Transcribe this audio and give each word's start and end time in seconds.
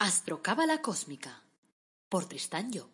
Astrocábala 0.00 0.80
Cósmica 0.80 1.42
por 2.08 2.26
Tristán 2.26 2.70
Job. 2.72 2.86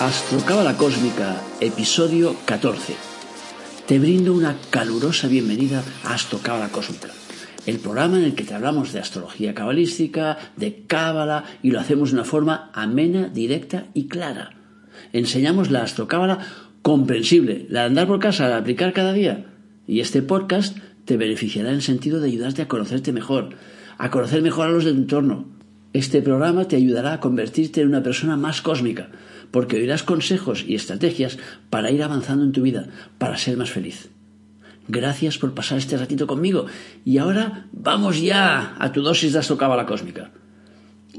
Astrocábala 0.00 0.76
Cósmica, 0.76 1.40
episodio 1.60 2.34
14. 2.46 2.96
Te 3.86 4.00
brindo 4.00 4.34
una 4.34 4.58
calurosa 4.70 5.28
bienvenida 5.28 5.84
a 6.02 6.14
Astrocábala 6.14 6.68
Cósmica 6.68 7.10
el 7.66 7.80
programa 7.80 8.18
en 8.18 8.24
el 8.24 8.34
que 8.34 8.44
te 8.44 8.54
hablamos 8.54 8.92
de 8.92 9.00
astrología 9.00 9.54
cabalística, 9.54 10.38
de 10.56 10.84
cábala, 10.86 11.44
y 11.62 11.72
lo 11.72 11.80
hacemos 11.80 12.10
de 12.10 12.16
una 12.16 12.24
forma 12.24 12.70
amena, 12.72 13.28
directa 13.28 13.86
y 13.92 14.06
clara. 14.06 14.54
Enseñamos 15.12 15.70
la 15.70 15.82
astrocábala 15.82 16.38
comprensible, 16.82 17.66
la 17.68 17.80
de 17.80 17.86
andar 17.86 18.06
por 18.06 18.20
casa, 18.20 18.44
la 18.44 18.50
de 18.50 18.60
aplicar 18.60 18.92
cada 18.92 19.12
día. 19.12 19.46
Y 19.86 20.00
este 20.00 20.22
podcast 20.22 20.78
te 21.04 21.16
beneficiará 21.16 21.70
en 21.70 21.76
el 21.76 21.82
sentido 21.82 22.20
de 22.20 22.28
ayudarte 22.28 22.62
a 22.62 22.68
conocerte 22.68 23.12
mejor, 23.12 23.56
a 23.98 24.10
conocer 24.10 24.42
mejor 24.42 24.68
a 24.68 24.70
los 24.70 24.84
de 24.84 24.92
tu 24.92 24.98
entorno. 24.98 25.46
Este 25.92 26.22
programa 26.22 26.68
te 26.68 26.76
ayudará 26.76 27.14
a 27.14 27.20
convertirte 27.20 27.80
en 27.80 27.88
una 27.88 28.02
persona 28.02 28.36
más 28.36 28.62
cósmica, 28.62 29.10
porque 29.50 29.76
oirás 29.76 30.04
consejos 30.04 30.64
y 30.66 30.74
estrategias 30.74 31.38
para 31.70 31.90
ir 31.90 32.02
avanzando 32.02 32.44
en 32.44 32.52
tu 32.52 32.62
vida, 32.62 32.88
para 33.18 33.38
ser 33.38 33.56
más 33.56 33.70
feliz. 33.70 34.10
Gracias 34.88 35.38
por 35.38 35.54
pasar 35.54 35.78
este 35.78 35.96
ratito 35.96 36.26
conmigo. 36.26 36.66
Y 37.04 37.18
ahora 37.18 37.66
vamos 37.72 38.20
ya 38.20 38.76
a 38.78 38.92
tu 38.92 39.02
dosis 39.02 39.32
de 39.32 39.40
astrocábala 39.40 39.86
cósmica. 39.86 40.30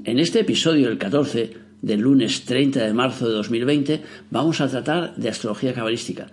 En 0.03 0.19
este 0.19 0.39
episodio, 0.39 0.89
el 0.89 0.97
14, 0.97 1.57
del 1.81 2.01
lunes 2.01 2.45
30 2.45 2.83
de 2.83 2.93
marzo 2.93 3.27
de 3.27 3.35
2020, 3.35 4.03
vamos 4.31 4.61
a 4.61 4.67
tratar 4.67 5.15
de 5.15 5.29
astrología 5.29 5.73
cabalística 5.73 6.27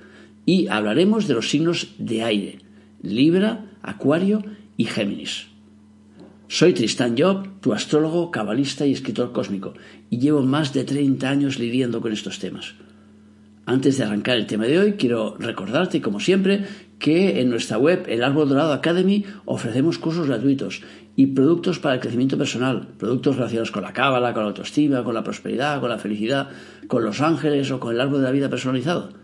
y 0.46 0.68
hablaremos 0.68 1.27
de 1.27 1.34
los 1.34 1.50
signos 1.50 1.94
de 1.98 2.22
aire, 2.22 2.58
Libra, 3.02 3.66
Acuario 3.82 4.44
y 4.77 4.84
Géminis. 4.84 5.46
Soy 6.48 6.72
Tristan 6.72 7.16
Job, 7.18 7.60
tu 7.60 7.72
astrólogo, 7.72 8.30
cabalista 8.30 8.86
y 8.86 8.92
escritor 8.92 9.32
cósmico, 9.32 9.74
y 10.10 10.18
llevo 10.18 10.42
más 10.42 10.72
de 10.72 10.84
30 10.84 11.28
años 11.28 11.58
lidiando 11.58 12.00
con 12.00 12.12
estos 12.12 12.38
temas. 12.38 12.74
Antes 13.66 13.96
de 13.96 14.04
arrancar 14.04 14.36
el 14.36 14.46
tema 14.46 14.66
de 14.66 14.78
hoy, 14.78 14.92
quiero 14.92 15.36
recordarte, 15.38 16.02
como 16.02 16.20
siempre, 16.20 16.66
que 16.98 17.40
en 17.40 17.48
nuestra 17.48 17.78
web, 17.78 18.04
el 18.08 18.22
Árbol 18.22 18.50
Dorado 18.50 18.74
Academy, 18.74 19.24
ofrecemos 19.46 19.98
cursos 19.98 20.26
gratuitos 20.26 20.82
y 21.16 21.28
productos 21.28 21.78
para 21.78 21.94
el 21.94 22.00
crecimiento 22.00 22.36
personal, 22.36 22.88
productos 22.98 23.36
relacionados 23.36 23.70
con 23.70 23.82
la 23.82 23.94
cábala, 23.94 24.34
con 24.34 24.42
la 24.42 24.48
autoestima, 24.48 25.02
con 25.02 25.14
la 25.14 25.24
prosperidad, 25.24 25.80
con 25.80 25.88
la 25.88 25.98
felicidad, 25.98 26.50
con 26.88 27.04
los 27.04 27.22
ángeles 27.22 27.70
o 27.70 27.80
con 27.80 27.94
el 27.94 28.00
árbol 28.02 28.18
de 28.18 28.24
la 28.24 28.32
vida 28.32 28.50
personalizado. 28.50 29.14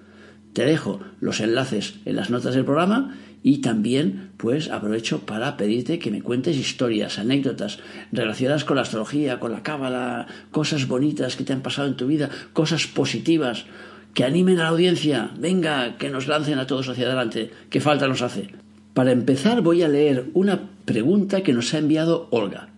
Te 0.55 0.65
dejo 0.65 1.01
los 1.21 1.41
enlaces 1.41 2.01
en 2.07 2.17
las 2.17 2.31
notas 2.31 2.55
del 2.55 2.65
programa 2.65 3.17
y 3.43 3.59
también 3.59 4.31
pues 4.39 4.71
aprovecho 4.71 5.21
para 5.21 5.57
pedirte 5.57 5.99
que 5.99 6.11
me 6.11 6.23
cuentes 6.23 6.57
historias, 6.57 7.19
anécdotas 7.19 7.79
relacionadas 8.11 8.65
con 8.65 8.77
la 8.77 8.83
astrología, 8.83 9.39
con 9.39 9.53
la 9.53 9.63
cábala, 9.63 10.27
cosas 10.51 10.89
bonitas 10.89 11.37
que 11.37 11.45
te 11.45 11.53
han 11.53 11.63
pasado 11.63 11.89
en 11.89 11.97
tu 11.97 12.07
vida, 12.07 12.31
cosas 12.53 12.87
positivas 12.87 13.67
que 14.15 14.25
animen 14.25 14.59
a 14.59 14.65
la 14.65 14.69
audiencia, 14.71 15.31
venga, 15.39 15.97
que 15.99 16.11
nos 16.11 16.27
lancen 16.27 16.59
a 16.59 16.67
todos 16.67 16.89
hacia 16.89 17.07
adelante, 17.07 17.51
que 17.71 17.81
falta 17.81 18.09
nos 18.09 18.23
hace. 18.23 18.51
Para 18.95 19.13
empezar 19.13 19.63
voy 19.63 19.83
a 19.83 19.89
leer 19.89 20.31
una 20.35 20.69
pregunta 20.85 21.43
que 21.43 21.53
nos 21.53 21.73
ha 21.75 21.79
enviado 21.79 22.29
Olga. 22.31 22.71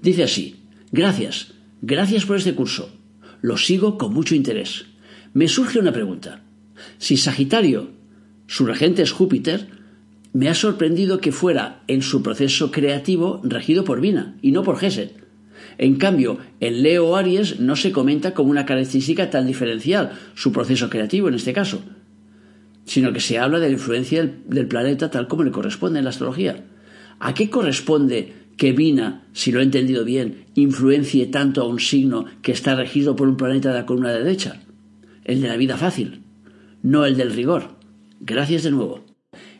Dice 0.00 0.22
así, 0.22 0.62
gracias, 0.92 1.52
gracias 1.82 2.24
por 2.24 2.36
este 2.36 2.54
curso, 2.54 2.90
lo 3.42 3.56
sigo 3.56 3.98
con 3.98 4.14
mucho 4.14 4.34
interés. 4.34 4.86
Me 5.34 5.48
surge 5.48 5.78
una 5.78 5.92
pregunta. 5.92 6.42
Si 6.98 7.16
Sagitario, 7.16 7.90
su 8.46 8.66
regente 8.66 9.02
es 9.02 9.12
Júpiter, 9.12 9.68
me 10.32 10.48
ha 10.48 10.54
sorprendido 10.54 11.20
que 11.20 11.32
fuera 11.32 11.82
en 11.88 12.02
su 12.02 12.22
proceso 12.22 12.70
creativo 12.70 13.40
regido 13.42 13.84
por 13.84 14.00
Vina 14.00 14.36
y 14.42 14.52
no 14.52 14.62
por 14.62 14.78
Geset. 14.78 15.19
En 15.82 15.96
cambio, 15.96 16.36
en 16.60 16.82
Leo 16.82 17.16
Aries 17.16 17.58
no 17.58 17.74
se 17.74 17.90
comenta 17.90 18.34
como 18.34 18.50
una 18.50 18.66
característica 18.66 19.30
tan 19.30 19.46
diferencial, 19.46 20.12
su 20.34 20.52
proceso 20.52 20.90
creativo 20.90 21.28
en 21.28 21.34
este 21.36 21.54
caso, 21.54 21.82
sino 22.84 23.14
que 23.14 23.20
se 23.20 23.38
habla 23.38 23.60
de 23.60 23.68
la 23.68 23.72
influencia 23.72 24.30
del, 24.46 24.68
planeta 24.68 25.10
tal 25.10 25.26
como 25.26 25.42
le 25.42 25.50
corresponde 25.50 25.98
en 25.98 26.04
la 26.04 26.10
astrología. 26.10 26.66
¿A 27.18 27.32
qué 27.32 27.48
corresponde 27.48 28.34
que 28.58 28.72
Vina, 28.72 29.26
si 29.32 29.52
lo 29.52 29.60
he 29.60 29.62
entendido 29.62 30.04
bien, 30.04 30.44
influencie 30.54 31.24
tanto 31.28 31.62
a 31.62 31.66
un 31.66 31.80
signo 31.80 32.26
que 32.42 32.52
está 32.52 32.74
regido 32.74 33.16
por 33.16 33.26
un 33.26 33.38
planeta 33.38 33.70
de 33.70 33.76
la 33.76 33.86
columna 33.86 34.12
derecha? 34.12 34.60
El 35.24 35.40
de 35.40 35.48
la 35.48 35.56
vida 35.56 35.78
fácil, 35.78 36.24
no 36.82 37.06
el 37.06 37.16
del 37.16 37.32
rigor. 37.32 37.78
Gracias 38.20 38.64
de 38.64 38.70
nuevo. 38.70 39.06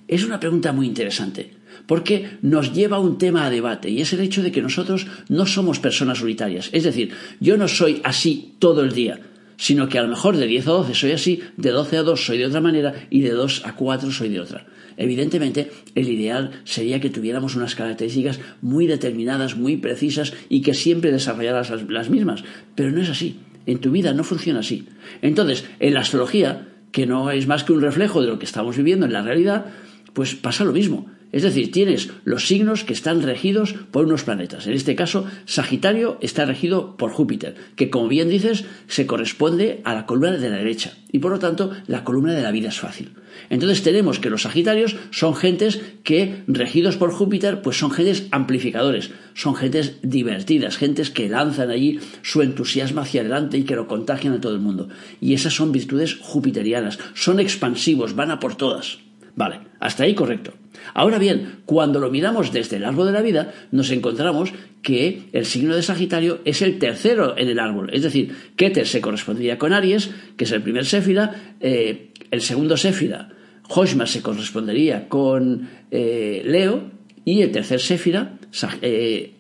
Es 0.07 0.23
una 0.23 0.39
pregunta 0.39 0.75
muy 0.75 0.87
interesante 0.87 1.60
porque 1.87 2.39
nos 2.43 2.73
lleva 2.73 2.97
a 2.97 3.01
un 3.01 3.19
tema 3.19 3.47
a 3.47 3.51
debate 3.51 3.91
y 3.91 4.01
es 4.01 4.13
el 4.13 4.21
hecho 4.21 4.43
de 4.43 4.53
que 4.53 4.63
nosotros 4.63 5.07
no 5.29 5.47
somos 5.47 5.79
personas 5.79 6.19
solitarias. 6.19 6.71
Es 6.73 6.85
decir, 6.85 7.13
yo 7.41 7.57
no 7.57 7.69
soy 7.69 8.01
así 8.05 8.55
todo 8.59 8.83
el 8.83 8.93
día, 8.93 9.21
sino 9.57 9.89
que 9.89 9.99
a 9.99 10.03
lo 10.03 10.09
mejor 10.09 10.37
de 10.37 10.47
10 10.47 10.69
a 10.69 10.71
12 10.71 10.95
soy 10.95 11.13
así, 11.13 11.41
de 11.57 11.71
12 11.71 11.99
a 11.99 12.03
2 12.03 12.25
soy 12.25 12.39
de 12.39 12.47
otra 12.47 12.61
manera 12.61 12.95
y 13.11 13.21
de 13.21 13.31
2 13.31 13.63
a 13.67 13.77
4 13.77 14.11
soy 14.11 14.31
de 14.31 14.41
otra. 14.41 14.67
Evidentemente, 14.97 15.71
el 15.95 16.09
ideal 16.09 16.63
sería 16.65 17.01
que 17.01 17.11
tuviéramos 17.11 17.57
unas 17.57 17.75
características 17.75 18.41
muy 18.61 18.87
determinadas, 18.87 19.57
muy 19.57 19.77
precisas 19.77 20.33
y 20.49 20.63
que 20.63 20.75
siempre 20.75 21.13
desarrollaras 21.13 21.71
las 21.89 22.11
mismas, 22.11 22.45
pero 22.75 22.91
no 22.91 23.01
es 23.01 23.09
así. 23.09 23.39
En 23.67 23.79
tu 23.79 23.91
vida 23.91 24.15
no 24.15 24.25
funciona 24.25 24.61
así. 24.61 24.87
Entonces, 25.23 25.65
en 25.79 25.95
la 25.95 26.01
astrología, 26.01 26.69
que 26.93 27.07
no 27.07 27.31
es 27.31 27.47
más 27.47 27.65
que 27.65 27.73
un 27.73 27.83
reflejo 27.83 28.21
de 28.21 28.29
lo 28.29 28.39
que 28.39 28.47
estamos 28.47 28.77
viviendo 28.77 29.07
en 29.07 29.13
la 29.13 29.23
realidad, 29.23 29.67
pues 30.13 30.35
pasa 30.35 30.65
lo 30.65 30.73
mismo. 30.73 31.11
Es 31.33 31.43
decir, 31.43 31.71
tienes 31.71 32.11
los 32.25 32.47
signos 32.47 32.85
que 32.85 32.93
están 32.93 33.23
regidos 33.23 33.75
por 33.91 34.07
unos 34.07 34.25
planetas. 34.25 34.67
En 34.67 34.73
este 34.73 34.97
caso, 34.97 35.27
Sagitario 35.47 36.19
está 36.21 36.45
regido 36.45 36.97
por 36.97 37.13
Júpiter, 37.13 37.55
que 37.77 37.91
como 37.91 38.09
bien 38.09 38.29
dices, 38.29 38.65
se 38.89 39.07
corresponde 39.07 39.81
a 39.85 39.95
la 39.95 40.07
columna 40.07 40.33
de 40.33 40.51
la 40.51 40.57
derecha. 40.57 40.95
Y 41.13 41.21
por 41.21 41.33
lo 41.33 41.39
tanto, 41.39 41.71
la 41.87 42.05
columna 42.05 42.35
de 42.35 42.43
la 42.43 42.51
vida 42.51 42.69
es 42.69 42.79
fácil. 42.79 43.13
Entonces 43.49 43.83
tenemos 43.83 44.19
que 44.19 44.31
los 44.31 44.43
Sagitarios 44.43 44.97
son 45.11 45.35
gentes 45.35 45.81
que, 46.03 46.43
regidos 46.47 46.97
por 46.97 47.13
Júpiter, 47.13 47.63
pues 47.63 47.79
son 47.79 47.91
gentes 47.91 48.27
amplificadores, 48.31 49.11
son 49.35 49.55
gentes 49.55 49.97
divertidas, 50.03 50.77
gentes 50.77 51.11
que 51.11 51.29
lanzan 51.29 51.71
allí 51.71 52.01
su 52.23 52.43
entusiasmo 52.43 53.01
hacia 53.01 53.21
adelante 53.21 53.59
y 53.59 53.65
que 53.65 53.77
lo 53.77 53.89
contagian 53.89 54.35
a 54.35 54.41
todo 54.41 54.55
el 54.55 54.61
mundo. 54.61 54.89
Y 55.21 55.35
esas 55.35 55.55
son 55.55 55.73
virtudes 55.73 56.17
jupiterianas, 56.17 56.99
son 57.15 57.41
expansivos, 57.41 58.15
van 58.15 58.31
a 58.31 58.41
por 58.41 58.57
todas. 58.57 58.99
Vale, 59.37 59.61
hasta 59.79 60.05
ahí 60.05 60.15
correcto. 60.15 60.53
Ahora 60.95 61.19
bien, 61.19 61.63
cuando 61.67 62.01
lo 62.01 62.11
miramos 62.11 62.53
desde 62.53 62.77
el 62.77 62.85
árbol 62.85 63.07
de 63.07 63.13
la 63.13 63.23
vida, 63.23 63.53
nos 63.71 63.91
encontramos 63.91 64.53
que 64.83 65.23
el 65.33 65.47
signo 65.47 65.77
de 65.77 65.83
Sagitario 65.83 66.41
es 66.45 66.63
el 66.63 66.79
tercero 66.79 67.37
en 67.37 67.49
el 67.49 67.59
árbol. 67.59 67.91
Es 67.93 68.03
decir, 68.03 68.35
Keter 68.57 68.87
se 68.87 69.01
correspondería 69.01 69.59
con 69.59 69.73
Aries, 69.73 70.11
que 70.37 70.45
es 70.45 70.53
el 70.53 70.63
primer 70.63 70.87
Séfira, 70.87 71.57
eh, 71.61 72.13
el 72.31 72.41
segundo 72.41 72.77
Séfira, 72.77 73.31
Hoshma 73.69 74.07
se 74.07 74.23
correspondería 74.23 75.09
con 75.09 75.69
eh, 75.91 76.43
Leo, 76.45 76.91
y 77.25 77.43
el 77.43 77.53
tercer 77.53 77.81
Séfira, 77.81 78.39
eh, 78.83 79.35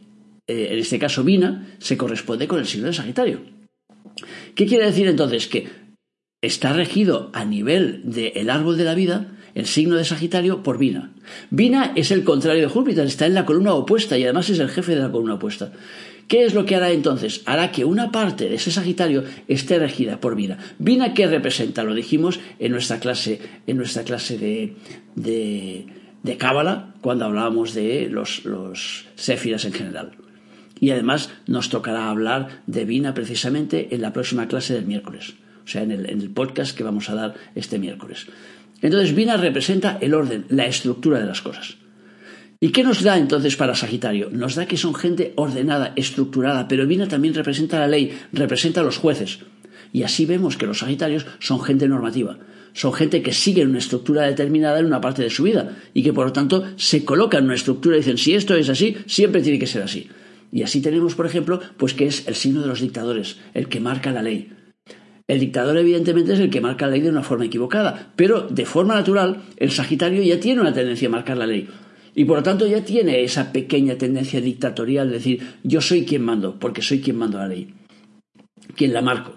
en 0.46 0.78
este 0.78 0.98
caso 0.98 1.24
Vina, 1.24 1.74
se 1.78 1.96
corresponde 1.96 2.46
con 2.46 2.58
el 2.58 2.66
signo 2.66 2.86
de 2.86 2.92
Sagitario. 2.92 3.40
¿Qué 4.54 4.66
quiere 4.66 4.86
decir 4.86 5.06
entonces? 5.08 5.46
Que 5.46 5.68
está 6.42 6.72
regido 6.72 7.30
a 7.32 7.44
nivel 7.44 8.02
del 8.04 8.50
árbol 8.50 8.76
de 8.76 8.84
la 8.84 8.94
vida 8.94 9.36
el 9.54 9.66
signo 9.66 9.96
de 9.96 10.04
Sagitario 10.04 10.62
por 10.62 10.78
Vina. 10.78 11.12
Vina 11.50 11.92
es 11.96 12.10
el 12.10 12.24
contrario 12.24 12.62
de 12.62 12.68
Júpiter, 12.68 13.06
está 13.06 13.26
en 13.26 13.34
la 13.34 13.46
columna 13.46 13.74
opuesta 13.74 14.16
y 14.18 14.24
además 14.24 14.50
es 14.50 14.58
el 14.58 14.68
jefe 14.68 14.94
de 14.94 15.00
la 15.00 15.10
columna 15.10 15.34
opuesta. 15.34 15.72
¿Qué 16.30 16.44
es 16.44 16.54
lo 16.54 16.64
que 16.64 16.76
hará 16.76 16.92
entonces? 16.92 17.42
Hará 17.44 17.72
que 17.72 17.84
una 17.84 18.12
parte 18.12 18.48
de 18.48 18.54
ese 18.54 18.70
Sagitario 18.70 19.24
esté 19.48 19.80
regida 19.80 20.20
por 20.20 20.36
Vina. 20.36 20.58
¿Vina 20.78 21.12
qué 21.12 21.26
representa? 21.26 21.82
Lo 21.82 21.92
dijimos 21.92 22.38
en 22.60 22.70
nuestra 22.70 23.00
clase, 23.00 23.40
en 23.66 23.76
nuestra 23.76 24.04
clase 24.04 24.38
de, 24.38 24.76
de, 25.16 26.36
Cábala, 26.36 26.94
cuando 27.00 27.24
hablábamos 27.24 27.74
de 27.74 28.08
los, 28.08 28.44
los 28.44 29.06
en 29.26 29.72
general. 29.72 30.12
Y 30.78 30.92
además 30.92 31.30
nos 31.48 31.68
tocará 31.68 32.08
hablar 32.08 32.62
de 32.68 32.84
Vina 32.84 33.12
precisamente 33.12 33.92
en 33.92 34.00
la 34.00 34.12
próxima 34.12 34.46
clase 34.46 34.72
del 34.72 34.86
miércoles, 34.86 35.34
o 35.64 35.68
sea, 35.68 35.82
en 35.82 35.90
el 35.90 36.30
podcast 36.30 36.76
que 36.76 36.84
vamos 36.84 37.10
a 37.10 37.16
dar 37.16 37.34
este 37.56 37.80
miércoles. 37.80 38.28
Entonces 38.82 39.14
Vina 39.14 39.36
representa 39.36 39.98
el 40.00 40.14
orden, 40.14 40.46
la 40.48 40.66
estructura 40.66 41.18
de 41.18 41.26
las 41.26 41.42
cosas. 41.42 41.76
¿Y 42.60 42.72
qué 42.72 42.82
nos 42.82 43.02
da 43.02 43.16
entonces 43.16 43.56
para 43.56 43.74
Sagitario? 43.74 44.28
Nos 44.30 44.54
da 44.54 44.66
que 44.66 44.76
son 44.76 44.94
gente 44.94 45.32
ordenada, 45.36 45.92
estructurada, 45.96 46.68
pero 46.68 46.86
Vina 46.86 47.08
también 47.08 47.34
representa 47.34 47.78
la 47.78 47.88
ley, 47.88 48.18
representa 48.32 48.82
a 48.82 48.84
los 48.84 48.98
jueces. 48.98 49.40
Y 49.92 50.02
así 50.02 50.26
vemos 50.26 50.56
que 50.56 50.66
los 50.66 50.80
Sagitarios 50.80 51.26
son 51.38 51.62
gente 51.62 51.88
normativa, 51.88 52.38
son 52.74 52.92
gente 52.92 53.22
que 53.22 53.32
sigue 53.32 53.64
una 53.64 53.78
estructura 53.78 54.26
determinada 54.26 54.78
en 54.78 54.86
una 54.86 55.00
parte 55.00 55.22
de 55.22 55.30
su 55.30 55.44
vida 55.44 55.76
y 55.94 56.02
que 56.02 56.12
por 56.12 56.26
lo 56.26 56.32
tanto 56.32 56.64
se 56.76 57.04
coloca 57.04 57.38
en 57.38 57.44
una 57.44 57.54
estructura 57.54 57.96
y 57.96 58.00
dicen 58.00 58.18
si 58.18 58.34
esto 58.34 58.54
es 58.54 58.68
así, 58.68 58.96
siempre 59.06 59.42
tiene 59.42 59.58
que 59.58 59.66
ser 59.66 59.82
así. 59.82 60.08
Y 60.52 60.62
así 60.62 60.80
tenemos, 60.80 61.14
por 61.14 61.26
ejemplo, 61.26 61.60
pues 61.76 61.94
que 61.94 62.06
es 62.06 62.26
el 62.28 62.34
signo 62.34 62.60
de 62.60 62.68
los 62.68 62.80
dictadores, 62.80 63.38
el 63.54 63.68
que 63.68 63.80
marca 63.80 64.12
la 64.12 64.22
ley. 64.22 64.52
El 65.30 65.38
dictador, 65.38 65.78
evidentemente, 65.78 66.32
es 66.32 66.40
el 66.40 66.50
que 66.50 66.60
marca 66.60 66.86
la 66.86 66.94
ley 66.94 67.02
de 67.02 67.08
una 67.08 67.22
forma 67.22 67.44
equivocada, 67.44 68.10
pero 68.16 68.48
de 68.50 68.66
forma 68.66 68.96
natural, 68.96 69.42
el 69.58 69.70
Sagitario 69.70 70.24
ya 70.24 70.40
tiene 70.40 70.60
una 70.60 70.74
tendencia 70.74 71.06
a 71.06 71.12
marcar 71.12 71.36
la 71.36 71.46
ley. 71.46 71.68
Y 72.16 72.24
por 72.24 72.38
lo 72.38 72.42
tanto 72.42 72.66
ya 72.66 72.84
tiene 72.84 73.22
esa 73.22 73.52
pequeña 73.52 73.94
tendencia 73.94 74.40
dictatorial 74.40 75.06
de 75.06 75.14
decir, 75.14 75.40
yo 75.62 75.80
soy 75.80 76.04
quien 76.04 76.22
mando, 76.22 76.58
porque 76.58 76.82
soy 76.82 77.00
quien 77.00 77.16
mando 77.16 77.38
la 77.38 77.46
ley, 77.46 77.72
quien 78.74 78.92
la 78.92 79.02
marco. 79.02 79.34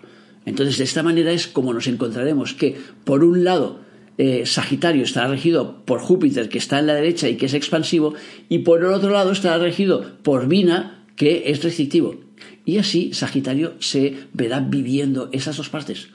Entonces, 0.47 0.79
de 0.79 0.83
esta 0.83 1.03
manera 1.03 1.31
es 1.31 1.45
como 1.45 1.75
nos 1.75 1.85
encontraremos 1.85 2.55
que, 2.55 2.75
por 3.03 3.23
un 3.23 3.43
lado, 3.43 3.81
eh, 4.17 4.47
Sagitario 4.47 5.03
estará 5.03 5.27
regido 5.27 5.85
por 5.85 5.99
Júpiter, 5.99 6.49
que 6.49 6.57
está 6.57 6.79
en 6.79 6.87
la 6.87 6.95
derecha 6.95 7.29
y 7.29 7.37
que 7.37 7.45
es 7.45 7.53
expansivo, 7.53 8.15
y 8.49 8.59
por 8.59 8.79
el 8.79 8.87
otro 8.87 9.11
lado 9.11 9.31
estará 9.31 9.59
regido 9.59 10.17
por 10.23 10.47
Vina, 10.47 11.05
que 11.15 11.51
es 11.51 11.63
restrictivo. 11.63 12.22
Y 12.65 12.77
así 12.77 13.13
Sagitario 13.13 13.73
se 13.79 14.27
verá 14.33 14.59
viviendo 14.59 15.29
esas 15.31 15.57
dos 15.57 15.69
partes, 15.69 16.09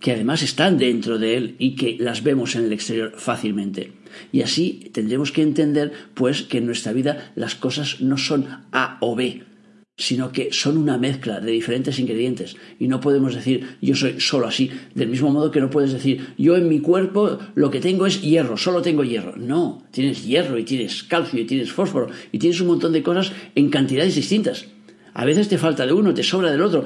que 0.00 0.12
además 0.12 0.42
están 0.42 0.78
dentro 0.78 1.18
de 1.18 1.36
él 1.36 1.56
y 1.58 1.74
que 1.74 1.96
las 1.98 2.22
vemos 2.22 2.54
en 2.54 2.64
el 2.64 2.72
exterior 2.72 3.14
fácilmente. 3.16 3.92
Y 4.32 4.42
así 4.42 4.90
tendremos 4.92 5.32
que 5.32 5.42
entender, 5.42 5.92
pues, 6.14 6.42
que 6.42 6.58
en 6.58 6.66
nuestra 6.66 6.92
vida 6.92 7.32
las 7.34 7.54
cosas 7.54 8.00
no 8.00 8.16
son 8.16 8.46
A 8.70 8.98
o 9.00 9.16
B, 9.16 9.42
sino 9.96 10.32
que 10.32 10.52
son 10.52 10.76
una 10.76 10.98
mezcla 10.98 11.40
de 11.40 11.52
diferentes 11.52 11.98
ingredientes. 11.98 12.56
Y 12.78 12.88
no 12.88 13.00
podemos 13.00 13.34
decir 13.34 13.76
yo 13.80 13.94
soy 13.94 14.20
solo 14.20 14.46
así, 14.46 14.70
del 14.94 15.08
mismo 15.08 15.30
modo 15.30 15.50
que 15.50 15.60
no 15.60 15.70
puedes 15.70 15.92
decir 15.92 16.34
yo 16.36 16.56
en 16.56 16.68
mi 16.68 16.80
cuerpo 16.80 17.38
lo 17.54 17.70
que 17.70 17.80
tengo 17.80 18.06
es 18.06 18.20
hierro, 18.20 18.56
solo 18.56 18.82
tengo 18.82 19.04
hierro. 19.04 19.36
No, 19.36 19.84
tienes 19.90 20.24
hierro 20.24 20.58
y 20.58 20.64
tienes 20.64 21.04
calcio 21.04 21.40
y 21.40 21.44
tienes 21.44 21.72
fósforo 21.72 22.08
y 22.32 22.38
tienes 22.38 22.60
un 22.60 22.68
montón 22.68 22.92
de 22.92 23.02
cosas 23.02 23.32
en 23.54 23.70
cantidades 23.70 24.16
distintas. 24.16 24.66
A 25.14 25.24
veces 25.24 25.48
te 25.48 25.58
falta 25.58 25.86
de 25.86 25.92
uno, 25.92 26.12
te 26.12 26.22
sobra 26.22 26.50
del 26.50 26.60
otro, 26.60 26.84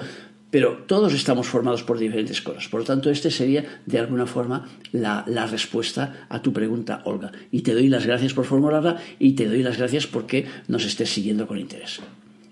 pero 0.50 0.84
todos 0.86 1.12
estamos 1.14 1.46
formados 1.46 1.82
por 1.82 1.98
diferentes 1.98 2.40
cosas. 2.40 2.68
Por 2.68 2.80
lo 2.80 2.86
tanto, 2.86 3.10
este 3.10 3.30
sería, 3.30 3.80
de 3.84 3.98
alguna 3.98 4.26
forma, 4.26 4.68
la, 4.92 5.24
la, 5.26 5.46
respuesta 5.46 6.26
a 6.28 6.40
tu 6.40 6.52
pregunta, 6.52 7.02
Olga. 7.04 7.32
Y 7.50 7.62
te 7.62 7.74
doy 7.74 7.88
las 7.88 8.06
gracias 8.06 8.32
por 8.32 8.44
formularla 8.44 8.96
y 9.18 9.32
te 9.32 9.46
doy 9.46 9.62
las 9.62 9.76
gracias 9.76 10.06
porque 10.06 10.46
nos 10.68 10.84
estés 10.84 11.10
siguiendo 11.10 11.46
con 11.46 11.58
interés. 11.58 12.00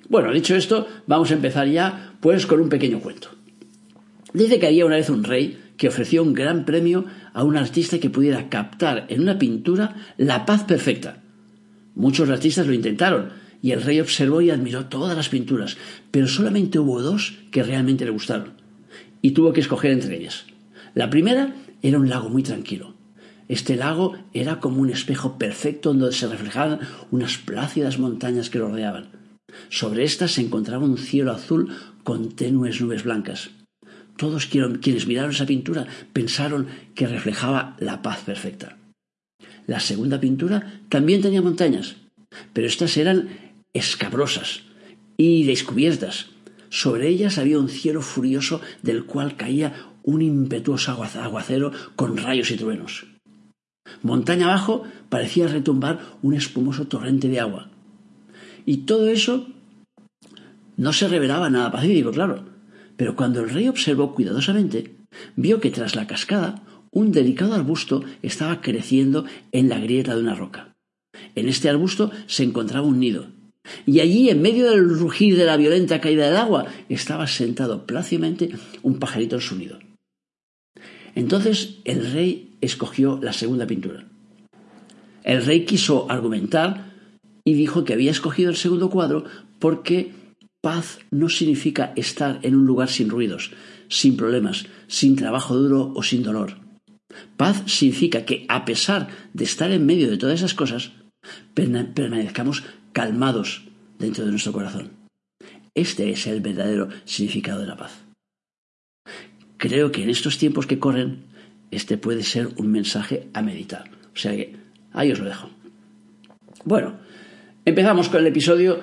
Bueno, 0.08 0.32
dicho 0.32 0.54
esto, 0.54 0.86
vamos 1.06 1.30
a 1.30 1.34
empezar 1.34 1.68
ya, 1.68 2.14
pues, 2.20 2.46
con 2.46 2.60
un 2.60 2.68
pequeño 2.68 3.00
cuento. 3.00 3.28
Dice 4.32 4.58
que 4.58 4.66
había 4.66 4.86
una 4.86 4.96
vez 4.96 5.08
un 5.10 5.24
rey 5.24 5.58
que 5.76 5.88
ofreció 5.88 6.22
un 6.22 6.34
gran 6.34 6.64
premio 6.64 7.04
a 7.32 7.42
un 7.42 7.56
artista 7.56 7.98
que 7.98 8.10
pudiera 8.10 8.48
captar 8.48 9.06
en 9.08 9.22
una 9.22 9.38
pintura 9.38 9.96
la 10.16 10.46
paz 10.46 10.64
perfecta. 10.64 11.22
Muchos 11.94 12.28
artistas 12.28 12.66
lo 12.66 12.74
intentaron, 12.74 13.30
y 13.62 13.72
el 13.72 13.82
rey 13.82 14.00
observó 14.00 14.40
y 14.40 14.50
admiró 14.50 14.86
todas 14.86 15.16
las 15.16 15.28
pinturas, 15.28 15.76
pero 16.10 16.28
solamente 16.28 16.78
hubo 16.78 17.02
dos 17.02 17.38
que 17.50 17.62
realmente 17.62 18.04
le 18.04 18.10
gustaron, 18.10 18.52
y 19.22 19.32
tuvo 19.32 19.52
que 19.52 19.60
escoger 19.60 19.92
entre 19.92 20.16
ellas. 20.16 20.44
La 20.94 21.10
primera 21.10 21.54
era 21.82 21.98
un 21.98 22.08
lago 22.08 22.28
muy 22.28 22.42
tranquilo. 22.42 22.94
Este 23.48 23.76
lago 23.76 24.16
era 24.32 24.60
como 24.60 24.80
un 24.80 24.90
espejo 24.90 25.38
perfecto 25.38 25.92
donde 25.92 26.14
se 26.14 26.26
reflejaban 26.26 26.80
unas 27.10 27.38
plácidas 27.38 27.98
montañas 27.98 28.50
que 28.50 28.58
lo 28.58 28.68
rodeaban. 28.68 29.10
Sobre 29.68 30.04
éstas 30.04 30.32
se 30.32 30.40
encontraba 30.40 30.84
un 30.84 30.98
cielo 30.98 31.32
azul 31.32 31.68
con 32.02 32.30
tenues 32.34 32.80
nubes 32.80 33.04
blancas. 33.04 33.50
Todos 34.16 34.46
quienes 34.46 35.06
miraron 35.06 35.30
esa 35.30 35.46
pintura 35.46 35.86
pensaron 36.12 36.66
que 36.94 37.06
reflejaba 37.06 37.76
la 37.78 38.02
paz 38.02 38.22
perfecta. 38.24 38.78
La 39.66 39.80
segunda 39.80 40.18
pintura 40.20 40.80
también 40.88 41.20
tenía 41.20 41.42
montañas, 41.42 41.96
pero 42.52 42.66
estas 42.66 42.96
eran 42.96 43.28
escabrosas 43.76 44.62
y 45.16 45.44
descubiertas. 45.44 46.26
Sobre 46.68 47.08
ellas 47.08 47.38
había 47.38 47.58
un 47.58 47.68
cielo 47.68 48.02
furioso 48.02 48.60
del 48.82 49.04
cual 49.04 49.36
caía 49.36 49.74
un 50.02 50.22
impetuoso 50.22 50.92
aguacero 50.92 51.72
con 51.96 52.16
rayos 52.16 52.50
y 52.50 52.56
truenos. 52.56 53.06
Montaña 54.02 54.46
abajo 54.46 54.84
parecía 55.08 55.48
retumbar 55.48 56.00
un 56.22 56.34
espumoso 56.34 56.86
torrente 56.86 57.28
de 57.28 57.40
agua. 57.40 57.70
Y 58.64 58.78
todo 58.78 59.08
eso 59.08 59.48
no 60.76 60.92
se 60.92 61.08
revelaba 61.08 61.50
nada 61.50 61.70
pacífico, 61.70 62.10
claro. 62.10 62.44
Pero 62.96 63.16
cuando 63.16 63.40
el 63.40 63.50
rey 63.50 63.68
observó 63.68 64.14
cuidadosamente, 64.14 64.96
vio 65.36 65.60
que 65.60 65.70
tras 65.70 65.94
la 65.94 66.06
cascada 66.06 66.62
un 66.90 67.12
delicado 67.12 67.54
arbusto 67.54 68.04
estaba 68.22 68.60
creciendo 68.60 69.26
en 69.52 69.68
la 69.68 69.78
grieta 69.78 70.14
de 70.14 70.20
una 70.22 70.34
roca. 70.34 70.74
En 71.34 71.48
este 71.48 71.68
arbusto 71.68 72.10
se 72.26 72.42
encontraba 72.42 72.86
un 72.86 73.00
nido, 73.00 73.26
y 73.86 74.00
allí, 74.00 74.30
en 74.30 74.42
medio 74.42 74.70
del 74.70 74.88
rugir 74.88 75.36
de 75.36 75.44
la 75.44 75.56
violenta 75.56 76.00
caída 76.00 76.26
del 76.26 76.36
agua, 76.36 76.66
estaba 76.88 77.26
sentado 77.26 77.86
plácidamente 77.86 78.50
un 78.82 78.98
pajarito 78.98 79.36
en 79.36 79.42
su 79.42 79.56
nido. 79.56 79.78
Entonces 81.14 81.78
el 81.84 82.12
rey 82.12 82.56
escogió 82.60 83.18
la 83.22 83.32
segunda 83.32 83.66
pintura. 83.66 84.06
El 85.24 85.44
rey 85.44 85.64
quiso 85.64 86.10
argumentar 86.10 86.92
y 87.44 87.54
dijo 87.54 87.84
que 87.84 87.94
había 87.94 88.10
escogido 88.10 88.50
el 88.50 88.56
segundo 88.56 88.90
cuadro 88.90 89.24
porque 89.58 90.12
paz 90.60 90.98
no 91.10 91.28
significa 91.28 91.92
estar 91.96 92.38
en 92.42 92.54
un 92.54 92.66
lugar 92.66 92.88
sin 92.88 93.08
ruidos, 93.08 93.52
sin 93.88 94.16
problemas, 94.16 94.66
sin 94.88 95.16
trabajo 95.16 95.56
duro 95.56 95.92
o 95.94 96.02
sin 96.02 96.22
dolor. 96.22 96.58
Paz 97.36 97.62
significa 97.66 98.24
que 98.24 98.44
a 98.48 98.64
pesar 98.64 99.08
de 99.32 99.44
estar 99.44 99.70
en 99.70 99.86
medio 99.86 100.10
de 100.10 100.18
todas 100.18 100.40
esas 100.40 100.54
cosas, 100.54 100.92
permanezcamos 101.54 102.64
calmados 102.96 103.62
dentro 103.98 104.24
de 104.24 104.30
nuestro 104.30 104.52
corazón. 104.52 104.88
Este 105.74 106.08
es 106.08 106.26
el 106.26 106.40
verdadero 106.40 106.88
significado 107.04 107.60
de 107.60 107.66
la 107.66 107.76
paz. 107.76 107.92
Creo 109.58 109.92
que 109.92 110.02
en 110.02 110.08
estos 110.08 110.38
tiempos 110.38 110.66
que 110.66 110.78
corren, 110.78 111.24
este 111.70 111.98
puede 111.98 112.22
ser 112.22 112.48
un 112.56 112.72
mensaje 112.72 113.28
a 113.34 113.42
meditar. 113.42 113.90
O 114.14 114.16
sea 114.16 114.34
que 114.34 114.56
ahí 114.94 115.12
os 115.12 115.18
lo 115.18 115.26
dejo. 115.26 115.50
Bueno, 116.64 116.94
empezamos 117.66 118.08
con 118.08 118.20
el 118.20 118.28
episodio 118.28 118.80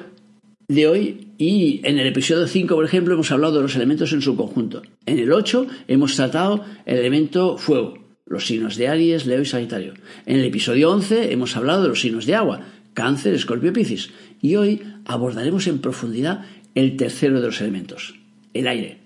de 0.68 0.88
hoy 0.88 1.30
y 1.40 1.82
en 1.84 1.98
el 1.98 2.06
episodio 2.06 2.46
5, 2.46 2.76
por 2.76 2.86
ejemplo, 2.86 3.16
hemos 3.16 3.32
hablado 3.32 3.56
de 3.56 3.62
los 3.64 3.76
elementos 3.76 4.14
en 4.14 4.22
su 4.22 4.36
conjunto. 4.36 4.84
En 5.08 5.18
el 5.18 5.34
8 5.34 5.66
hemos 5.88 6.16
tratado 6.16 6.64
el 6.86 7.00
elemento 7.00 7.58
fuego, 7.58 7.98
los 8.28 8.46
signos 8.46 8.78
de 8.78 8.90
Aries, 8.90 9.26
Leo 9.26 9.42
y 9.42 9.46
Sagitario. 9.46 9.96
En 10.28 10.38
el 10.38 10.46
episodio 10.46 10.92
11 10.92 11.34
hemos 11.34 11.58
hablado 11.58 11.82
de 11.82 11.88
los 11.88 12.00
signos 12.00 12.28
de 12.28 12.36
agua, 12.36 12.62
Cáncer, 12.94 13.34
Escorpio, 13.34 13.74
Piscis. 13.74 14.12
Y 14.42 14.56
hoy 14.56 14.82
abordaremos 15.06 15.68
en 15.68 15.80
profundidad 15.80 16.46
el 16.76 16.98
tercero 16.98 17.40
de 17.40 17.48
los 17.48 17.62
elementos, 17.62 18.16
el 18.54 18.68
aire. 18.68 19.00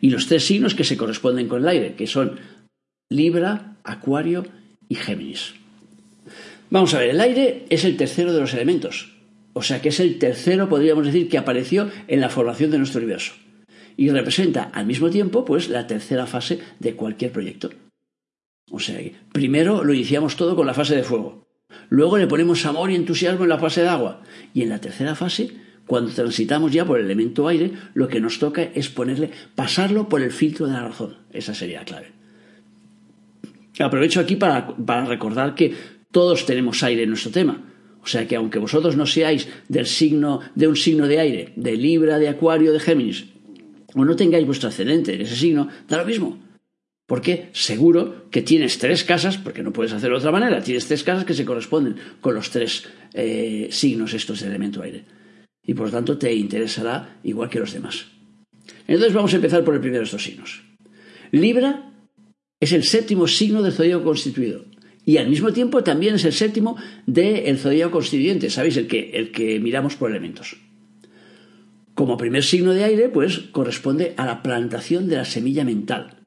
Y 0.00 0.10
los 0.10 0.26
tres 0.26 0.44
signos 0.44 0.74
que 0.74 0.84
se 0.84 0.96
corresponden 0.96 1.48
con 1.48 1.62
el 1.62 1.68
aire, 1.68 1.94
que 1.94 2.06
son 2.06 2.38
Libra, 3.10 3.76
Acuario 3.84 4.46
y 4.88 4.96
Géminis. 4.96 5.54
Vamos 6.70 6.92
a 6.94 6.98
ver, 6.98 7.10
el 7.10 7.20
aire 7.20 7.64
es 7.70 7.84
el 7.84 7.96
tercero 7.96 8.32
de 8.32 8.40
los 8.40 8.52
elementos. 8.54 9.14
O 9.54 9.62
sea 9.62 9.80
que 9.80 9.88
es 9.88 10.00
el 10.00 10.18
tercero, 10.18 10.68
podríamos 10.68 11.06
decir, 11.06 11.28
que 11.28 11.38
apareció 11.38 11.90
en 12.06 12.20
la 12.20 12.28
formación 12.28 12.70
de 12.70 12.78
nuestro 12.78 13.00
universo. 13.00 13.32
Y 13.96 14.10
representa 14.10 14.64
al 14.64 14.86
mismo 14.86 15.10
tiempo, 15.10 15.44
pues, 15.44 15.68
la 15.68 15.86
tercera 15.86 16.26
fase 16.26 16.60
de 16.78 16.94
cualquier 16.94 17.32
proyecto. 17.32 17.70
O 18.70 18.78
sea 18.78 18.98
que 18.98 19.14
primero 19.32 19.82
lo 19.82 19.94
iniciamos 19.94 20.36
todo 20.36 20.54
con 20.54 20.66
la 20.66 20.74
fase 20.74 20.94
de 20.94 21.02
fuego. 21.02 21.47
Luego 21.90 22.18
le 22.18 22.26
ponemos 22.26 22.64
amor 22.66 22.90
y 22.90 22.94
entusiasmo 22.94 23.44
en 23.44 23.50
la 23.50 23.58
fase 23.58 23.82
de 23.82 23.88
agua. 23.88 24.22
Y 24.54 24.62
en 24.62 24.68
la 24.68 24.80
tercera 24.80 25.14
fase, 25.14 25.50
cuando 25.86 26.12
transitamos 26.12 26.72
ya 26.72 26.84
por 26.84 26.98
el 26.98 27.06
elemento 27.06 27.48
aire, 27.48 27.72
lo 27.94 28.08
que 28.08 28.20
nos 28.20 28.38
toca 28.38 28.62
es 28.62 28.88
ponerle, 28.88 29.30
pasarlo 29.54 30.08
por 30.08 30.22
el 30.22 30.30
filtro 30.30 30.66
de 30.66 30.74
la 30.74 30.86
razón. 30.86 31.16
Esa 31.32 31.54
sería 31.54 31.80
la 31.80 31.84
clave. 31.84 32.12
Aprovecho 33.80 34.20
aquí 34.20 34.36
para, 34.36 34.66
para 34.66 35.04
recordar 35.06 35.54
que 35.54 35.74
todos 36.10 36.46
tenemos 36.46 36.82
aire 36.82 37.04
en 37.04 37.10
nuestro 37.10 37.30
tema. 37.30 37.64
O 38.02 38.06
sea 38.06 38.26
que 38.26 38.36
aunque 38.36 38.58
vosotros 38.58 38.96
no 38.96 39.06
seáis 39.06 39.48
del 39.68 39.86
signo, 39.86 40.40
de 40.54 40.68
un 40.68 40.76
signo 40.76 41.06
de 41.06 41.20
aire, 41.20 41.52
de 41.56 41.76
Libra, 41.76 42.18
de 42.18 42.28
Acuario, 42.28 42.72
de 42.72 42.80
Géminis, 42.80 43.26
o 43.94 44.04
no 44.04 44.16
tengáis 44.16 44.46
vuestro 44.46 44.68
ascendente 44.68 45.14
en 45.14 45.22
ese 45.22 45.36
signo, 45.36 45.68
da 45.88 45.98
lo 45.98 46.06
mismo. 46.06 46.38
Porque 47.08 47.48
seguro 47.52 48.28
que 48.30 48.42
tienes 48.42 48.76
tres 48.76 49.02
casas, 49.02 49.38
porque 49.38 49.62
no 49.62 49.72
puedes 49.72 49.94
hacerlo 49.94 50.16
de 50.16 50.18
otra 50.18 50.30
manera, 50.30 50.62
tienes 50.62 50.86
tres 50.86 51.02
casas 51.04 51.24
que 51.24 51.32
se 51.32 51.46
corresponden 51.46 51.96
con 52.20 52.34
los 52.34 52.50
tres 52.50 52.84
eh, 53.14 53.68
signos 53.70 54.12
estos 54.12 54.40
de 54.40 54.48
elemento 54.48 54.82
aire. 54.82 55.06
Y 55.64 55.72
por 55.72 55.86
lo 55.86 55.92
tanto 55.92 56.18
te 56.18 56.34
interesará 56.34 57.18
igual 57.24 57.48
que 57.48 57.60
los 57.60 57.72
demás. 57.72 58.08
Entonces 58.86 59.14
vamos 59.14 59.32
a 59.32 59.36
empezar 59.36 59.64
por 59.64 59.72
el 59.72 59.80
primero 59.80 60.00
de 60.00 60.04
estos 60.04 60.22
signos. 60.22 60.62
Libra 61.30 61.94
es 62.60 62.72
el 62.72 62.84
séptimo 62.84 63.26
signo 63.26 63.62
del 63.62 63.72
zodíaco 63.72 64.04
constituido. 64.04 64.66
Y 65.06 65.16
al 65.16 65.30
mismo 65.30 65.50
tiempo 65.54 65.82
también 65.82 66.16
es 66.16 66.26
el 66.26 66.34
séptimo 66.34 66.76
del 67.06 67.56
zodíaco 67.56 67.92
constituyente, 67.92 68.50
¿sabéis? 68.50 68.76
El 68.76 68.86
que, 68.86 69.12
el 69.14 69.32
que 69.32 69.58
miramos 69.60 69.96
por 69.96 70.10
elementos. 70.10 70.58
Como 71.94 72.18
primer 72.18 72.44
signo 72.44 72.74
de 72.74 72.84
aire, 72.84 73.08
pues 73.08 73.38
corresponde 73.50 74.12
a 74.18 74.26
la 74.26 74.42
plantación 74.42 75.08
de 75.08 75.16
la 75.16 75.24
semilla 75.24 75.64
mental 75.64 76.18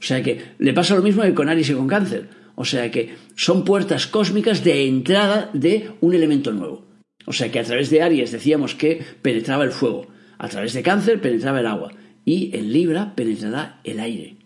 o 0.00 0.02
sea 0.02 0.22
que 0.22 0.54
le 0.58 0.72
pasa 0.72 0.94
lo 0.94 1.02
mismo 1.02 1.22
que 1.22 1.34
con 1.34 1.48
Aries 1.48 1.70
y 1.70 1.74
con 1.74 1.86
Cáncer. 1.86 2.28
O 2.54 2.64
sea 2.64 2.90
que 2.90 3.14
son 3.36 3.64
puertas 3.64 4.06
cósmicas 4.06 4.64
de 4.64 4.86
entrada 4.86 5.50
de 5.52 5.90
un 6.00 6.14
elemento 6.14 6.52
nuevo. 6.52 6.86
O 7.26 7.32
sea 7.32 7.52
que 7.52 7.60
a 7.60 7.64
través 7.64 7.90
de 7.90 8.02
Aries 8.02 8.32
decíamos 8.32 8.74
que 8.74 9.04
penetraba 9.22 9.64
el 9.64 9.72
fuego, 9.72 10.08
a 10.38 10.48
través 10.48 10.72
de 10.72 10.82
Cáncer 10.82 11.20
penetraba 11.20 11.60
el 11.60 11.66
agua 11.66 11.92
y 12.24 12.56
en 12.56 12.72
Libra 12.72 13.14
penetrará 13.14 13.80
el 13.84 14.00
aire. 14.00 14.36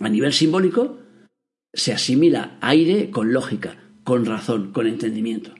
A 0.00 0.08
nivel 0.08 0.32
simbólico 0.32 0.98
se 1.72 1.92
asimila 1.92 2.56
aire 2.60 3.10
con 3.10 3.32
lógica, 3.32 3.76
con 4.04 4.24
razón, 4.24 4.72
con 4.72 4.86
entendimiento. 4.86 5.54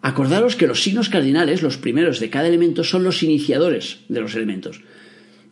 Acordaros 0.00 0.56
que 0.56 0.66
los 0.66 0.82
signos 0.82 1.08
cardinales, 1.08 1.62
los 1.62 1.76
primeros 1.76 2.18
de 2.18 2.30
cada 2.30 2.48
elemento, 2.48 2.82
son 2.82 3.04
los 3.04 3.22
iniciadores 3.22 4.00
de 4.08 4.20
los 4.20 4.34
elementos. 4.34 4.82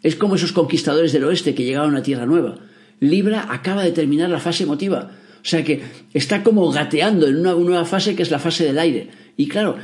Es 0.03 0.17
como 0.17 0.35
esos 0.35 0.53
conquistadores 0.53 1.13
del 1.13 1.25
oeste 1.25 1.55
que 1.55 1.65
llegaron 1.65 1.97
a 1.97 2.03
Tierra 2.03 2.27
Nueva. 2.27 2.57
Libra 3.01 3.47
acaba 3.51 3.85
de 3.85 3.93
terminar 3.93 4.31
la 4.31 4.41
fase 4.41 4.65
emotiva. 4.65 5.11
O 5.43 5.45
sea 5.45 5.65
que 5.65 5.83
está 6.13 6.43
como 6.43 6.71
gateando 6.71 7.27
en 7.27 7.37
una 7.37 7.55
nueva 7.55 7.85
fase 7.85 8.15
que 8.15 8.23
es 8.23 8.31
la 8.31 8.39
fase 8.39 8.65
del 8.65 8.79
aire. 8.79 9.09
Y 9.37 9.49
claro, 9.49 9.77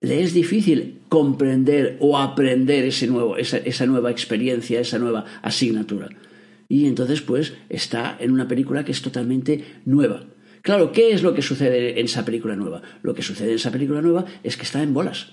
le 0.00 0.22
es 0.22 0.34
difícil 0.34 1.00
comprender 1.08 1.96
o 2.00 2.18
aprender 2.18 2.84
ese 2.84 3.06
nuevo, 3.06 3.36
esa, 3.36 3.58
esa 3.58 3.86
nueva 3.86 4.10
experiencia, 4.10 4.80
esa 4.80 4.98
nueva 4.98 5.24
asignatura. 5.42 6.08
Y 6.68 6.86
entonces, 6.86 7.20
pues, 7.20 7.54
está 7.68 8.16
en 8.20 8.30
una 8.30 8.46
película 8.46 8.84
que 8.84 8.92
es 8.92 9.02
totalmente 9.02 9.64
nueva. 9.84 10.24
Claro, 10.62 10.92
¿qué 10.92 11.12
es 11.12 11.22
lo 11.22 11.34
que 11.34 11.42
sucede 11.42 11.98
en 11.98 12.06
esa 12.06 12.24
película 12.24 12.54
nueva? 12.54 12.82
Lo 13.02 13.14
que 13.14 13.22
sucede 13.22 13.50
en 13.50 13.56
esa 13.56 13.72
película 13.72 14.02
nueva 14.02 14.24
es 14.42 14.56
que 14.56 14.62
está 14.62 14.82
en 14.82 14.94
bolas. 14.94 15.32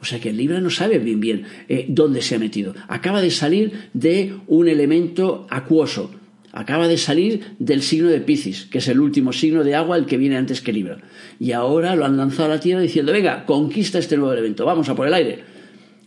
O 0.00 0.04
sea 0.04 0.20
que 0.20 0.30
el 0.30 0.36
Libra 0.36 0.60
no 0.60 0.70
sabe 0.70 0.98
bien 0.98 1.20
bien 1.20 1.44
eh, 1.68 1.86
dónde 1.88 2.22
se 2.22 2.36
ha 2.36 2.38
metido. 2.38 2.74
Acaba 2.88 3.20
de 3.20 3.30
salir 3.30 3.72
de 3.94 4.34
un 4.46 4.68
elemento 4.68 5.46
acuoso. 5.50 6.10
Acaba 6.52 6.88
de 6.88 6.96
salir 6.96 7.56
del 7.58 7.82
signo 7.82 8.08
de 8.08 8.20
Piscis, 8.20 8.66
que 8.66 8.78
es 8.78 8.88
el 8.88 9.00
último 9.00 9.32
signo 9.32 9.64
de 9.64 9.74
agua, 9.74 9.96
el 9.96 10.06
que 10.06 10.16
viene 10.16 10.36
antes 10.36 10.60
que 10.60 10.72
Libra. 10.72 10.98
Y 11.38 11.52
ahora 11.52 11.94
lo 11.94 12.04
han 12.04 12.16
lanzado 12.16 12.50
a 12.50 12.54
la 12.54 12.60
Tierra 12.60 12.80
diciendo, 12.80 13.12
venga, 13.12 13.44
conquista 13.44 13.98
este 13.98 14.16
nuevo 14.16 14.32
elemento, 14.32 14.64
vamos 14.64 14.88
a 14.88 14.94
por 14.94 15.06
el 15.06 15.14
aire. 15.14 15.40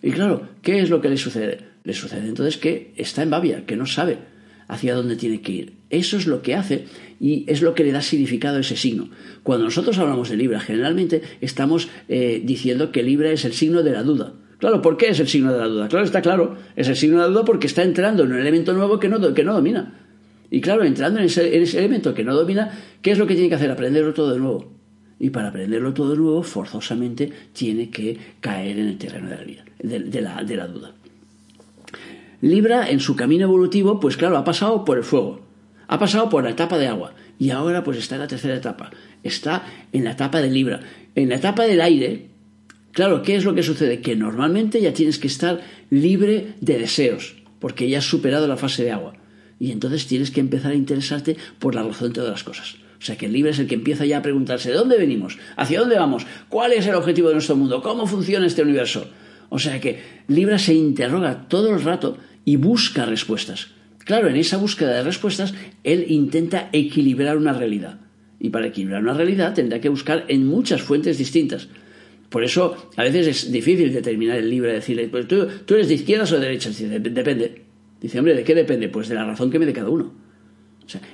Y 0.02 0.12
claro, 0.12 0.50
¿qué 0.62 0.80
es 0.80 0.90
lo 0.90 1.00
que 1.00 1.10
le 1.10 1.18
sucede? 1.18 1.60
Le 1.84 1.94
sucede 1.94 2.28
entonces 2.28 2.58
que 2.58 2.94
está 2.98 3.22
en 3.22 3.30
Babia, 3.30 3.66
que 3.66 3.76
no 3.76 3.86
sabe 3.86 4.31
hacia 4.72 4.96
dónde 4.96 5.18
tiene 5.18 5.42
que 5.42 5.52
ir. 5.52 5.74
Eso 5.90 6.16
es 6.16 6.28
lo 6.28 6.42
que 6.42 6.56
hace 6.56 6.86
y 7.20 7.44
es 7.48 7.62
lo 7.62 7.76
que 7.76 7.84
le 7.84 7.92
da 7.92 8.02
significado 8.02 8.56
a 8.56 8.62
ese 8.62 8.78
signo. 8.78 9.10
Cuando 9.44 9.66
nosotros 9.66 9.98
hablamos 9.98 10.30
de 10.30 10.38
Libra, 10.38 10.62
generalmente 10.62 11.22
estamos 11.42 11.90
eh, 12.08 12.42
diciendo 12.44 12.90
que 12.94 13.04
Libra 13.04 13.32
es 13.32 13.44
el 13.44 13.52
signo 13.52 13.84
de 13.84 13.92
la 13.92 14.02
duda. 14.02 14.34
Claro, 14.60 14.82
¿por 14.82 14.96
qué 14.96 15.10
es 15.10 15.20
el 15.20 15.28
signo 15.28 15.52
de 15.52 15.60
la 15.60 15.68
duda? 15.68 15.90
Claro, 15.90 16.06
está 16.06 16.22
claro, 16.22 16.56
es 16.78 16.88
el 16.88 16.96
signo 16.96 17.18
de 17.18 17.24
la 17.24 17.28
duda 17.28 17.44
porque 17.44 17.68
está 17.68 17.84
entrando 17.84 18.24
en 18.24 18.32
un 18.32 18.40
elemento 18.40 18.72
nuevo 18.72 18.98
que 18.98 19.10
no, 19.10 19.34
que 19.34 19.44
no 19.44 19.54
domina. 19.54 20.08
Y 20.50 20.62
claro, 20.62 20.86
entrando 20.86 21.20
en 21.20 21.26
ese, 21.26 21.54
elemento 21.78 22.14
que 22.14 22.24
no 22.24 22.34
domina, 22.34 22.72
¿qué 23.02 23.12
es 23.12 23.18
lo 23.18 23.28
que 23.28 23.34
tiene 23.34 23.50
que 23.50 23.56
hacer? 23.56 23.72
Aprenderlo 23.72 24.14
todo 24.14 24.32
de 24.32 24.40
nuevo. 24.40 24.72
Y 25.20 25.32
para 25.32 25.50
aprenderlo 25.50 25.94
todo 25.94 26.12
de 26.12 26.18
nuevo, 26.18 26.44
forzosamente 26.44 27.30
tiene 27.52 27.90
que 27.90 28.18
caer 28.40 28.80
en 28.80 28.88
el 28.88 28.98
terreno 28.98 29.30
de 29.30 29.36
la, 29.36 29.44
vida, 29.44 29.66
de 30.44 30.56
la 30.56 30.68
duda. 30.68 30.96
Libra, 32.42 32.90
en 32.90 33.00
su 33.00 33.16
camino 33.16 33.46
evolutivo, 33.46 34.00
pues 34.00 34.18
claro, 34.18 34.38
ha 34.38 34.44
pasado 34.44 34.84
por 34.84 34.98
el 34.98 35.04
fuego, 35.04 35.42
ha 35.88 36.00
pasado 36.00 36.30
por 36.30 36.44
la 36.44 36.50
etapa 36.50 36.78
de 36.78 36.88
agua 36.88 37.14
y 37.38 37.52
ahora 37.52 37.84
pues 37.84 37.98
está 37.98 38.16
en 38.16 38.22
la 38.22 38.28
tercera 38.28 38.56
etapa, 38.56 38.92
está 39.24 39.64
en 39.92 40.04
la 40.04 40.12
etapa 40.12 40.42
de 40.42 40.50
Libra. 40.50 40.82
En 41.16 41.30
la 41.30 41.36
etapa 41.36 41.66
del 41.66 41.82
aire, 41.82 42.30
claro, 42.92 43.22
¿qué 43.22 43.36
es 43.36 43.46
lo 43.46 43.54
que 43.54 43.64
sucede? 43.64 44.02
Que 44.02 44.16
normalmente 44.16 44.82
ya 44.82 44.94
tienes 44.94 45.20
que 45.20 45.28
estar 45.28 45.62
libre 45.90 46.54
de 46.62 46.80
deseos, 46.80 47.36
porque 47.60 47.90
ya 47.90 48.00
has 48.00 48.06
superado 48.06 48.48
la 48.48 48.58
fase 48.58 48.84
de 48.84 48.92
agua. 48.92 49.14
Y 49.60 49.72
entonces 49.72 50.08
tienes 50.08 50.32
que 50.32 50.40
empezar 50.40 50.72
a 50.72 50.76
interesarte 50.76 51.38
por 51.60 51.76
la 51.76 51.84
razón 51.84 52.10
de 52.10 52.16
todas 52.16 52.32
las 52.32 52.44
cosas. 52.44 52.76
O 53.00 53.04
sea 53.04 53.18
que 53.18 53.26
el 53.26 53.34
libre 53.34 53.52
es 53.52 53.60
el 53.60 53.68
que 53.68 53.76
empieza 53.76 54.06
ya 54.06 54.20
a 54.20 54.22
preguntarse 54.22 54.70
¿de 54.70 54.76
dónde 54.76 54.98
venimos? 54.98 55.38
¿Hacia 55.58 55.80
dónde 55.80 55.98
vamos? 55.98 56.26
¿Cuál 56.50 56.74
es 56.74 56.86
el 56.88 56.96
objetivo 56.96 57.28
de 57.30 57.36
nuestro 57.36 57.56
mundo? 57.56 57.82
¿Cómo 57.82 58.08
funciona 58.08 58.46
este 58.46 58.62
universo? 58.62 59.08
O 59.50 59.60
sea 59.60 59.82
que 59.82 60.02
Libra 60.28 60.58
se 60.60 60.74
interroga 60.74 61.48
todo 61.48 61.74
el 61.74 61.82
rato 61.82 62.18
y 62.46 62.56
busca 62.56 63.06
respuestas. 63.06 63.70
Claro, 64.00 64.28
en 64.28 64.36
esa 64.36 64.58
búsqueda 64.58 64.96
de 64.96 65.04
respuestas, 65.04 65.54
él 65.84 66.06
intenta 66.10 66.70
equilibrar 66.74 67.38
una 67.38 67.54
realidad. 67.54 68.00
Y 68.40 68.50
para 68.50 68.68
equilibrar 68.68 69.04
una 69.04 69.14
realidad 69.14 69.54
tendrá 69.54 69.80
que 69.80 69.90
buscar 69.90 70.26
en 70.28 70.48
muchas 70.48 70.82
fuentes 70.82 71.18
distintas. 71.18 71.68
Por 72.30 72.44
eso 72.44 72.90
a 72.96 73.04
veces 73.04 73.28
es 73.28 73.52
difícil 73.52 73.94
determinar 73.94 74.38
el 74.38 74.50
libre, 74.50 74.74
decirle, 74.74 75.08
pues 75.10 75.28
tú, 75.28 75.48
eres 75.70 75.90
de 75.90 75.94
izquierdas 75.94 76.32
o 76.32 76.36
de 76.36 76.42
derechas. 76.42 76.78
Dice, 76.78 77.00
depende. 77.00 77.64
Dice, 78.00 78.18
hombre, 78.18 78.36
¿de 78.36 78.44
qué 78.44 78.56
depende? 78.56 78.90
Pues 78.90 79.10
de 79.10 79.16
la 79.16 79.26
razón 79.26 79.52
que 79.52 79.60
me 79.60 79.66
dé 79.66 79.74
cada 79.74 79.90
uno. 79.90 80.14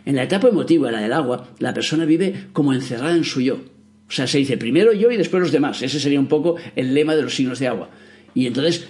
En 0.05 0.15
la 0.15 0.23
etapa 0.23 0.47
emotiva, 0.47 0.91
la 0.91 1.01
del 1.01 1.13
agua, 1.13 1.49
la 1.59 1.73
persona 1.73 2.05
vive 2.05 2.47
como 2.53 2.73
encerrada 2.73 3.15
en 3.15 3.23
su 3.23 3.41
yo. 3.41 3.55
O 4.07 4.11
sea, 4.11 4.25
se 4.25 4.37
dice 4.37 4.57
primero 4.57 4.93
yo 4.93 5.11
y 5.11 5.17
después 5.17 5.41
los 5.41 5.51
demás. 5.51 5.81
Ese 5.81 5.99
sería 5.99 6.19
un 6.19 6.27
poco 6.27 6.55
el 6.75 6.93
lema 6.93 7.15
de 7.15 7.23
los 7.23 7.35
signos 7.35 7.59
de 7.59 7.67
agua. 7.67 7.89
Y 8.37 8.45
entonces 8.45 8.85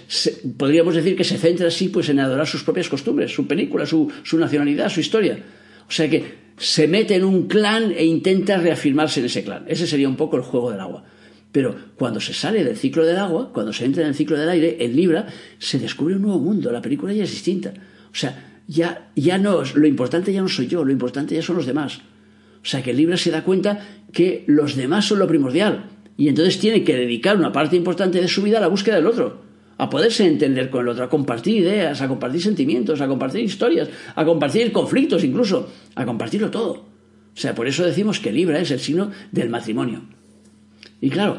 podríamos 0.58 0.94
decir 0.94 1.16
que 1.16 1.24
se 1.24 1.38
centra 1.38 1.68
así 1.68 1.88
pues 1.88 2.10
en 2.10 2.20
adorar 2.20 2.46
sus 2.46 2.64
propias 2.64 2.90
costumbres, 2.90 3.32
su 3.32 3.46
película, 3.46 3.86
su, 3.86 4.12
nacionalidad, 4.34 4.90
su 4.90 5.00
historia. 5.00 5.42
O 5.88 5.90
sea 5.90 6.06
que 6.10 6.34
se 6.58 6.86
mete 6.86 7.14
en 7.14 7.24
un 7.24 7.48
clan 7.48 7.94
e 7.96 8.04
intenta 8.04 8.58
reafirmarse 8.58 9.20
en 9.20 9.26
ese 9.26 9.44
clan. 9.44 9.64
Ese 9.66 9.86
sería 9.86 10.06
un 10.06 10.16
poco 10.16 10.36
el 10.36 10.42
juego 10.42 10.70
del 10.70 10.80
agua. 10.80 11.02
Pero 11.50 11.74
cuando 11.96 12.20
se 12.20 12.34
sale 12.34 12.62
del 12.62 12.76
ciclo 12.76 13.06
del 13.06 13.16
agua, 13.16 13.50
cuando 13.50 13.72
se 13.72 13.86
entra 13.86 14.02
en 14.02 14.08
el 14.10 14.14
ciclo 14.14 14.36
del 14.36 14.50
aire, 14.50 14.76
en 14.80 14.94
Libra, 14.94 15.26
se 15.58 15.78
descubre 15.78 16.16
un 16.16 16.20
nuevo 16.20 16.40
mundo. 16.40 16.70
La 16.70 16.82
película 16.82 17.14
ya 17.14 17.24
es 17.24 17.30
distinta. 17.30 17.72
O 18.12 18.14
sea, 18.14 18.60
ya, 18.66 19.12
ya 19.16 19.38
no, 19.38 19.62
lo 19.64 19.86
importante 19.86 20.30
ya 20.30 20.42
no 20.42 20.48
soy 20.48 20.66
yo, 20.66 20.84
lo 20.84 20.92
importante 20.92 21.34
ya 21.34 21.40
son 21.40 21.56
los 21.56 21.64
demás. 21.64 22.00
O 22.62 22.66
sea, 22.66 22.82
que 22.82 22.92
Libra 22.92 23.16
se 23.16 23.30
da 23.30 23.44
cuenta 23.44 23.80
que 24.12 24.44
los 24.46 24.76
demás 24.76 25.06
son 25.06 25.20
lo 25.20 25.26
primordial 25.26 25.86
y 26.18 26.28
entonces 26.28 26.58
tiene 26.58 26.82
que 26.82 26.96
dedicar 26.96 27.36
una 27.36 27.52
parte 27.52 27.76
importante 27.76 28.20
de 28.20 28.26
su 28.26 28.42
vida 28.42 28.58
a 28.58 28.60
la 28.60 28.66
búsqueda 28.66 28.96
del 28.96 29.06
otro, 29.06 29.40
a 29.78 29.88
poderse 29.88 30.26
entender 30.26 30.68
con 30.68 30.82
el 30.82 30.88
otro, 30.88 31.04
a 31.04 31.08
compartir 31.08 31.58
ideas, 31.58 32.02
a 32.02 32.08
compartir 32.08 32.42
sentimientos, 32.42 33.00
a 33.00 33.06
compartir 33.06 33.42
historias, 33.42 33.88
a 34.16 34.24
compartir 34.24 34.72
conflictos 34.72 35.22
incluso, 35.22 35.70
a 35.94 36.04
compartirlo 36.04 36.50
todo. 36.50 36.72
O 36.72 37.40
sea, 37.40 37.54
por 37.54 37.68
eso 37.68 37.86
decimos 37.86 38.18
que 38.18 38.32
Libra 38.32 38.58
es 38.58 38.72
el 38.72 38.80
signo 38.80 39.12
del 39.30 39.48
matrimonio. 39.48 40.02
Y 41.00 41.08
claro, 41.08 41.38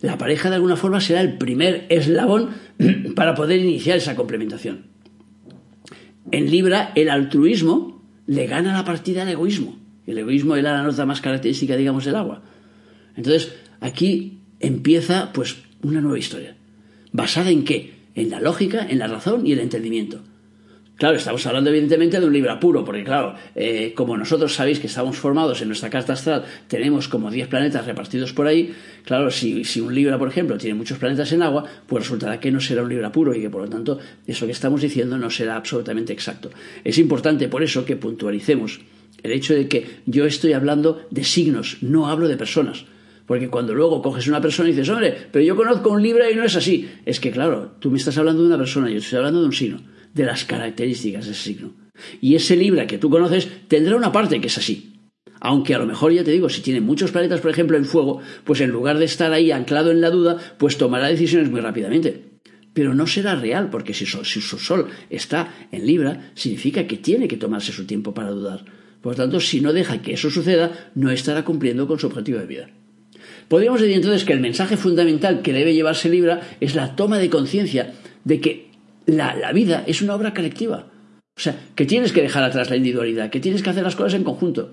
la 0.00 0.16
pareja 0.16 0.48
de 0.48 0.56
alguna 0.56 0.76
forma 0.76 1.02
será 1.02 1.20
el 1.20 1.36
primer 1.36 1.84
eslabón 1.90 2.48
para 3.14 3.34
poder 3.34 3.60
iniciar 3.60 3.98
esa 3.98 4.16
complementación. 4.16 4.86
En 6.30 6.50
Libra, 6.50 6.92
el 6.94 7.10
altruismo 7.10 8.02
le 8.26 8.46
gana 8.46 8.72
la 8.72 8.86
partida 8.86 9.20
al 9.20 9.28
egoísmo. 9.28 9.78
El 10.06 10.16
egoísmo 10.16 10.56
era 10.56 10.72
la 10.72 10.82
nota 10.82 11.04
más 11.04 11.20
característica, 11.20 11.76
digamos, 11.76 12.06
del 12.06 12.16
agua. 12.16 12.42
Entonces, 13.16 13.54
Aquí 13.84 14.38
empieza 14.60 15.30
pues 15.34 15.56
una 15.82 16.00
nueva 16.00 16.18
historia. 16.18 16.56
¿Basada 17.12 17.50
en 17.50 17.64
qué? 17.66 17.92
En 18.14 18.30
la 18.30 18.40
lógica, 18.40 18.86
en 18.88 18.98
la 18.98 19.08
razón 19.08 19.46
y 19.46 19.52
el 19.52 19.60
entendimiento. 19.60 20.22
Claro, 20.96 21.18
estamos 21.18 21.44
hablando 21.46 21.68
evidentemente 21.68 22.18
de 22.18 22.24
un 22.24 22.32
libro 22.32 22.58
puro, 22.58 22.82
porque 22.82 23.04
claro, 23.04 23.34
eh, 23.54 23.92
como 23.94 24.16
nosotros 24.16 24.54
sabéis 24.54 24.80
que 24.80 24.86
estamos 24.86 25.18
formados 25.18 25.60
en 25.60 25.68
nuestra 25.68 25.90
carta 25.90 26.14
astral, 26.14 26.46
tenemos 26.66 27.08
como 27.08 27.30
10 27.30 27.46
planetas 27.48 27.84
repartidos 27.84 28.32
por 28.32 28.46
ahí, 28.46 28.72
claro, 29.04 29.30
si, 29.30 29.64
si, 29.64 29.80
un 29.80 29.94
Libra, 29.94 30.18
por 30.18 30.28
ejemplo, 30.28 30.56
tiene 30.56 30.76
muchos 30.76 30.96
planetas 30.96 31.30
en 31.32 31.42
agua, 31.42 31.64
pues 31.86 32.04
resultará 32.04 32.40
que 32.40 32.50
no 32.50 32.60
será 32.60 32.84
un 32.84 32.88
Libra 32.88 33.12
puro 33.12 33.34
y 33.34 33.42
que 33.42 33.50
por 33.50 33.60
lo 33.60 33.68
tanto 33.68 33.98
eso 34.26 34.46
que 34.46 34.52
estamos 34.52 34.80
diciendo 34.80 35.18
no 35.18 35.28
será 35.28 35.56
absolutamente 35.56 36.14
exacto. 36.14 36.48
Es 36.84 36.96
importante 36.96 37.48
por 37.48 37.62
eso 37.62 37.84
que 37.84 37.96
puntualicemos 37.96 38.80
el 39.22 39.32
hecho 39.32 39.52
de 39.52 39.68
que 39.68 40.00
yo 40.06 40.24
estoy 40.24 40.54
hablando 40.54 41.06
de 41.10 41.24
signos, 41.24 41.76
no 41.82 42.08
hablo 42.08 42.28
de 42.28 42.38
personas. 42.38 42.86
Porque 43.26 43.48
cuando 43.48 43.74
luego 43.74 44.02
coges 44.02 44.28
una 44.28 44.40
persona 44.40 44.68
y 44.68 44.72
dices, 44.72 44.88
hombre, 44.90 45.16
pero 45.30 45.44
yo 45.44 45.56
conozco 45.56 45.90
un 45.90 46.02
Libra 46.02 46.30
y 46.30 46.34
no 46.34 46.44
es 46.44 46.56
así. 46.56 46.90
Es 47.06 47.20
que, 47.20 47.30
claro, 47.30 47.72
tú 47.78 47.90
me 47.90 47.98
estás 47.98 48.18
hablando 48.18 48.42
de 48.42 48.48
una 48.48 48.58
persona, 48.58 48.90
yo 48.90 48.98
estoy 48.98 49.18
hablando 49.18 49.40
de 49.40 49.46
un 49.46 49.52
signo, 49.52 49.80
de 50.12 50.24
las 50.24 50.44
características 50.44 51.26
de 51.26 51.32
ese 51.32 51.42
signo. 51.42 51.72
Y 52.20 52.34
ese 52.34 52.56
Libra 52.56 52.86
que 52.86 52.98
tú 52.98 53.08
conoces 53.08 53.48
tendrá 53.68 53.96
una 53.96 54.12
parte 54.12 54.40
que 54.40 54.48
es 54.48 54.58
así. 54.58 54.90
Aunque 55.40 55.74
a 55.74 55.78
lo 55.78 55.86
mejor, 55.86 56.12
ya 56.12 56.24
te 56.24 56.30
digo, 56.30 56.48
si 56.48 56.62
tiene 56.62 56.80
muchos 56.80 57.12
planetas, 57.12 57.40
por 57.40 57.50
ejemplo, 57.50 57.76
en 57.76 57.84
fuego, 57.84 58.20
pues 58.44 58.60
en 58.60 58.70
lugar 58.70 58.98
de 58.98 59.04
estar 59.04 59.32
ahí 59.32 59.50
anclado 59.50 59.90
en 59.90 60.00
la 60.00 60.10
duda, 60.10 60.38
pues 60.58 60.78
tomará 60.78 61.08
decisiones 61.08 61.50
muy 61.50 61.60
rápidamente. 61.60 62.40
Pero 62.72 62.94
no 62.94 63.06
será 63.06 63.36
real, 63.36 63.70
porque 63.70 63.94
si 63.94 64.04
su, 64.06 64.24
si 64.24 64.40
su 64.40 64.58
Sol 64.58 64.88
está 65.10 65.54
en 65.70 65.86
Libra, 65.86 66.32
significa 66.34 66.86
que 66.86 66.96
tiene 66.96 67.28
que 67.28 67.36
tomarse 67.36 67.72
su 67.72 67.86
tiempo 67.86 68.14
para 68.14 68.30
dudar. 68.30 68.64
Por 69.00 69.12
lo 69.12 69.16
tanto, 69.16 69.38
si 69.38 69.60
no 69.60 69.72
deja 69.72 70.00
que 70.00 70.14
eso 70.14 70.30
suceda, 70.30 70.90
no 70.94 71.10
estará 71.10 71.44
cumpliendo 71.44 71.86
con 71.86 71.98
su 71.98 72.06
objetivo 72.06 72.38
de 72.38 72.46
vida. 72.46 72.70
Podríamos 73.48 73.80
decir 73.80 73.96
entonces 73.96 74.24
que 74.24 74.32
el 74.32 74.40
mensaje 74.40 74.76
fundamental 74.76 75.42
que 75.42 75.52
debe 75.52 75.74
llevarse 75.74 76.08
Libra 76.08 76.40
es 76.60 76.74
la 76.74 76.96
toma 76.96 77.18
de 77.18 77.30
conciencia 77.30 77.92
de 78.24 78.40
que 78.40 78.70
la, 79.06 79.52
vida 79.52 79.84
es 79.86 80.02
una 80.02 80.14
obra 80.14 80.34
colectiva. 80.34 80.86
O 81.36 81.40
sea, 81.40 81.56
que 81.74 81.86
tienes 81.86 82.12
que 82.12 82.22
dejar 82.22 82.44
atrás 82.44 82.70
la 82.70 82.76
individualidad, 82.76 83.30
que 83.30 83.40
tienes 83.40 83.62
que 83.62 83.70
hacer 83.70 83.82
las 83.82 83.96
cosas 83.96 84.14
en 84.14 84.24
conjunto. 84.24 84.70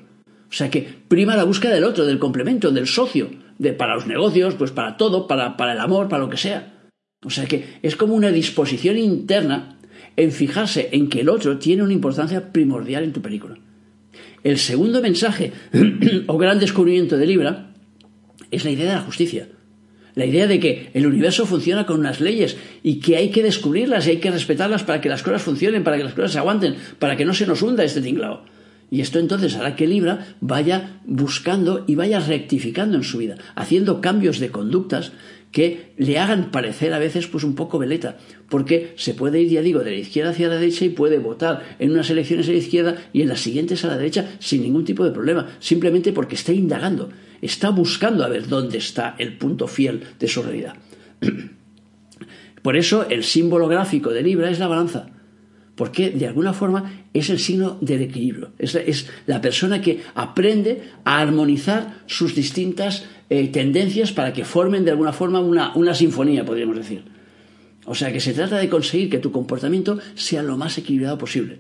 O 0.50 0.54
sea, 0.54 0.70
que 0.70 0.88
prima 1.08 1.36
la 1.36 1.44
búsqueda 1.44 1.74
del 1.74 1.84
otro, 1.84 2.06
del 2.06 2.20
complemento, 2.20 2.72
del 2.72 2.88
socio, 2.88 3.30
de, 3.58 3.74
para 3.74 3.96
los 3.96 4.08
negocios, 4.08 4.56
pues 4.56 4.72
para 4.72 4.98
todo, 4.98 5.28
para, 5.28 5.58
para 5.58 5.74
el 5.74 5.80
amor, 5.80 6.08
para 6.08 6.24
lo 6.24 6.30
que 6.30 6.38
sea. 6.38 6.74
O 7.24 7.30
sea, 7.30 7.46
que 7.46 7.80
es 7.82 7.96
como 7.96 8.16
una 8.16 8.32
disposición 8.32 8.98
interna 8.98 9.78
en 10.18 10.32
fijarse 10.32 10.90
en 10.92 11.10
que 11.10 11.22
el 11.22 11.30
otro 11.30 11.58
tiene 11.58 11.84
una 11.84 11.94
importancia 11.94 12.52
primordial 12.52 13.04
en 13.04 13.14
tu 13.14 13.22
película. 13.22 13.58
El 14.44 14.58
segundo 14.58 15.02
mensaje 15.02 15.54
o 16.28 16.38
gran 16.38 16.60
descubrimiento 16.60 17.18
de 17.18 17.28
Libra 17.28 17.71
es 18.52 18.66
la 18.66 18.72
idea 18.72 18.86
de 18.86 18.96
la 18.96 19.02
justicia. 19.02 19.48
La 20.14 20.26
idea 20.26 20.46
de 20.46 20.60
que 20.60 20.90
el 20.94 21.08
universo 21.08 21.46
funciona 21.46 21.86
con 21.86 22.00
unas 22.00 22.20
leyes 22.20 22.58
y 22.84 23.00
que 23.00 23.16
hay 23.16 23.32
que 23.32 23.44
descubrirlas 23.44 24.06
y 24.06 24.12
hay 24.12 24.18
que 24.18 24.32
respetarlas 24.32 24.84
para 24.84 25.00
que 25.00 25.10
las 25.10 25.24
cosas 25.24 25.42
funcionen, 25.42 25.84
para 25.84 25.98
que 25.98 26.04
las 26.04 26.14
cosas 26.14 26.34
se 26.34 26.38
aguanten, 26.38 26.76
para 27.00 27.16
que 27.16 27.26
no 27.26 27.34
se 27.34 27.48
nos 27.48 27.62
hunda 27.62 27.84
este 27.84 28.02
tinglado. 28.02 28.44
Y 28.90 29.00
esto 29.00 29.20
entonces 29.20 29.56
hará 29.56 29.78
que 29.78 29.88
Libra 29.88 30.36
vaya 30.42 31.00
buscando 31.06 31.86
y 31.88 31.96
vaya 31.96 32.20
rectificando 32.20 32.98
en 32.98 33.04
su 33.04 33.20
vida, 33.20 33.38
haciendo 33.56 34.02
cambios 34.02 34.40
de 34.40 34.52
conductas 34.52 35.14
que 35.52 35.94
le 35.98 36.20
hagan 36.20 36.52
parecer 36.52 36.94
a 36.94 37.00
veces 37.00 37.28
pues 37.28 37.46
un 37.46 37.56
poco 37.56 37.80
veleta, 37.80 38.18
porque 38.50 38.94
se 38.98 39.14
puede 39.14 39.42
ir, 39.42 39.50
ya 39.50 39.62
digo, 39.62 39.80
de 39.80 39.92
la 39.92 39.98
izquierda 39.98 40.32
hacia 40.32 40.50
la 40.50 40.58
derecha 40.58 40.84
y 40.84 40.90
puede 40.90 41.20
votar 41.20 41.76
en 41.80 41.92
unas 41.92 42.10
elecciones 42.10 42.50
a 42.50 42.52
la 42.52 42.58
izquierda 42.58 42.98
y 43.14 43.22
en 43.22 43.30
las 43.30 43.40
siguientes 43.40 43.84
a 43.86 43.88
la 43.88 43.98
derecha 43.98 44.30
sin 44.40 44.62
ningún 44.62 44.84
tipo 44.84 45.06
de 45.06 45.12
problema, 45.12 45.48
simplemente 45.60 46.12
porque 46.12 46.36
está 46.36 46.52
indagando, 46.52 47.10
está 47.42 47.70
buscando 47.70 48.24
a 48.24 48.30
ver 48.30 48.48
dónde 48.48 48.78
está 48.78 49.16
el 49.18 49.38
punto 49.38 49.68
fiel 49.68 50.04
de 50.20 50.28
su 50.28 50.44
realidad. 50.44 50.76
Por 52.62 52.78
eso 52.78 53.08
el 53.10 53.24
símbolo 53.24 53.68
gráfico 53.68 54.12
de 54.12 54.22
Libra 54.22 54.50
es 54.50 54.60
la 54.60 54.68
balanza 54.68 55.08
porque 55.82 56.12
de 56.12 56.28
alguna 56.28 56.54
forma 56.54 57.08
es 57.12 57.32
el 57.32 57.40
signo 57.40 57.78
del 57.82 58.04
equilibrio, 58.04 58.52
es, 58.60 59.08
la 59.26 59.42
persona 59.42 59.82
que 59.82 60.02
aprende 60.14 60.84
a 61.04 61.20
armonizar 61.20 62.04
sus 62.06 62.36
distintas 62.36 63.06
eh, 63.32 63.48
tendencias 63.48 64.12
para 64.12 64.32
que 64.32 64.46
formen 64.46 64.86
de 64.86 64.92
alguna 64.92 65.12
forma 65.12 65.40
una, 65.40 65.74
una 65.76 65.96
sinfonía, 65.96 66.46
podríamos 66.46 66.78
decir. 66.78 67.04
O 67.86 67.96
sea 67.96 68.14
que 68.14 68.20
se 68.20 68.34
trata 68.34 68.58
de 68.58 68.70
conseguir 68.70 69.10
que 69.10 69.18
tu 69.18 69.32
comportamiento 69.32 69.98
sea 70.14 70.44
lo 70.44 70.56
más 70.56 70.78
equilibrado 70.78 71.18
posible. 71.18 71.58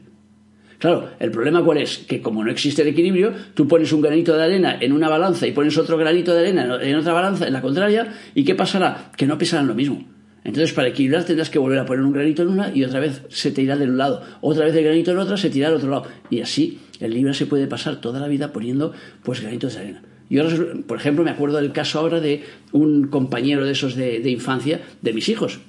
Claro, 0.81 1.11
el 1.19 1.29
problema 1.29 1.63
cuál 1.63 1.77
es? 1.77 1.99
Que 1.99 2.21
como 2.21 2.43
no 2.43 2.49
existe 2.49 2.81
el 2.81 2.87
equilibrio, 2.87 3.31
tú 3.53 3.67
pones 3.67 3.93
un 3.93 4.01
granito 4.01 4.35
de 4.35 4.41
arena 4.41 4.79
en 4.81 4.93
una 4.93 5.09
balanza 5.09 5.45
y 5.45 5.51
pones 5.51 5.77
otro 5.77 5.95
granito 5.95 6.33
de 6.33 6.39
arena 6.39 6.79
en 6.81 6.95
otra 6.95 7.13
balanza, 7.13 7.45
en 7.45 7.53
la 7.53 7.61
contraria, 7.61 8.11
¿y 8.33 8.43
qué 8.43 8.55
pasará? 8.55 9.11
Que 9.15 9.27
no 9.27 9.37
pesarán 9.37 9.67
lo 9.67 9.75
mismo. 9.75 10.03
Entonces, 10.43 10.73
para 10.73 10.87
equilibrar 10.87 11.23
tendrás 11.23 11.51
que 11.51 11.59
volver 11.59 11.77
a 11.77 11.85
poner 11.85 12.03
un 12.03 12.13
granito 12.13 12.41
en 12.41 12.47
una 12.47 12.75
y 12.75 12.83
otra 12.83 12.99
vez 12.99 13.21
se 13.29 13.51
te 13.51 13.61
irá 13.61 13.77
de 13.77 13.85
un 13.85 13.99
lado. 13.99 14.23
Otra 14.41 14.65
vez 14.65 14.75
el 14.75 14.83
granito 14.83 15.11
en 15.11 15.19
otra, 15.19 15.37
se 15.37 15.51
te 15.51 15.59
irá 15.59 15.67
al 15.67 15.75
otro 15.75 15.91
lado. 15.91 16.07
Y 16.31 16.41
así 16.41 16.79
el 16.99 17.13
Libra 17.13 17.35
se 17.35 17.45
puede 17.45 17.67
pasar 17.67 18.01
toda 18.01 18.19
la 18.19 18.27
vida 18.27 18.51
poniendo 18.51 18.91
pues 19.21 19.41
granitos 19.41 19.75
de 19.75 19.81
arena. 19.81 20.01
Yo, 20.31 20.43
por 20.87 20.97
ejemplo, 20.97 21.23
me 21.23 21.29
acuerdo 21.29 21.57
del 21.57 21.73
caso 21.73 21.99
ahora 21.99 22.19
de 22.19 22.43
un 22.71 23.07
compañero 23.09 23.65
de 23.65 23.73
esos 23.73 23.95
de, 23.95 24.27
infancia 24.31 24.81
de 25.03 25.13
mis 25.13 25.29
hijos. 25.29 25.59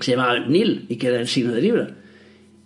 Se 0.00 0.12
llamaba 0.12 0.40
Neil 0.40 0.86
y 0.88 0.96
que 0.96 1.14
el 1.14 1.28
signo 1.28 1.52
de 1.52 1.62
Libra. 1.62 1.94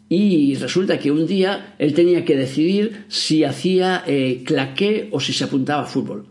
Y 0.09 0.55
resulta 0.55 0.99
que 0.99 1.11
un 1.11 1.27
día 1.27 1.75
él 1.79 1.93
tenía 1.95 2.25
que 2.25 2.37
decidir 2.37 3.05
si 3.09 3.43
hacía 3.45 4.05
eh, 4.07 4.43
claqué 4.45 5.09
o 5.11 5.21
si 5.21 5.33
se 5.33 5.45
apuntaba 5.45 5.83
a 5.83 5.87
fútbol. 5.87 6.27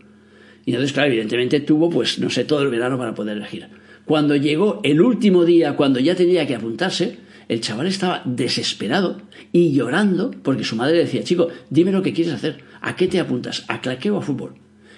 Y 0.64 0.70
entonces, 0.70 0.92
claro, 0.92 1.08
evidentemente 1.08 1.60
tuvo, 1.60 1.90
pues, 1.90 2.18
no 2.18 2.30
sé, 2.30 2.44
todo 2.44 2.62
el 2.62 2.70
verano 2.70 2.98
para 2.98 3.14
poder 3.14 3.36
elegir. 3.36 3.68
Cuando 4.04 4.34
llegó 4.34 4.80
el 4.82 5.00
último 5.00 5.44
día, 5.44 5.76
cuando 5.76 6.00
ya 6.00 6.14
tenía 6.14 6.46
que 6.46 6.54
apuntarse, 6.54 7.18
el 7.48 7.60
chaval 7.60 7.86
estaba 7.86 8.22
desesperado 8.24 9.20
y 9.52 9.72
llorando 9.72 10.32
porque 10.42 10.64
su 10.64 10.74
madre 10.74 10.98
decía, 10.98 11.22
chico, 11.22 11.48
dime 11.70 11.92
lo 11.92 12.02
que 12.02 12.12
quieres 12.12 12.32
hacer, 12.32 12.64
¿a 12.80 12.96
qué 12.96 13.08
te 13.08 13.20
apuntas? 13.20 13.64
¿A 13.68 13.80
claqueo 13.80 14.16
o 14.16 14.18
a 14.18 14.22
fútbol? 14.22 14.54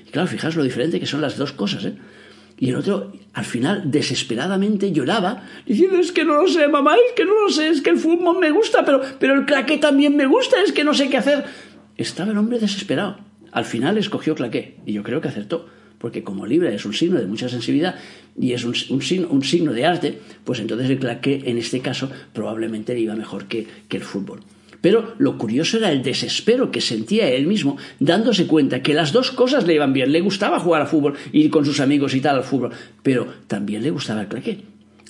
Y 0.07 0.11
claro, 0.11 0.29
fijaos 0.29 0.57
lo 0.57 0.63
diferente 0.63 1.01
que 1.01 1.07
son 1.07 1.21
las 1.21 1.37
dos 1.37 1.53
cosas, 1.53 1.85
¿eh? 1.85 1.95
Y 2.59 2.71
el 2.71 2.77
otro, 2.77 3.13
al 3.35 3.45
final, 3.45 3.91
desesperadamente 3.91 4.93
lloraba, 4.93 5.45
diciendo, 5.65 5.99
es 5.99 6.13
que 6.13 6.25
no 6.25 6.43
lo 6.43 6.49
sé, 6.49 6.67
mamá, 6.69 6.95
es 6.95 7.15
que 7.15 7.25
no 7.25 7.43
lo 7.43 7.51
sé, 7.51 7.69
es 7.69 7.81
que 7.81 7.91
el 7.91 7.99
fútbol 7.99 8.39
me 8.41 8.51
gusta, 8.51 8.85
pero, 8.85 9.01
pero 9.21 9.35
el 9.35 9.47
claqué 9.47 9.79
también 9.79 10.17
me 10.17 10.27
gusta, 10.27 10.57
es 10.65 10.73
que 10.73 10.85
no 10.85 10.93
sé 10.93 11.09
qué 11.09 11.19
hacer. 11.19 11.45
Estaba 11.97 12.33
el 12.33 12.39
hombre 12.39 12.59
desesperado. 12.59 13.19
Al 13.53 13.65
final 13.65 13.97
escogió 13.97 14.35
claqué, 14.35 14.77
y 14.87 14.93
yo 14.93 15.03
creo 15.03 15.21
que 15.21 15.29
acertó 15.29 15.67
porque 15.99 16.23
como 16.23 16.47
Libra 16.47 16.71
es 16.71 16.85
un 16.85 16.95
signo 16.95 17.19
de 17.19 17.27
mucha 17.27 17.49
sensibilidad 17.49 17.97
y 18.41 18.53
es 18.53 18.65
un, 18.65 18.75
signo, 18.75 19.29
un 19.29 19.43
signo, 19.43 19.73
de 19.73 19.85
arte, 19.85 20.19
pues 20.45 20.61
entonces 20.61 20.89
el 20.89 20.99
claqué 20.99 21.43
en 21.45 21.59
este 21.59 21.81
caso 21.81 22.11
probablemente 22.33 22.95
le 22.95 23.01
iba 23.01 23.15
mejor 23.15 23.47
que, 23.47 23.67
que 23.89 23.97
el 23.97 24.05
fútbol. 24.05 24.41
Pero 24.81 25.15
lo 25.19 25.39
curioso 25.39 25.79
era 25.79 25.91
el 25.91 26.03
desespero 26.03 26.71
que 26.71 26.81
sentía 26.81 27.29
él 27.29 27.47
mismo, 27.47 27.77
dándose 27.99 28.47
cuenta 28.47 28.83
que 28.83 28.95
las 28.95 29.13
dos 29.13 29.31
cosas 29.31 29.67
le 29.67 29.75
iban 29.75 29.93
bien. 29.93 30.13
Le 30.13 30.21
gustaba 30.21 30.61
jugar 30.61 30.83
al 30.83 30.89
fútbol, 30.89 31.15
ir 31.33 31.51
con 31.51 31.65
sus 31.65 31.81
amigos 31.81 32.15
y 32.15 32.21
tal 32.21 32.37
al 32.37 32.45
fútbol, 32.45 32.73
pero 33.03 33.27
también 33.47 33.83
le 33.83 33.91
gustaba 33.91 34.23
el 34.23 34.29
claqué. 34.29 34.59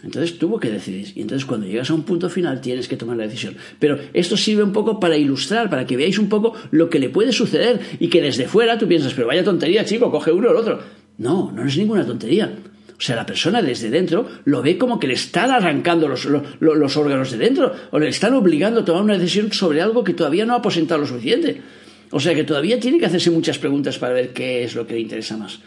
Entonces 0.02 0.38
tuvo 0.38 0.60
que 0.60 0.70
decidir. 0.70 1.12
Y 1.16 1.22
entonces 1.22 1.44
cuando 1.44 1.66
llegas 1.66 1.90
a 1.90 1.94
un 1.94 2.04
punto 2.04 2.30
final 2.30 2.60
tienes 2.60 2.88
que 2.88 2.96
tomar 2.96 3.16
la 3.16 3.24
decisión. 3.24 3.56
Pero 3.78 3.98
esto 4.14 4.36
sirve 4.36 4.62
un 4.62 4.72
poco 4.72 5.00
para 5.00 5.16
ilustrar, 5.16 5.68
para 5.68 5.86
que 5.86 5.96
veáis 5.96 6.18
un 6.18 6.28
poco 6.28 6.54
lo 6.70 6.88
que 6.88 7.00
le 7.00 7.08
puede 7.08 7.32
suceder 7.32 7.80
y 7.98 8.08
que 8.08 8.22
desde 8.22 8.46
fuera 8.46 8.78
tú 8.78 8.86
piensas, 8.86 9.14
pero 9.14 9.26
vaya 9.26 9.42
tontería, 9.42 9.84
chico, 9.84 10.10
coge 10.10 10.32
uno 10.32 10.48
o 10.48 10.50
el 10.52 10.56
otro. 10.56 10.80
No, 11.18 11.50
no 11.52 11.66
es 11.66 11.76
ninguna 11.76 12.06
tontería. 12.06 12.56
O 12.98 13.00
sea, 13.00 13.14
la 13.14 13.24
persona 13.24 13.62
desde 13.62 13.90
dentro 13.90 14.28
lo 14.44 14.60
ve 14.60 14.76
como 14.76 14.98
que 14.98 15.06
le 15.06 15.14
están 15.14 15.52
arrancando 15.52 16.08
los, 16.08 16.24
los, 16.24 16.96
órganos 16.96 17.30
de 17.30 17.38
dentro 17.38 17.72
o 17.92 17.98
le 18.00 18.08
están 18.08 18.34
obligando 18.34 18.80
a 18.80 18.84
tomar 18.84 19.02
una 19.04 19.16
decisión 19.16 19.52
sobre 19.52 19.80
algo 19.80 20.02
que 20.02 20.14
todavía 20.14 20.44
no 20.44 20.54
ha 20.54 20.56
aposentado 20.56 21.00
lo 21.00 21.06
suficiente. 21.06 21.62
O 22.10 22.18
sea 22.18 22.34
que 22.34 22.42
todavía 22.42 22.80
tiene 22.80 22.98
que 22.98 23.06
hacerse 23.06 23.30
muchas 23.30 23.58
preguntas 23.58 23.98
para 23.98 24.14
ver 24.14 24.32
qué 24.32 24.64
es 24.64 24.74
lo 24.74 24.84
que 24.84 24.94
le 24.94 25.00
interesa 25.00 25.36
más. 25.36 25.60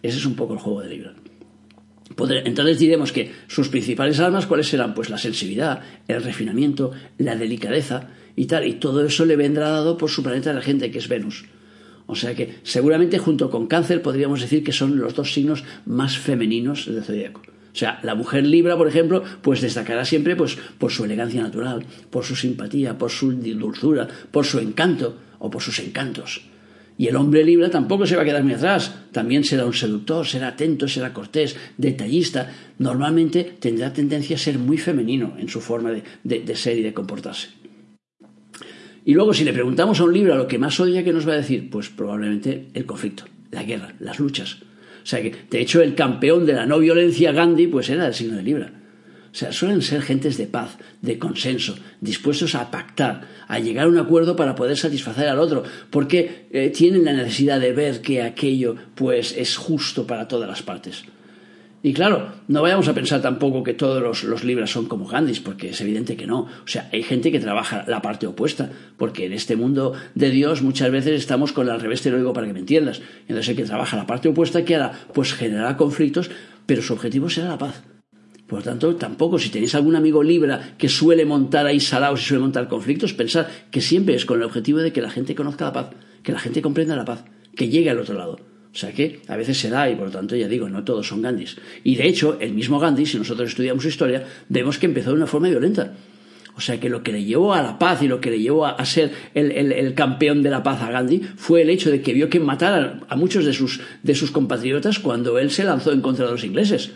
Ese 0.00 0.18
es 0.18 0.26
un 0.26 0.36
poco 0.36 0.52
el 0.52 0.60
juego 0.60 0.82
de 0.82 0.90
libro. 0.90 1.12
Entonces 2.44 2.78
diremos 2.78 3.10
que 3.10 3.32
sus 3.48 3.68
principales 3.68 4.20
armas, 4.20 4.46
¿cuáles 4.46 4.68
serán? 4.68 4.94
Pues 4.94 5.10
la 5.10 5.18
sensibilidad, 5.18 5.82
el 6.06 6.22
refinamiento, 6.22 6.92
la 7.18 7.34
delicadeza 7.34 8.10
y 8.36 8.46
tal. 8.46 8.64
Y 8.64 8.74
todo 8.74 9.04
eso 9.04 9.24
le 9.24 9.34
vendrá 9.34 9.70
dado 9.70 9.98
por 9.98 10.08
su 10.08 10.22
planeta 10.22 10.50
de 10.50 10.56
la 10.56 10.62
gente, 10.62 10.92
que 10.92 10.98
es 10.98 11.08
Venus. 11.08 11.46
O 12.06 12.14
sea 12.14 12.34
que 12.34 12.58
seguramente 12.62 13.18
junto 13.18 13.50
con 13.50 13.66
Cáncer 13.66 14.02
podríamos 14.02 14.40
decir 14.40 14.62
que 14.62 14.72
son 14.72 14.98
los 14.98 15.14
dos 15.14 15.32
signos 15.32 15.64
más 15.84 16.18
femeninos 16.18 16.86
del 16.86 17.04
zodiaco. 17.04 17.42
O 17.76 17.78
sea, 17.78 18.00
la 18.02 18.14
mujer 18.14 18.46
Libra, 18.46 18.76
por 18.76 18.88
ejemplo, 18.88 19.22
pues 19.42 19.60
destacará 19.60 20.04
siempre 20.06 20.34
pues, 20.34 20.56
por 20.78 20.90
su 20.90 21.04
elegancia 21.04 21.42
natural, 21.42 21.84
por 22.08 22.24
su 22.24 22.34
simpatía, 22.34 22.96
por 22.96 23.10
su 23.10 23.32
dulzura, 23.32 24.08
por 24.30 24.46
su 24.46 24.60
encanto 24.60 25.18
o 25.38 25.50
por 25.50 25.60
sus 25.60 25.78
encantos. 25.80 26.40
Y 26.98 27.08
el 27.08 27.16
hombre 27.16 27.44
libre 27.44 27.68
tampoco 27.68 28.06
se 28.06 28.16
va 28.16 28.22
a 28.22 28.24
quedar 28.24 28.42
muy 28.42 28.54
atrás. 28.54 28.94
También 29.12 29.44
será 29.44 29.66
un 29.66 29.74
seductor, 29.74 30.26
será 30.26 30.48
atento, 30.48 30.88
será 30.88 31.12
cortés, 31.12 31.54
detallista. 31.76 32.50
Normalmente 32.78 33.44
tendrá 33.60 33.92
tendencia 33.92 34.36
a 34.36 34.38
ser 34.38 34.58
muy 34.58 34.78
femenino 34.78 35.34
en 35.38 35.48
su 35.48 35.60
forma 35.60 35.92
de, 36.24 36.56
ser 36.56 36.78
y 36.78 36.82
de 36.82 36.94
comportarse. 36.94 37.48
Y 39.06 39.14
luego, 39.14 39.32
si 39.32 39.44
le 39.44 39.52
preguntamos 39.52 40.00
a 40.00 40.04
un 40.04 40.12
libro 40.12 40.34
lo 40.34 40.48
que 40.48 40.58
más 40.58 40.80
odia, 40.80 41.04
¿qué 41.04 41.12
nos 41.12 41.28
va 41.28 41.34
a 41.34 41.36
decir? 41.36 41.70
Pues 41.70 41.88
probablemente 41.88 42.66
el 42.74 42.86
conflicto, 42.86 43.22
la 43.52 43.62
guerra, 43.62 43.94
las 44.00 44.18
luchas. 44.18 44.54
O 44.54 45.06
sea 45.06 45.22
que, 45.22 45.32
de 45.48 45.60
hecho, 45.60 45.80
el 45.80 45.94
campeón 45.94 46.44
de 46.44 46.54
la 46.54 46.66
no 46.66 46.80
violencia, 46.80 47.30
Gandhi, 47.30 47.68
pues 47.68 47.88
era 47.88 48.08
el 48.08 48.14
signo 48.14 48.36
de 48.36 48.42
Libra. 48.42 48.72
O 49.30 49.34
sea, 49.38 49.52
suelen 49.52 49.80
ser 49.80 50.02
gentes 50.02 50.36
de 50.38 50.48
paz, 50.48 50.76
de 51.02 51.20
consenso, 51.20 51.76
dispuestos 52.00 52.56
a 52.56 52.68
pactar, 52.72 53.28
a 53.46 53.60
llegar 53.60 53.86
a 53.86 53.90
un 53.90 53.98
acuerdo 53.98 54.34
para 54.34 54.56
poder 54.56 54.76
satisfacer 54.76 55.28
al 55.28 55.38
otro, 55.38 55.62
porque 55.90 56.48
eh, 56.50 56.70
tienen 56.70 57.04
la 57.04 57.12
necesidad 57.12 57.60
de 57.60 57.72
ver 57.72 58.00
que 58.00 58.22
aquello 58.22 58.74
pues 58.96 59.36
es 59.36 59.56
justo 59.56 60.04
para 60.04 60.26
todas 60.26 60.48
las 60.48 60.62
partes. 60.62 61.04
Y 61.86 61.92
claro, 61.92 62.32
no 62.48 62.62
vayamos 62.62 62.88
a 62.88 62.94
pensar 62.94 63.22
tampoco 63.22 63.62
que 63.62 63.72
todos 63.72 64.24
los, 64.24 64.42
libras 64.42 64.72
son 64.72 64.86
como 64.86 65.06
Gandhi, 65.06 65.38
porque 65.38 65.68
es 65.68 65.80
evidente 65.80 66.16
que 66.16 66.26
no. 66.26 66.40
O 66.40 66.66
sea, 66.66 66.90
hay 66.92 67.04
gente 67.04 67.30
que 67.30 67.38
trabaja 67.38 67.84
la 67.86 68.02
parte 68.02 68.26
opuesta, 68.26 68.72
porque 68.96 69.24
en 69.26 69.32
este 69.32 69.54
mundo 69.54 69.92
de 70.16 70.30
Dios 70.30 70.62
muchas 70.62 70.90
veces 70.90 71.12
estamos 71.12 71.52
con 71.52 71.68
el 71.68 71.78
revés, 71.78 72.02
te 72.02 72.10
lo 72.10 72.16
digo 72.16 72.32
para 72.32 72.48
que 72.48 72.52
me 72.52 72.58
entiendas. 72.58 73.02
Entonces 73.28 73.50
el 73.50 73.54
que 73.54 73.62
trabaja 73.62 73.96
la 73.96 74.04
parte 74.04 74.28
opuesta 74.28 74.64
que 74.64 74.74
hará, 74.74 74.98
pues 75.14 75.32
generará 75.32 75.76
conflictos, 75.76 76.28
pero 76.66 76.82
su 76.82 76.92
objetivo 76.92 77.30
será 77.30 77.50
la 77.50 77.58
paz. 77.58 77.84
Por 78.48 78.58
lo 78.58 78.64
tanto, 78.64 78.96
tampoco, 78.96 79.38
si 79.38 79.50
tenéis 79.50 79.76
algún 79.76 79.94
amigo 79.94 80.24
Libra 80.24 80.74
que 80.76 80.88
suele 80.88 81.24
montar 81.24 81.66
ahí 81.66 81.78
salados 81.78 82.20
y 82.20 82.24
suele 82.24 82.42
montar 82.42 82.66
conflictos, 82.66 83.12
pensad 83.12 83.46
que 83.70 83.80
siempre 83.80 84.16
es 84.16 84.26
con 84.26 84.38
el 84.38 84.44
objetivo 84.44 84.80
de 84.80 84.92
que 84.92 85.02
la 85.02 85.10
gente 85.10 85.36
conozca 85.36 85.66
la 85.66 85.72
paz, 85.72 85.90
que 86.24 86.32
la 86.32 86.40
gente 86.40 86.62
comprenda 86.62 86.96
la 86.96 87.04
paz, 87.04 87.24
que 87.54 87.68
llegue 87.68 87.90
al 87.90 88.00
otro 88.00 88.16
lado. 88.16 88.55
O 88.76 88.78
sea 88.78 88.92
que 88.92 89.20
a 89.28 89.36
veces 89.38 89.58
se 89.58 89.70
da 89.70 89.88
y 89.88 89.94
por 89.94 90.08
lo 90.08 90.12
tanto 90.12 90.36
ya 90.36 90.48
digo, 90.48 90.68
no 90.68 90.84
todos 90.84 91.08
son 91.08 91.22
Gandhis. 91.22 91.56
Y 91.82 91.96
de 91.96 92.06
hecho, 92.06 92.36
el 92.40 92.52
mismo 92.52 92.78
Gandhi, 92.78 93.06
si 93.06 93.16
nosotros 93.16 93.48
estudiamos 93.48 93.82
su 93.82 93.88
historia, 93.88 94.22
vemos 94.50 94.76
que 94.78 94.84
empezó 94.84 95.12
de 95.12 95.16
una 95.16 95.26
forma 95.26 95.48
violenta. 95.48 95.94
O 96.54 96.60
sea 96.60 96.78
que 96.78 96.90
lo 96.90 97.02
que 97.02 97.10
le 97.10 97.24
llevó 97.24 97.54
a 97.54 97.62
la 97.62 97.78
paz 97.78 98.02
y 98.02 98.06
lo 98.06 98.20
que 98.20 98.30
le 98.30 98.38
llevó 98.38 98.66
a, 98.66 98.84
ser 98.84 99.12
el, 99.32 99.94
campeón 99.94 100.42
de 100.42 100.50
la 100.50 100.62
paz 100.62 100.82
a 100.82 100.90
Gandhi 100.90 101.22
fue 101.36 101.62
el 101.62 101.70
hecho 101.70 101.90
de 101.90 102.02
que 102.02 102.12
vio 102.12 102.28
que 102.28 102.38
mataran 102.38 103.00
a 103.08 103.16
muchos 103.16 103.46
de 103.46 103.54
sus, 103.54 103.80
de 104.02 104.14
sus 104.14 104.30
compatriotas 104.30 104.98
cuando 104.98 105.38
él 105.38 105.50
se 105.50 105.64
lanzó 105.64 105.92
en 105.92 106.02
contra 106.02 106.26
de 106.26 106.32
los 106.32 106.44
ingleses. 106.44 106.90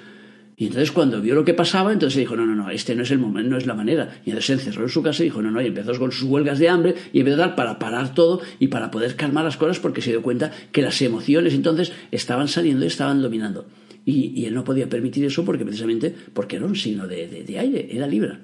Y 0.60 0.66
entonces 0.66 0.92
cuando 0.92 1.22
vio 1.22 1.34
lo 1.34 1.42
que 1.42 1.54
pasaba, 1.54 1.90
entonces 1.90 2.18
dijo, 2.18 2.36
no, 2.36 2.44
no, 2.44 2.54
no, 2.54 2.68
este 2.68 2.94
no 2.94 3.02
es 3.02 3.10
el 3.10 3.18
momento, 3.18 3.48
no 3.48 3.56
es 3.56 3.64
la 3.64 3.72
manera. 3.72 4.20
Y 4.26 4.28
entonces 4.28 4.44
se 4.44 4.52
encerró 4.52 4.82
en 4.82 4.90
su 4.90 5.02
casa 5.02 5.22
y 5.22 5.28
dijo, 5.28 5.40
no, 5.40 5.50
no, 5.50 5.62
y 5.62 5.68
empezó 5.68 5.98
con 5.98 6.12
sus 6.12 6.24
huelgas 6.24 6.58
de 6.58 6.68
hambre 6.68 6.96
y 7.14 7.20
empezó 7.20 7.36
a 7.36 7.46
dar 7.46 7.56
para 7.56 7.78
parar 7.78 8.12
todo 8.12 8.42
y 8.58 8.68
para 8.68 8.90
poder 8.90 9.16
calmar 9.16 9.42
las 9.42 9.56
cosas 9.56 9.80
porque 9.80 10.02
se 10.02 10.10
dio 10.10 10.20
cuenta 10.20 10.52
que 10.70 10.82
las 10.82 11.00
emociones 11.00 11.54
entonces 11.54 11.94
estaban 12.10 12.46
saliendo 12.46 12.84
y 12.84 12.88
estaban 12.88 13.22
dominando. 13.22 13.68
Y, 14.04 14.44
él 14.44 14.52
no 14.52 14.62
podía 14.62 14.86
permitir 14.86 15.24
eso 15.24 15.46
porque 15.46 15.64
precisamente 15.64 16.14
porque 16.34 16.56
era 16.56 16.66
un 16.66 16.76
signo 16.76 17.08
de, 17.08 17.56
aire, 17.58 17.88
era 17.90 18.06
Libra. 18.06 18.42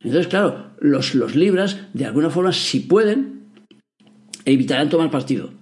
Entonces, 0.00 0.28
claro, 0.28 0.70
los, 0.80 1.14
los 1.14 1.36
Libras, 1.36 1.80
de 1.92 2.06
alguna 2.06 2.30
forma, 2.30 2.54
si 2.54 2.80
pueden, 2.80 3.50
evitarán 4.46 4.88
tomar 4.88 5.10
partido. 5.10 5.52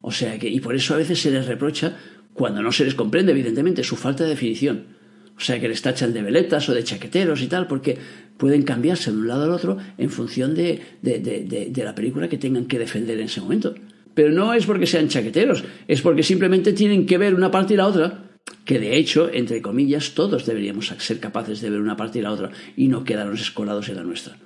O 0.00 0.10
sea 0.10 0.40
que, 0.40 0.48
y 0.48 0.58
por 0.58 0.74
eso 0.74 0.92
a 0.92 0.96
veces 0.96 1.20
se 1.20 1.30
les 1.30 1.46
reprocha 1.46 1.98
cuando 2.32 2.62
no 2.62 2.72
se 2.72 2.84
les 2.84 2.96
comprende, 2.96 3.30
evidentemente, 3.30 3.84
su 3.84 3.94
falta 3.94 4.24
de 4.24 4.30
definición. 4.30 4.93
O 5.36 5.40
sea, 5.40 5.60
que 5.60 5.68
les 5.68 5.82
tachan 5.82 6.12
de 6.12 6.22
veletas 6.22 6.68
o 6.68 6.74
de 6.74 6.84
chaqueteros 6.84 7.42
y 7.42 7.48
tal, 7.48 7.66
porque 7.66 7.98
pueden 8.36 8.62
cambiarse 8.62 9.10
de 9.10 9.18
un 9.18 9.28
lado 9.28 9.44
al 9.44 9.50
otro 9.50 9.78
en 9.98 10.10
función 10.10 10.54
de, 10.54 10.80
de, 11.02 11.82
la 11.84 11.94
película 11.94 12.28
que 12.28 12.38
tengan 12.38 12.66
que 12.66 12.78
defender 12.78 13.18
en 13.18 13.26
ese 13.26 13.40
momento. 13.40 13.74
Pero 14.14 14.30
no 14.30 14.54
es 14.54 14.64
porque 14.64 14.86
sean 14.86 15.08
chaqueteros, 15.08 15.64
es 15.88 16.02
porque 16.02 16.22
simplemente 16.22 16.72
tienen 16.72 17.04
que 17.06 17.18
ver 17.18 17.34
una 17.34 17.50
parte 17.50 17.74
y 17.74 17.76
la 17.76 17.88
otra, 17.88 18.30
que 18.64 18.78
de 18.78 18.96
hecho, 18.96 19.28
entre 19.32 19.60
comillas, 19.60 20.12
todos 20.14 20.46
deberíamos 20.46 20.86
ser 20.86 21.18
capaces 21.18 21.60
de 21.60 21.70
ver 21.70 21.80
una 21.80 21.96
parte 21.96 22.20
y 22.20 22.22
la 22.22 22.30
otra 22.30 22.50
y 22.76 22.88
no 22.88 23.02
quedarnos 23.02 23.40
escolados 23.40 23.88
en 23.88 23.96
la 23.96 24.04
nuestra. 24.04 24.36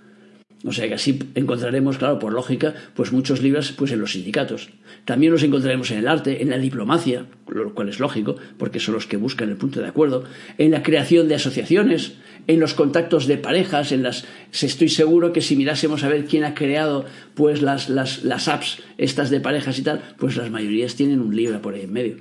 O 0.65 0.73
sea 0.73 0.89
que 0.89 0.95
así 0.95 1.21
encontraremos, 1.37 1.99
claro, 1.99 2.19
por 2.19 2.33
lógica, 2.33 2.75
pues 2.95 3.13
muchos 3.13 3.43
libros 3.43 3.71
pues 3.73 3.93
en 3.93 4.01
los 4.01 4.13
sindicatos. 4.13 4.71
También 5.05 5.33
los 5.33 5.45
encontraremos 5.45 5.93
en 5.93 5.99
el 5.99 6.09
arte, 6.09 6.43
en 6.43 6.51
la 6.51 6.59
diplomacia, 6.59 7.27
lo 7.47 7.75
cual 7.75 7.89
es 7.89 8.01
lógico, 8.01 8.37
porque 8.57 8.81
son 8.81 8.95
los 8.95 9.07
que 9.07 9.17
buscan 9.17 9.51
el 9.51 9.57
punto 9.57 9.81
de 9.81 9.87
acuerdo, 9.87 10.25
en 10.59 10.73
la 10.73 10.83
creación 10.83 11.29
de 11.29 11.37
asociaciones, 11.37 12.15
en 12.49 12.59
los 12.59 12.75
contactos 12.75 13.29
de 13.29 13.39
parejas, 13.39 13.93
en 13.93 14.03
las 14.03 14.25
estoy 14.51 14.89
seguro 14.89 15.33
que 15.33 15.43
si 15.43 15.55
mirásemos 15.55 16.03
a 16.03 16.09
ver 16.09 16.25
quién 16.25 16.43
ha 16.43 16.55
creado 16.55 17.05
pues 17.35 17.63
las, 17.63 17.89
las, 17.89 18.25
las 18.25 18.49
apps 18.49 18.83
estas 18.97 19.31
de 19.31 19.41
parejas 19.41 19.79
y 19.79 19.83
tal, 19.83 20.03
pues 20.19 20.37
las 20.37 20.51
mayorías 20.51 20.97
tienen 20.97 21.21
un 21.21 21.37
libro 21.37 21.63
por 21.63 21.75
ahí 21.75 21.83
en 21.83 21.93
medio. 21.93 22.17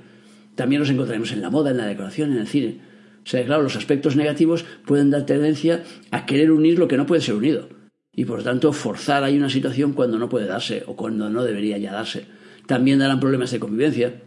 También 0.54 0.80
los 0.80 0.90
encontraremos 0.90 1.32
en 1.32 1.40
la 1.40 1.50
moda, 1.50 1.72
en 1.72 1.78
la 1.78 1.86
decoración, 1.86 2.32
en 2.32 2.38
el 2.38 2.46
cine. 2.46 2.78
O 3.24 3.28
sea, 3.28 3.44
claro, 3.44 3.62
los 3.62 3.76
aspectos 3.76 4.14
negativos 4.14 4.64
pueden 4.86 5.10
dar 5.10 5.26
tendencia 5.26 5.82
a 6.12 6.24
querer 6.24 6.52
unir 6.52 6.78
lo 6.78 6.86
que 6.86 6.96
no 6.96 7.04
puede 7.04 7.20
ser 7.20 7.34
unido 7.34 7.77
y 8.18 8.24
por 8.24 8.38
lo 8.38 8.44
tanto 8.44 8.72
forzar 8.72 9.22
ahí 9.22 9.38
una 9.38 9.48
situación 9.48 9.92
cuando 9.92 10.18
no 10.18 10.28
puede 10.28 10.46
darse 10.48 10.82
o 10.88 10.96
cuando 10.96 11.30
no 11.30 11.44
debería 11.44 11.78
ya 11.78 11.92
darse. 11.92 12.26
También 12.66 12.98
darán 12.98 13.20
problemas 13.20 13.52
de 13.52 13.60
convivencia 13.60 14.22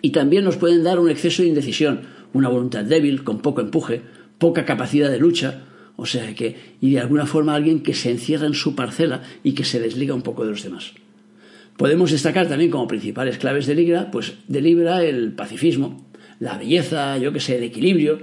y 0.00 0.08
también 0.12 0.42
nos 0.42 0.56
pueden 0.56 0.82
dar 0.82 0.98
un 0.98 1.10
exceso 1.10 1.42
de 1.42 1.48
indecisión, 1.48 2.00
una 2.32 2.48
voluntad 2.48 2.82
débil, 2.82 3.22
con 3.22 3.42
poco 3.42 3.60
empuje, 3.60 4.00
poca 4.38 4.64
capacidad 4.64 5.10
de 5.10 5.18
lucha, 5.18 5.64
o 5.96 6.06
sea 6.06 6.34
que, 6.34 6.56
y 6.80 6.92
de 6.92 7.00
alguna 7.00 7.26
forma 7.26 7.54
alguien 7.54 7.82
que 7.82 7.92
se 7.92 8.10
encierra 8.10 8.46
en 8.46 8.54
su 8.54 8.74
parcela 8.74 9.22
y 9.44 9.52
que 9.52 9.64
se 9.64 9.80
desliga 9.80 10.14
un 10.14 10.22
poco 10.22 10.46
de 10.46 10.52
los 10.52 10.62
demás. 10.62 10.94
Podemos 11.76 12.12
destacar 12.12 12.48
también 12.48 12.70
como 12.70 12.88
principales 12.88 13.36
claves 13.36 13.66
de 13.66 13.74
Libra, 13.74 14.10
pues 14.10 14.32
de 14.48 14.62
Libra 14.62 15.04
el 15.04 15.34
pacifismo, 15.34 16.10
la 16.38 16.56
belleza, 16.56 17.18
yo 17.18 17.34
que 17.34 17.40
sé, 17.40 17.58
el 17.58 17.64
equilibrio, 17.64 18.22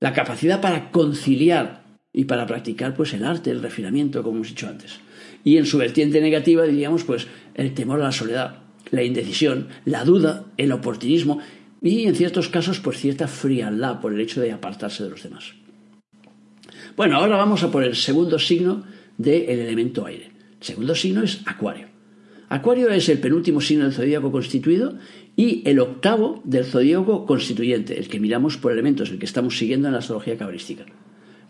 la 0.00 0.14
capacidad 0.14 0.62
para 0.62 0.90
conciliar 0.90 1.79
y 2.12 2.24
para 2.24 2.46
practicar 2.46 2.94
pues 2.94 3.12
el 3.14 3.24
arte, 3.24 3.50
el 3.50 3.62
refinamiento, 3.62 4.22
como 4.22 4.36
hemos 4.36 4.48
dicho 4.48 4.68
antes. 4.68 5.00
Y 5.44 5.56
en 5.56 5.66
su 5.66 5.78
vertiente 5.78 6.20
negativa 6.20 6.64
diríamos 6.64 7.04
pues 7.04 7.26
el 7.54 7.74
temor 7.74 8.00
a 8.00 8.04
la 8.04 8.12
soledad, 8.12 8.58
la 8.90 9.02
indecisión, 9.02 9.68
la 9.84 10.04
duda, 10.04 10.46
el 10.56 10.72
oportunismo 10.72 11.40
y 11.82 12.06
en 12.06 12.14
ciertos 12.14 12.48
casos 12.48 12.80
pues 12.80 12.98
cierta 12.98 13.28
frialdad 13.28 14.00
por 14.00 14.12
el 14.12 14.20
hecho 14.20 14.40
de 14.40 14.52
apartarse 14.52 15.04
de 15.04 15.10
los 15.10 15.22
demás. 15.22 15.54
Bueno, 16.96 17.16
ahora 17.16 17.36
vamos 17.36 17.62
a 17.62 17.70
por 17.70 17.84
el 17.84 17.94
segundo 17.94 18.38
signo 18.38 18.84
del 19.16 19.48
elemento 19.48 20.04
aire. 20.06 20.32
El 20.60 20.66
segundo 20.66 20.94
signo 20.94 21.22
es 21.22 21.40
Acuario. 21.46 21.88
Acuario 22.48 22.90
es 22.90 23.08
el 23.08 23.20
penúltimo 23.20 23.60
signo 23.60 23.84
del 23.84 23.92
zodíaco 23.92 24.32
constituido 24.32 24.98
y 25.36 25.62
el 25.66 25.78
octavo 25.78 26.42
del 26.44 26.64
zodíaco 26.64 27.24
constituyente, 27.24 27.96
el 27.96 28.08
que 28.08 28.18
miramos 28.18 28.56
por 28.56 28.72
elementos, 28.72 29.10
el 29.10 29.18
que 29.18 29.24
estamos 29.24 29.56
siguiendo 29.56 29.86
en 29.86 29.92
la 29.92 30.00
astrología 30.00 30.36
cabalística. 30.36 30.84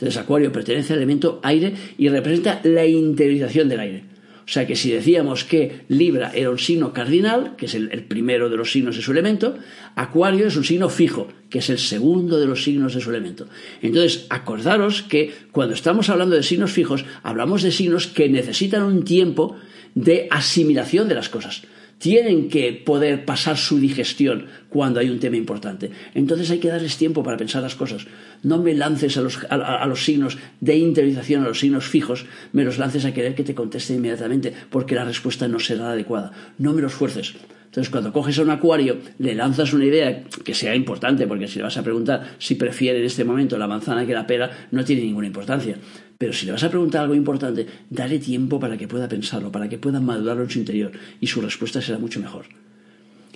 Entonces 0.01 0.17
Acuario 0.17 0.51
pertenece 0.51 0.95
al 0.95 1.01
elemento 1.01 1.41
aire 1.43 1.75
y 1.99 2.09
representa 2.09 2.63
la 2.65 2.87
interiorización 2.87 3.69
del 3.69 3.81
aire. 3.81 4.05
O 4.47 4.53
sea 4.53 4.67
que 4.67 4.75
si 4.75 4.91
decíamos 4.91 5.45
que 5.45 5.83
Libra 5.89 6.33
era 6.35 6.49
un 6.49 6.59
signo 6.59 6.95
cardinal, 6.95 7.55
que 7.57 7.67
es 7.67 7.75
el, 7.75 7.89
primero 8.05 8.49
de 8.49 8.57
los 8.57 8.73
signos 8.73 8.97
de 8.97 9.03
su 9.03 9.13
elemento, 9.13 9.57
Acuario 9.97 10.47
es 10.47 10.57
un 10.57 10.65
signo 10.65 10.89
fijo, 10.89 11.29
que 11.51 11.59
es 11.59 11.69
el 11.69 11.79
segundo 11.79 12.41
de 12.41 12.47
los 12.47 12.65
signos 12.65 12.95
de 12.95 13.03
su 13.03 13.11
elemento. 13.11 13.47
Entonces, 13.83 14.25
acordaros 14.31 15.03
que 15.03 15.35
cuando 15.53 15.75
estamos 15.75 16.09
hablando 16.09 16.35
de 16.35 16.43
signos 16.43 16.73
fijos, 16.73 17.05
hablamos 17.23 17.63
de 17.63 17.71
signos 17.71 18.07
que 18.07 18.31
necesitan 18.31 18.83
un 18.85 19.05
tiempo 19.05 19.59
de 19.95 20.29
asimilación 20.31 21.09
de 21.09 21.15
las 21.17 21.29
cosas 21.29 21.63
tienen 22.01 22.49
que 22.49 22.73
poder 22.73 23.27
pasar 23.27 23.59
su 23.59 23.79
digestión 23.79 24.47
cuando 24.71 25.01
hay 25.01 25.11
un 25.11 25.21
tema 25.21 25.37
importante. 25.37 25.91
Entonces 26.15 26.51
hay 26.51 26.59
que 26.59 26.69
darles 26.69 26.97
tiempo 26.97 27.23
para 27.23 27.37
pensar 27.37 27.63
las 27.63 27.75
cosas. 27.75 28.07
No 28.43 28.57
me 28.57 28.73
lances 28.73 29.19
a 29.19 29.21
los, 29.21 29.39
a, 29.51 29.87
los, 29.87 30.03
signos 30.03 30.39
de 30.61 30.79
interiorización, 30.79 31.45
a 31.45 31.49
los 31.49 31.61
signos 31.61 31.87
fijos, 31.87 32.25
me 32.55 32.65
los 32.65 32.79
lances 32.79 33.05
a 33.05 33.13
querer 33.13 33.35
que 33.35 33.45
te 33.45 33.55
conteste 33.55 33.93
inmediatamente, 33.93 34.55
porque 34.71 34.95
la 34.95 35.05
respuesta 35.05 35.47
no 35.47 35.61
será 35.61 35.91
adecuada. 35.91 36.33
No 36.57 36.73
me 36.73 36.81
los 36.81 36.95
fuerces. 36.95 37.35
Entonces, 37.71 37.89
cuando 37.89 38.13
coges 38.13 38.37
a 38.41 38.43
un 38.43 38.51
acuario, 38.51 38.97
le 39.21 39.33
lanzas 39.33 39.73
una 39.73 39.85
idea 39.85 40.25
que 40.45 40.55
sea 40.55 40.75
importante, 40.75 41.29
porque 41.29 41.47
si 41.47 41.59
le 41.59 41.63
vas 41.63 41.77
a 41.77 41.85
preguntar 41.85 42.35
si 42.39 42.57
prefiere 42.57 42.99
en 42.99 43.05
este 43.05 43.23
momento 43.23 43.57
la 43.59 43.69
manzana 43.69 44.05
que 44.05 44.13
la 44.13 44.27
pera, 44.27 44.51
no 44.73 44.85
tiene 44.85 45.03
ninguna 45.03 45.29
importancia. 45.29 45.77
Pero 46.19 46.33
si 46.33 46.47
le 46.47 46.53
vas 46.53 46.65
a 46.65 46.69
preguntar 46.69 47.03
algo 47.03 47.15
importante, 47.15 47.65
dale 47.89 48.19
tiempo 48.19 48.59
para 48.59 48.77
que 48.77 48.89
pueda 48.89 49.07
pensarlo, 49.09 49.53
para 49.53 49.69
que 49.69 49.79
pueda 49.79 50.01
madurarlo 50.01 50.43
en 50.43 50.51
su 50.51 50.59
interior, 50.59 50.91
y 51.21 51.29
su 51.29 51.41
respuesta 51.41 51.81
será 51.81 51.99
mucho 51.99 52.19
mejor. 52.19 52.47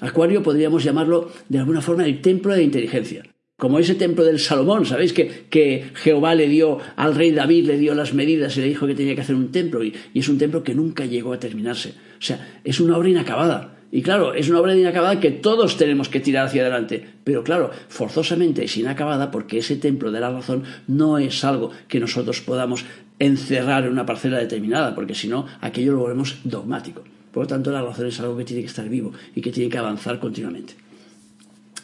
Acuario 0.00 0.42
podríamos 0.42 0.82
llamarlo 0.82 1.30
de 1.48 1.60
alguna 1.60 1.80
forma 1.80 2.04
el 2.04 2.20
templo 2.20 2.56
de 2.56 2.64
inteligencia. 2.64 3.22
Como 3.56 3.78
ese 3.78 3.94
templo 3.94 4.24
del 4.24 4.40
Salomón, 4.40 4.84
¿sabéis? 4.84 5.12
Que, 5.12 5.44
que, 5.48 5.92
Jehová 5.94 6.34
le 6.34 6.48
dio 6.48 6.80
al 6.96 7.14
rey 7.14 7.30
David, 7.30 7.66
le 7.66 7.78
dio 7.78 7.94
las 7.94 8.12
medidas 8.12 8.56
y 8.56 8.62
le 8.62 8.66
dijo 8.66 8.88
que 8.88 8.96
tenía 8.96 9.14
que 9.14 9.20
hacer 9.20 9.36
un 9.36 9.52
templo, 9.52 9.84
y 9.84 9.94
es 10.12 10.28
un 10.28 10.38
templo 10.38 10.64
que 10.64 10.74
nunca 10.74 11.06
llegó 11.06 11.32
a 11.32 11.38
terminarse. 11.38 11.90
O 12.18 12.22
sea, 12.22 12.60
es 12.64 12.80
una 12.80 12.96
obra 12.96 13.10
inacabada. 13.10 13.73
Y 13.94 14.02
claro, 14.02 14.34
es 14.34 14.48
una 14.48 14.58
obra 14.58 14.76
inacabada 14.76 15.20
que 15.20 15.30
todos 15.30 15.76
tenemos 15.76 16.08
que 16.08 16.18
tirar 16.18 16.46
hacia 16.46 16.62
adelante. 16.62 17.06
Pero 17.22 17.44
claro, 17.44 17.70
forzosamente 17.86 18.64
es 18.64 18.76
inacabada 18.76 19.30
porque 19.30 19.58
ese 19.58 19.76
templo 19.76 20.10
de 20.10 20.18
la 20.18 20.32
razón 20.32 20.64
no 20.88 21.18
es 21.18 21.44
algo 21.44 21.70
que 21.86 22.00
nosotros 22.00 22.40
podamos 22.40 22.84
encerrar 23.20 23.84
en 23.84 23.92
una 23.92 24.04
parcela 24.04 24.38
determinada, 24.38 24.96
porque 24.96 25.14
si 25.14 25.28
no, 25.28 25.46
aquello 25.60 25.92
lo 25.92 26.00
volvemos 26.00 26.38
dogmático. 26.42 27.04
Por 27.30 27.44
lo 27.44 27.46
tanto, 27.46 27.70
la 27.70 27.82
razón 27.82 28.08
es 28.08 28.18
algo 28.18 28.36
que 28.36 28.44
tiene 28.44 28.62
que 28.62 28.68
estar 28.68 28.88
vivo 28.88 29.12
y 29.32 29.40
que 29.40 29.52
tiene 29.52 29.70
que 29.70 29.78
avanzar 29.78 30.18
continuamente. 30.18 30.74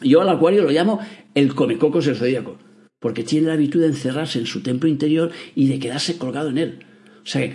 Yo 0.01 0.19
al 0.19 0.27
acuario 0.27 0.63
lo 0.63 0.69
llamo 0.69 0.99
el 1.33 1.55
comecocos 1.55 2.07
del 2.07 2.17
zodíaco, 2.17 2.57
porque 2.99 3.23
tiene 3.23 3.47
la 3.47 3.55
virtud 3.55 3.79
de 3.79 3.87
encerrarse 3.87 4.37
en 4.37 4.47
su 4.47 4.61
templo 4.61 4.89
interior 4.89 5.31
y 5.55 5.69
de 5.69 5.79
quedarse 5.79 6.17
colgado 6.17 6.49
en 6.49 6.57
él. 6.57 6.79
O 7.23 7.25
sea, 7.25 7.49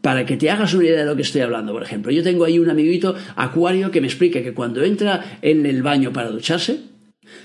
para 0.00 0.24
que 0.24 0.36
te 0.36 0.50
hagas 0.50 0.74
una 0.74 0.84
idea 0.84 1.00
de 1.00 1.06
lo 1.06 1.16
que 1.16 1.22
estoy 1.22 1.40
hablando, 1.40 1.72
por 1.72 1.82
ejemplo, 1.82 2.12
yo 2.12 2.22
tengo 2.22 2.44
ahí 2.44 2.58
un 2.58 2.70
amiguito 2.70 3.14
acuario 3.36 3.90
que 3.90 4.00
me 4.00 4.06
explica 4.06 4.42
que 4.42 4.54
cuando 4.54 4.82
entra 4.82 5.38
en 5.42 5.66
el 5.66 5.82
baño 5.82 6.12
para 6.12 6.30
ducharse, 6.30 6.80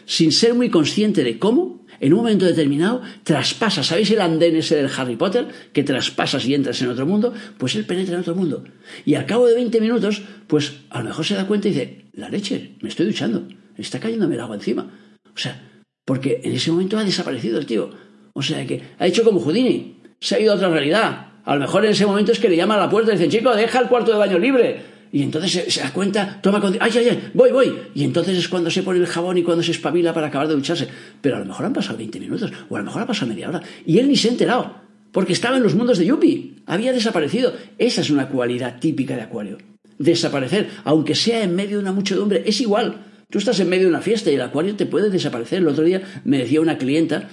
sin 0.06 0.32
ser 0.32 0.54
muy 0.54 0.70
consciente 0.70 1.24
de 1.24 1.39
cómo, 1.39 1.86
en 2.00 2.13
un 2.13 2.20
momento 2.20 2.46
determinado, 2.46 3.02
traspasa, 3.24 3.84
¿sabéis 3.84 4.12
el 4.12 4.22
andén 4.22 4.56
ese 4.56 4.76
del 4.76 4.89
Harry 4.96 5.16
Potter? 5.16 5.48
Que 5.72 5.84
traspasas 5.84 6.46
y 6.46 6.54
entras 6.54 6.82
en 6.82 6.89
otro 6.89 7.06
mundo, 7.06 7.34
pues 7.58 7.76
él 7.76 7.86
penetra 7.86 8.16
en 8.16 8.22
otro 8.22 8.36
mundo. 8.36 8.63
Y 9.06 9.16
al 9.16 9.26
cabo 9.26 9.48
de 9.48 9.56
20 9.56 9.80
minutos, 9.82 10.22
pues 10.48 10.82
a 10.89 11.00
lo 11.00 11.06
mejor 11.06 11.26
se 11.26 11.36
da 11.36 11.48
cuenta 11.48 11.68
y 11.68 11.72
dice, 11.72 12.06
la 12.13 12.30
leche, 12.30 12.76
me 12.82 12.89
estoy 12.89 13.06
duchando, 13.06 13.48
está 13.78 14.00
cayéndome 14.00 14.36
el 14.36 14.42
agua 14.42 14.56
encima. 14.56 14.92
O 15.34 15.38
sea, 15.38 15.82
porque 16.06 16.42
en 16.44 16.54
ese 16.54 16.72
momento 16.72 16.98
ha 16.98 17.04
desaparecido 17.04 17.58
el 17.58 17.66
tío. 17.66 17.89
O 18.34 18.42
sea 18.42 18.66
que 18.66 18.82
ha 19.00 19.08
hecho 19.08 19.24
como 19.24 19.39
Houdini, 19.39 20.02
se 20.20 20.36
ha 20.36 20.39
ido 20.39 20.54
a 20.54 20.56
otra 20.56 20.70
realidad, 20.70 21.33
a 21.45 21.56
lo 21.56 21.62
mejor 21.62 21.86
en 21.86 21.91
ese 21.91 22.06
momento 22.06 22.32
es 22.32 22.39
que 22.39 22.49
le 22.49 22.56
llaman 22.56 22.77
a 22.79 22.82
la 22.84 22.89
puerta 22.89 23.12
y 23.12 23.15
dicen, 23.15 23.29
chico, 23.29 23.53
deja 23.56 23.79
el 23.79 23.88
cuarto 23.88 24.12
de 24.12 24.17
baño 24.17 24.39
libre. 24.39 24.93
Y 25.12 25.21
entonces 25.21 25.71
se, 25.71 25.82
da 25.82 25.93
cuenta, 25.93 26.39
toma 26.41 26.60
con... 26.60 26.75
¡Ay, 26.79 26.91
ay, 26.95 27.10
ay! 27.10 27.29
¡Voy, 27.36 27.51
voy! 27.51 27.77
Y 27.93 28.03
entonces 28.03 28.36
es 28.36 28.47
cuando 28.47 28.71
se 28.71 28.82
pone 28.82 28.99
el 28.99 29.06
jabón 29.06 29.38
y 29.38 29.43
cuando 29.43 29.62
se 29.62 29.71
espabila 29.71 30.12
para 30.13 30.27
acabar 30.27 30.47
de 30.47 30.56
ducharse. 30.56 30.88
Pero 31.21 31.36
a 31.36 31.39
lo 31.39 31.45
mejor 31.45 31.67
han 31.67 31.73
pasado 31.73 31.97
20 31.97 32.19
minutos, 32.19 32.51
o 32.67 32.75
a 32.75 32.79
lo 32.79 32.86
mejor 32.86 33.03
ha 33.03 33.06
pasado 33.06 33.27
media 33.27 33.49
hora. 33.49 33.62
Y 33.86 33.99
él 33.99 34.08
ni 34.08 34.15
se 34.15 34.29
ha 34.29 34.32
enterado, 34.32 34.75
porque 35.12 35.34
estaba 35.34 35.58
en 35.58 35.63
los 35.63 35.75
mundos 35.75 35.99
de 35.99 36.08
Yuppie. 36.08 36.56
Había 36.65 36.93
desaparecido. 36.93 37.53
Esa 37.77 38.01
es 38.01 38.10
una 38.10 38.27
cualidad 38.29 38.79
típica 38.79 39.15
de 39.15 39.21
Acuario. 39.21 39.60
Desaparecer, 39.99 40.69
aunque 40.84 41.13
sea 41.13 41.43
en 41.43 41.56
medio 41.56 41.77
de 41.77 41.84
una 41.84 41.91
muchedumbre, 41.91 42.41
es 42.47 42.60
igual. 42.62 43.06
Tú 43.29 43.38
estás 43.38 43.60
en 43.60 43.69
medio 43.69 43.84
de 43.84 43.89
una 43.89 44.01
fiesta 44.01 44.32
y 44.32 44.36
el 44.36 44.41
Acuario 44.41 44.75
te 44.75 44.88
puede 44.88 45.12
desaparecer. 45.12 45.60
El 45.60 45.67
otro 45.67 45.84
día 45.84 46.01
me 46.23 46.39
decía 46.39 46.60
una 46.60 46.79
clienta 46.79 47.29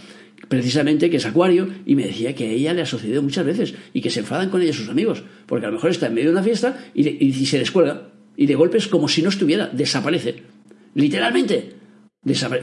precisamente 0.50 1.10
que 1.10 1.18
es 1.18 1.26
acuario 1.26 1.68
y 1.86 1.94
me 1.94 2.04
decía 2.04 2.34
que 2.34 2.48
a 2.48 2.50
ella 2.50 2.74
le 2.74 2.82
ha 2.82 2.86
sucedido 2.86 3.22
muchas 3.22 3.46
veces 3.46 3.72
y 3.94 4.00
que 4.00 4.10
se 4.10 4.18
enfadan 4.18 4.50
con 4.50 4.60
ella 4.60 4.72
sus 4.72 4.88
amigos, 4.88 5.22
porque 5.46 5.66
a 5.66 5.68
lo 5.68 5.76
mejor 5.76 5.92
está 5.92 6.08
en 6.08 6.14
medio 6.14 6.30
de 6.30 6.32
una 6.32 6.42
fiesta 6.42 6.76
y, 6.92 7.32
se 7.46 7.60
descuelga 7.60 8.08
y 8.36 8.46
de 8.46 8.56
golpe 8.56 8.78
es 8.78 8.88
como 8.88 9.06
si 9.06 9.22
no 9.22 9.28
estuviera, 9.28 9.68
desaparece. 9.72 10.42
Literalmente. 10.96 11.74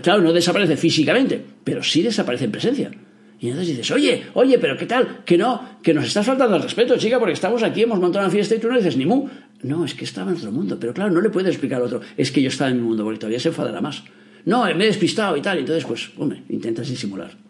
claro, 0.03 0.21
no 0.21 0.33
desaparece 0.33 0.75
físicamente, 0.75 1.41
pero 1.63 1.81
sí 1.81 2.01
desaparece 2.01 2.43
en 2.43 2.51
presencia. 2.51 2.91
Y 3.39 3.47
entonces 3.47 3.77
dices, 3.77 3.89
oye, 3.91 4.23
oye, 4.33 4.59
pero 4.59 4.75
¿qué 4.75 4.85
tal? 4.85 5.23
Que 5.23 5.37
no, 5.37 5.77
que 5.81 5.93
nos 5.93 6.05
estás 6.05 6.25
faltando 6.25 6.57
al 6.57 6.63
respeto, 6.63 6.97
chica, 6.97 7.19
porque 7.19 7.33
estamos 7.33 7.63
aquí, 7.63 7.83
hemos 7.83 8.01
montado 8.01 8.25
una 8.25 8.33
fiesta 8.33 8.53
y 8.53 8.59
tú 8.59 8.67
no 8.67 8.75
dices 8.75 8.97
ni 8.97 9.05
mu. 9.05 9.29
No, 9.63 9.85
es 9.85 9.93
que 9.93 10.03
estaba 10.03 10.31
en 10.31 10.37
otro 10.37 10.51
mundo, 10.51 10.77
pero 10.77 10.93
claro, 10.93 11.11
no 11.11 11.21
le 11.21 11.29
puede 11.29 11.47
explicar 11.47 11.79
al 11.79 11.85
otro, 11.85 12.01
es 12.17 12.33
que 12.33 12.41
yo 12.41 12.49
estaba 12.49 12.69
en 12.69 12.77
mi 12.77 12.83
mundo, 12.83 13.05
porque 13.05 13.19
todavía 13.19 13.39
se 13.39 13.47
enfadará 13.47 13.79
más. 13.79 14.03
No, 14.43 14.65
me 14.75 14.83
he 14.83 14.87
despistado 14.87 15.37
y 15.37 15.41
tal, 15.41 15.59
entonces 15.59 15.85
pues, 15.85 16.09
hombre, 16.17 16.43
intentas 16.49 16.89
disimular. 16.89 17.46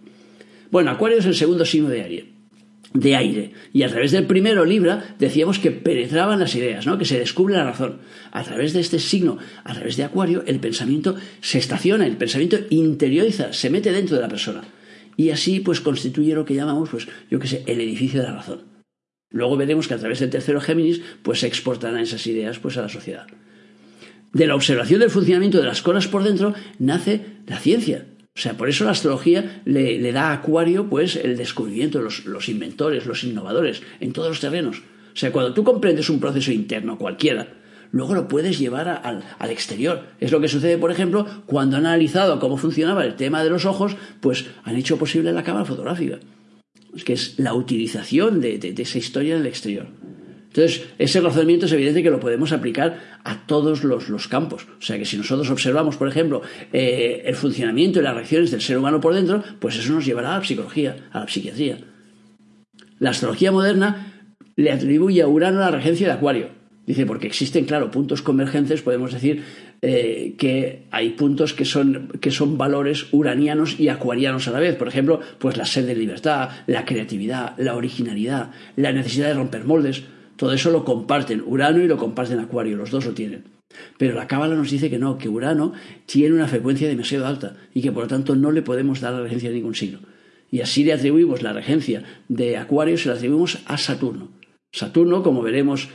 Bueno, 0.72 0.92
Acuario 0.92 1.20
es 1.20 1.26
el 1.26 1.36
segundo 1.36 1.66
signo 1.66 1.90
de 1.90 2.02
Aries. 2.02 2.26
de 2.94 3.16
aire. 3.16 3.52
Y 3.74 3.84
a 3.84 3.90
través 3.90 4.12
del 4.12 4.26
primero, 4.26 4.66
Libra, 4.66 5.16
decíamos 5.20 5.60
que 5.60 5.72
penetraban 5.72 6.40
las 6.40 6.56
ideas, 6.56 6.86
¿no? 6.88 6.98
que 6.98 7.06
se 7.06 7.20
descubre 7.20 7.54
la 7.54 7.64
razón. 7.64 8.00
A 8.32 8.44
través 8.44 8.74
de 8.74 8.80
este 8.80 8.98
signo, 8.98 9.38
a 9.64 9.74
través 9.74 9.98
de 9.98 10.04
Acuario, 10.04 10.44
el 10.48 10.60
pensamiento 10.60 11.16
se 11.42 11.60
estaciona, 11.60 12.08
el 12.08 12.18
pensamiento 12.18 12.58
interioriza, 12.70 13.54
se 13.54 13.70
mete 13.70 13.92
dentro 13.92 14.16
de 14.16 14.22
la 14.22 14.30
persona. 14.30 14.64
Y 15.16 15.32
así, 15.32 15.60
pues, 15.60 15.82
constituye 15.82 16.34
lo 16.34 16.46
que 16.46 16.56
llamamos, 16.56 16.90
pues, 16.90 17.08
yo 17.30 17.40
qué 17.40 17.48
sé, 17.48 17.64
el 17.68 17.82
edificio 17.82 18.22
de 18.22 18.28
la 18.28 18.36
razón. 18.36 18.62
Luego 19.30 19.58
veremos 19.58 19.88
que 19.88 19.96
a 19.96 20.00
través 20.00 20.20
del 20.20 20.30
tercero 20.30 20.62
Géminis, 20.62 21.02
pues, 21.24 21.40
se 21.42 21.48
exportarán 21.48 22.00
esas 22.00 22.26
ideas, 22.28 22.60
pues, 22.60 22.78
a 22.78 22.84
la 22.84 22.90
sociedad. 22.90 23.28
De 24.34 24.48
la 24.48 24.56
observación 24.56 25.00
del 25.00 25.10
funcionamiento 25.10 25.58
de 25.58 25.66
las 25.66 25.82
cosas 25.82 26.08
por 26.08 26.24
dentro 26.24 26.54
nace 26.80 27.22
la 27.48 27.60
ciencia, 27.60 28.06
o 28.38 28.40
sea, 28.40 28.54
por 28.56 28.70
eso 28.70 28.86
la 28.86 28.92
astrología 28.92 29.64
le, 29.66 30.12
da 30.12 30.30
a 30.30 30.34
Acuario 30.34 30.88
pues 30.88 31.16
el 31.16 31.38
descubrimiento, 31.38 32.04
los, 32.04 32.26
los, 32.26 32.50
inventores, 32.50 33.08
los 33.08 33.24
innovadores, 33.24 33.82
en 34.00 34.14
todos 34.14 34.30
los 34.30 34.40
terrenos. 34.40 34.78
O 34.78 35.18
sea, 35.18 35.32
cuando 35.32 35.56
tú 35.56 35.64
comprendes 35.64 36.08
un 36.12 36.20
proceso 36.20 36.52
interno 36.52 37.00
cualquiera, 37.00 37.48
luego 37.92 38.14
lo 38.14 38.28
puedes 38.28 38.60
llevar 38.60 38.90
al, 38.90 39.50
exterior. 39.50 40.04
Es 40.20 40.32
lo 40.32 40.40
que 40.40 40.50
sucede, 40.50 40.78
por 40.78 40.92
ejemplo, 40.92 41.26
cuando 41.48 41.78
han 41.78 41.88
analizado 41.88 42.40
cómo 42.40 42.58
funcionaba 42.58 43.06
el 43.06 43.16
tema 43.16 43.44
de 43.44 43.50
los 43.50 43.66
ojos, 43.66 43.96
pues 44.22 44.46
han 44.64 44.76
hecho 44.76 45.00
posible 45.00 45.34
la 45.34 45.42
cámara 45.42 45.66
fotográfica, 45.66 46.20
que 47.04 47.14
es 47.14 47.40
la 47.40 47.56
utilización 47.56 48.40
de, 48.40 48.60
de 48.60 48.84
esa 48.84 49.00
historia 49.00 49.34
en 49.34 49.42
el 49.42 49.48
exterior. 49.48 49.88
Entonces, 50.58 50.88
ese 50.98 51.22
razonamiento 51.22 51.68
es 51.68 51.72
evidente 51.72 52.02
que 52.02 52.10
lo 52.10 52.20
podemos 52.20 52.52
aplicar 52.52 53.00
a 53.24 53.46
todos 53.46 53.84
los, 53.84 54.28
campos. 54.28 54.66
O 54.80 54.82
sea 54.82 54.98
que 54.98 55.06
si 55.06 55.16
nosotros 55.16 55.52
observamos, 55.52 55.98
por 55.98 56.08
ejemplo, 56.08 56.42
eh, 56.74 57.22
el 57.26 57.36
funcionamiento 57.36 58.00
y 58.00 58.02
las 58.02 58.16
reacciones 58.16 58.50
del 58.50 58.62
ser 58.62 58.80
humano 58.80 59.00
por 59.00 59.14
dentro, 59.14 59.44
pues 59.60 59.78
eso 59.78 59.94
nos 59.94 60.04
llevará 60.04 60.34
a 60.34 60.40
la 60.40 60.44
psicología, 60.44 61.10
a 61.12 61.20
la 61.20 61.28
psiquiatría. 61.28 61.78
La 62.98 63.12
astrología 63.12 63.52
moderna 63.52 64.26
le 64.56 64.72
atribuye 64.72 65.22
a 65.22 65.28
Urano 65.28 65.60
la 65.60 65.70
regencia 65.70 66.08
de 66.08 66.14
Acuario. 66.14 66.50
Dice, 66.88 67.06
porque 67.06 67.28
existen, 67.28 67.66
claro, 67.66 67.92
puntos 67.92 68.24
convergentes, 68.24 68.82
podemos 68.82 69.14
decir 69.14 69.44
eh, 69.84 70.34
que 70.40 70.88
hay 70.90 71.12
puntos 71.12 71.54
que 71.54 71.66
son, 71.66 72.08
que 72.20 72.32
son 72.32 72.58
valores 72.58 73.08
uranianos 73.12 73.80
y 73.80 73.90
acuarianos 73.90 74.48
a 74.48 74.52
la 74.52 74.60
vez. 74.60 74.76
Por 74.76 74.88
ejemplo, 74.88 75.20
pues 75.38 75.56
la 75.56 75.66
sed 75.66 75.86
de 75.86 75.94
libertad, 75.94 76.50
la 76.66 76.84
creatividad, 76.84 77.54
la 77.60 77.76
originalidad, 77.76 78.50
la 78.76 78.92
necesidad 78.92 79.28
de 79.28 79.36
romper 79.36 79.64
moldes. 79.64 80.17
Todo 80.38 80.54
eso 80.54 80.72
lo 80.72 80.86
comparten 80.86 81.44
Urano 81.46 81.84
y 81.84 81.88
lo 81.88 81.98
comparten 81.98 82.40
Acuario, 82.40 82.78
los 82.78 82.92
dos 82.92 83.06
lo 83.06 83.14
tienen. 83.14 83.44
Pero 83.98 84.16
la 84.16 84.28
Cábala 84.28 84.56
nos 84.56 84.72
dice 84.72 84.90
que 84.90 85.00
no, 85.00 85.18
que 85.18 85.30
Urano 85.30 85.74
tiene 86.06 86.36
una 86.36 86.48
frecuencia 86.48 86.88
demasiado 86.88 87.28
alta 87.28 87.58
y 87.74 87.82
que 87.82 87.92
por 87.92 88.04
lo 88.04 88.08
tanto 88.08 88.36
no 88.36 88.52
le 88.52 88.62
podemos 88.62 89.02
dar 89.02 89.14
la 89.14 89.22
regencia 89.22 89.50
de 89.50 89.56
ningún 89.56 89.76
signo. 89.76 90.00
Y 90.50 90.62
así 90.62 90.84
le 90.84 90.94
atribuimos 90.94 91.42
la 91.42 91.54
regencia 91.54 92.04
de 92.30 92.56
Acuario, 92.56 92.98
se 92.98 93.10
la 93.10 93.16
atribuimos 93.16 93.60
a 93.66 93.78
Saturno. 93.78 94.30
Saturno, 94.72 95.24
como 95.24 95.42
veremos 95.42 95.90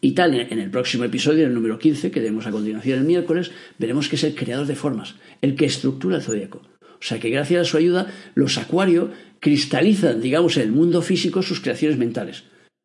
y 0.00 0.12
tal, 0.12 0.34
en 0.34 0.58
el 0.58 0.70
próximo 0.70 1.04
episodio, 1.04 1.42
en 1.42 1.50
el 1.50 1.54
número 1.54 1.78
15, 1.78 2.10
que 2.10 2.20
vemos 2.20 2.46
a 2.46 2.50
continuación 2.50 2.98
el 3.00 3.04
miércoles, 3.04 3.52
veremos 3.78 4.08
que 4.08 4.16
es 4.16 4.24
el 4.24 4.34
creador 4.34 4.66
de 4.66 4.74
formas, 4.74 5.16
el 5.42 5.54
que 5.54 5.66
estructura 5.66 6.16
el 6.16 6.22
zodíaco. 6.22 6.62
O 6.82 7.04
sea 7.04 7.20
que 7.20 7.30
gracias 7.30 7.60
a 7.60 7.64
su 7.70 7.76
ayuda, 7.76 8.06
los 8.34 8.58
Acuario 8.58 9.10
cristalizan, 9.40 10.20
digamos, 10.20 10.56
en 10.56 10.62
el 10.64 10.72
mundo 10.72 11.02
físico 11.02 11.42
sus 11.42 11.60
creaciones 11.60 11.98
mentales. 11.98 12.44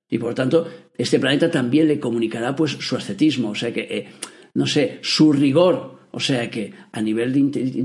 Y 0.10 0.18
por 0.18 0.34
tanto, 0.34 0.68
este 0.98 1.20
planeta 1.20 1.52
también 1.52 1.88
le 1.88 2.00
comunicará 2.00 2.56
pues 2.56 2.72
su 2.72 2.96
ascetismo, 2.96 3.50
o 3.50 3.56
sea 3.56 3.74
que, 3.74 3.82
eh, 3.82 4.08
no 4.54 4.66
sé, 4.66 5.00
su 5.02 5.34
rigor, 5.34 6.00
o 6.12 6.20
sea 6.20 6.50
que 6.50 6.74
a 6.92 7.02
nivel 7.02 7.34
de, 7.34 7.40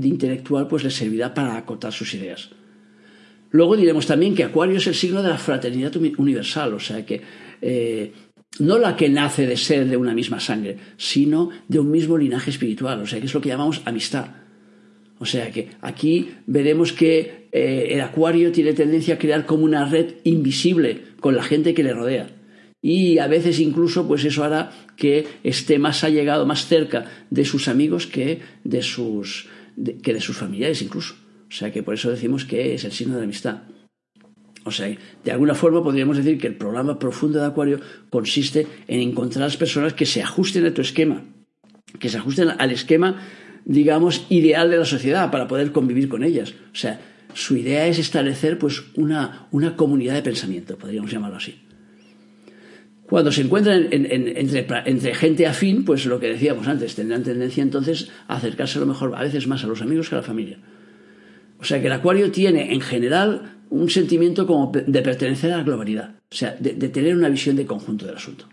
intelectual 0.07 0.67
pues 0.67 0.83
le 0.83 0.91
servirá 0.91 1.33
para 1.33 1.57
acotar 1.57 1.91
sus 1.91 2.13
ideas. 2.13 2.49
Luego 3.51 3.77
diremos 3.77 4.07
también 4.07 4.33
que 4.33 4.43
Acuario 4.43 4.77
es 4.77 4.87
el 4.87 4.95
signo 4.95 5.21
de 5.21 5.29
la 5.29 5.37
fraternidad 5.37 5.95
universal, 5.95 6.73
o 6.73 6.79
sea 6.79 7.05
que 7.05 7.21
eh, 7.61 8.11
no 8.59 8.79
la 8.79 8.95
que 8.95 9.09
nace 9.09 9.45
de 9.45 9.57
ser 9.57 9.87
de 9.87 9.97
una 9.97 10.13
misma 10.13 10.39
sangre, 10.39 10.77
sino 10.97 11.49
de 11.67 11.79
un 11.79 11.91
mismo 11.91 12.17
linaje 12.17 12.49
espiritual, 12.49 13.01
o 13.01 13.05
sea 13.05 13.19
que 13.19 13.25
es 13.25 13.33
lo 13.33 13.41
que 13.41 13.49
llamamos 13.49 13.81
amistad. 13.85 14.42
O 15.23 15.25
sea 15.25 15.51
que 15.51 15.69
aquí 15.79 16.31
veremos 16.47 16.91
que 16.91 17.47
eh, 17.53 17.87
el 17.91 18.01
acuario 18.01 18.51
tiene 18.51 18.73
tendencia 18.73 19.15
a 19.15 19.17
crear 19.17 19.45
como 19.45 19.63
una 19.63 19.85
red 19.85 20.15
invisible 20.25 21.01
con 21.21 21.33
la 21.33 21.43
gente 21.43 21.73
que 21.73 21.81
le 21.81 21.93
rodea. 21.93 22.27
Y 22.81 23.19
a 23.19 23.27
veces 23.27 23.61
incluso 23.61 24.05
pues 24.05 24.25
eso 24.25 24.43
hará 24.43 24.73
que 24.97 25.25
esté 25.45 25.79
más 25.79 26.03
allegado, 26.03 26.45
más 26.45 26.67
cerca 26.67 27.05
de 27.29 27.45
sus 27.45 27.69
amigos 27.69 28.05
que 28.05 28.41
de 28.65 28.81
sus, 28.81 29.47
que 30.03 30.13
de 30.13 30.19
sus 30.19 30.35
familiares 30.35 30.81
incluso. 30.81 31.15
O 31.47 31.53
sea 31.53 31.71
que 31.71 31.83
por 31.83 31.93
eso 31.93 32.11
decimos 32.11 32.43
que 32.43 32.73
es 32.73 32.83
el 32.83 32.91
signo 32.91 33.13
de 33.13 33.21
la 33.21 33.23
amistad. 33.23 33.61
O 34.65 34.71
sea, 34.71 34.93
de 35.23 35.31
alguna 35.31 35.55
forma 35.55 35.81
podríamos 35.81 36.17
decir 36.17 36.37
que 36.37 36.47
el 36.47 36.57
programa 36.57 36.99
profundo 36.99 37.39
de 37.39 37.45
Acuario 37.45 37.79
consiste 38.09 38.67
en 38.89 38.99
encontrar 38.99 39.43
a 39.43 39.47
las 39.47 39.55
personas 39.55 39.93
que 39.93 40.05
se 40.05 40.21
ajusten 40.21 40.65
a 40.65 40.73
tu 40.73 40.81
esquema, 40.81 41.23
que 41.97 42.09
se 42.09 42.17
ajusten 42.17 42.49
al 42.49 42.71
esquema 42.71 43.21
digamos, 43.65 44.25
ideal 44.29 44.69
de 44.69 44.77
la 44.77 44.85
sociedad 44.85 45.31
para 45.31 45.47
poder 45.47 45.71
convivir 45.71 46.09
con 46.09 46.23
ellas. 46.23 46.53
O 46.71 46.75
sea, 46.75 46.99
su 47.33 47.57
idea 47.57 47.87
es 47.87 47.99
establecer 47.99 48.57
pues 48.57 48.83
una, 48.95 49.47
una 49.51 49.75
comunidad 49.75 50.15
de 50.15 50.21
pensamiento, 50.21 50.77
podríamos 50.77 51.11
llamarlo 51.11 51.37
así. 51.37 51.59
Cuando 53.07 53.31
se 53.31 53.41
encuentran 53.41 53.87
entre, 53.91 54.65
entre, 54.85 55.13
gente 55.13 55.45
afín, 55.45 55.85
pues 55.85 56.05
lo 56.05 56.19
que 56.19 56.27
decíamos 56.27 56.67
antes, 56.67 56.95
tendrán 56.95 57.23
tendencia 57.23 57.61
entonces 57.61 58.09
a 58.27 58.37
acercarse 58.37 58.79
a 58.79 58.81
lo 58.81 58.87
mejor 58.87 59.13
a 59.15 59.21
veces 59.21 59.45
más 59.45 59.63
a 59.63 59.67
los 59.67 59.81
amigos 59.81 60.09
que 60.09 60.15
a 60.15 60.19
la 60.19 60.23
familia. 60.23 60.57
O 61.59 61.63
sea 61.63 61.79
que 61.79 61.87
el 61.87 61.93
acuario 61.93 62.31
tiene 62.31 62.73
en 62.73 62.81
general 62.81 63.57
un 63.69 63.89
sentimiento 63.89 64.47
como 64.47 64.71
de 64.71 65.01
pertenecer 65.01 65.51
a 65.51 65.57
la 65.57 65.63
globalidad, 65.63 66.15
o 66.31 66.35
sea, 66.35 66.55
de 66.59 66.89
tener 66.89 67.15
una 67.15 67.29
visión 67.29 67.55
de 67.55 67.65
conjunto 67.65 68.05
del 68.05 68.15
asunto. 68.15 68.45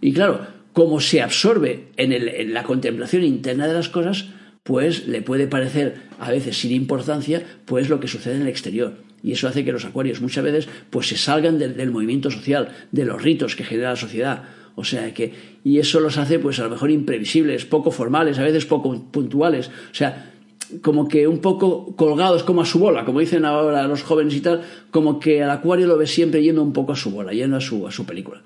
Y 0.00 0.12
claro, 0.12 0.46
como 0.72 1.00
se 1.00 1.22
absorbe 1.22 1.88
en, 1.96 2.54
la 2.54 2.62
contemplación 2.62 3.24
interna 3.24 3.66
de 3.66 3.74
las 3.74 3.88
cosas, 3.88 4.26
pues 4.62 5.08
le 5.08 5.22
puede 5.22 5.46
parecer 5.46 5.96
a 6.18 6.30
veces 6.30 6.58
sin 6.58 6.72
importancia 6.72 7.42
pues 7.64 7.88
lo 7.88 8.00
que 8.00 8.08
sucede 8.08 8.36
en 8.36 8.42
el 8.42 8.48
exterior. 8.48 8.94
Y 9.22 9.32
eso 9.32 9.48
hace 9.48 9.64
que 9.64 9.72
los 9.72 9.84
acuarios 9.84 10.20
muchas 10.20 10.44
veces 10.44 10.68
pues 10.90 11.08
se 11.08 11.16
salgan 11.16 11.58
del, 11.58 11.90
movimiento 11.90 12.30
social, 12.30 12.68
de 12.90 13.04
los 13.04 13.22
ritos 13.22 13.56
que 13.56 13.64
genera 13.64 13.90
la 13.90 13.96
sociedad. 13.96 14.44
O 14.76 14.84
sea 14.84 15.12
que, 15.12 15.34
y 15.64 15.78
eso 15.78 16.00
los 16.00 16.16
hace 16.16 16.38
pues 16.38 16.58
a 16.58 16.64
lo 16.64 16.70
mejor 16.70 16.90
imprevisibles, 16.90 17.66
poco 17.66 17.90
formales, 17.90 18.38
a 18.38 18.44
veces 18.44 18.64
poco 18.64 19.10
puntuales. 19.10 19.68
O 19.68 19.94
sea, 19.94 20.32
como 20.80 21.08
que 21.08 21.26
un 21.26 21.40
poco 21.40 21.94
colgados 21.96 22.44
como 22.44 22.62
a 22.62 22.64
su 22.64 22.78
bola, 22.78 23.04
como 23.04 23.20
dicen 23.20 23.44
ahora 23.44 23.86
los 23.86 24.02
jóvenes 24.02 24.34
y 24.34 24.40
tal, 24.40 24.62
como 24.90 25.18
que 25.18 25.42
al 25.42 25.50
acuario 25.50 25.86
lo 25.86 25.98
ve 25.98 26.06
siempre 26.06 26.42
yendo 26.42 26.62
un 26.62 26.72
poco 26.72 26.92
a 26.92 26.96
su 26.96 27.10
bola, 27.10 27.32
yendo 27.32 27.56
a 27.56 27.60
su, 27.60 27.86
a 27.86 27.90
su 27.90 28.06
película. 28.06 28.42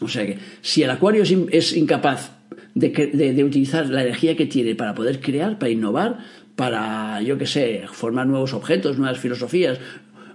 O 0.00 0.08
sea 0.08 0.26
que 0.26 0.38
si 0.62 0.82
el 0.82 0.90
acuario 0.90 1.22
es, 1.22 1.76
incapaz 1.76 2.32
de, 2.74 3.44
utilizar 3.44 3.88
la 3.88 4.02
energía 4.02 4.36
que 4.36 4.46
tiene 4.46 4.74
para 4.74 4.94
poder 4.94 5.20
crear, 5.20 5.58
para 5.58 5.70
innovar, 5.70 6.18
para, 6.56 7.20
yo 7.22 7.38
qué 7.38 7.46
sé, 7.46 7.82
formar 7.92 8.26
nuevos 8.26 8.54
objetos, 8.54 8.98
nuevas 8.98 9.18
filosofías 9.18 9.78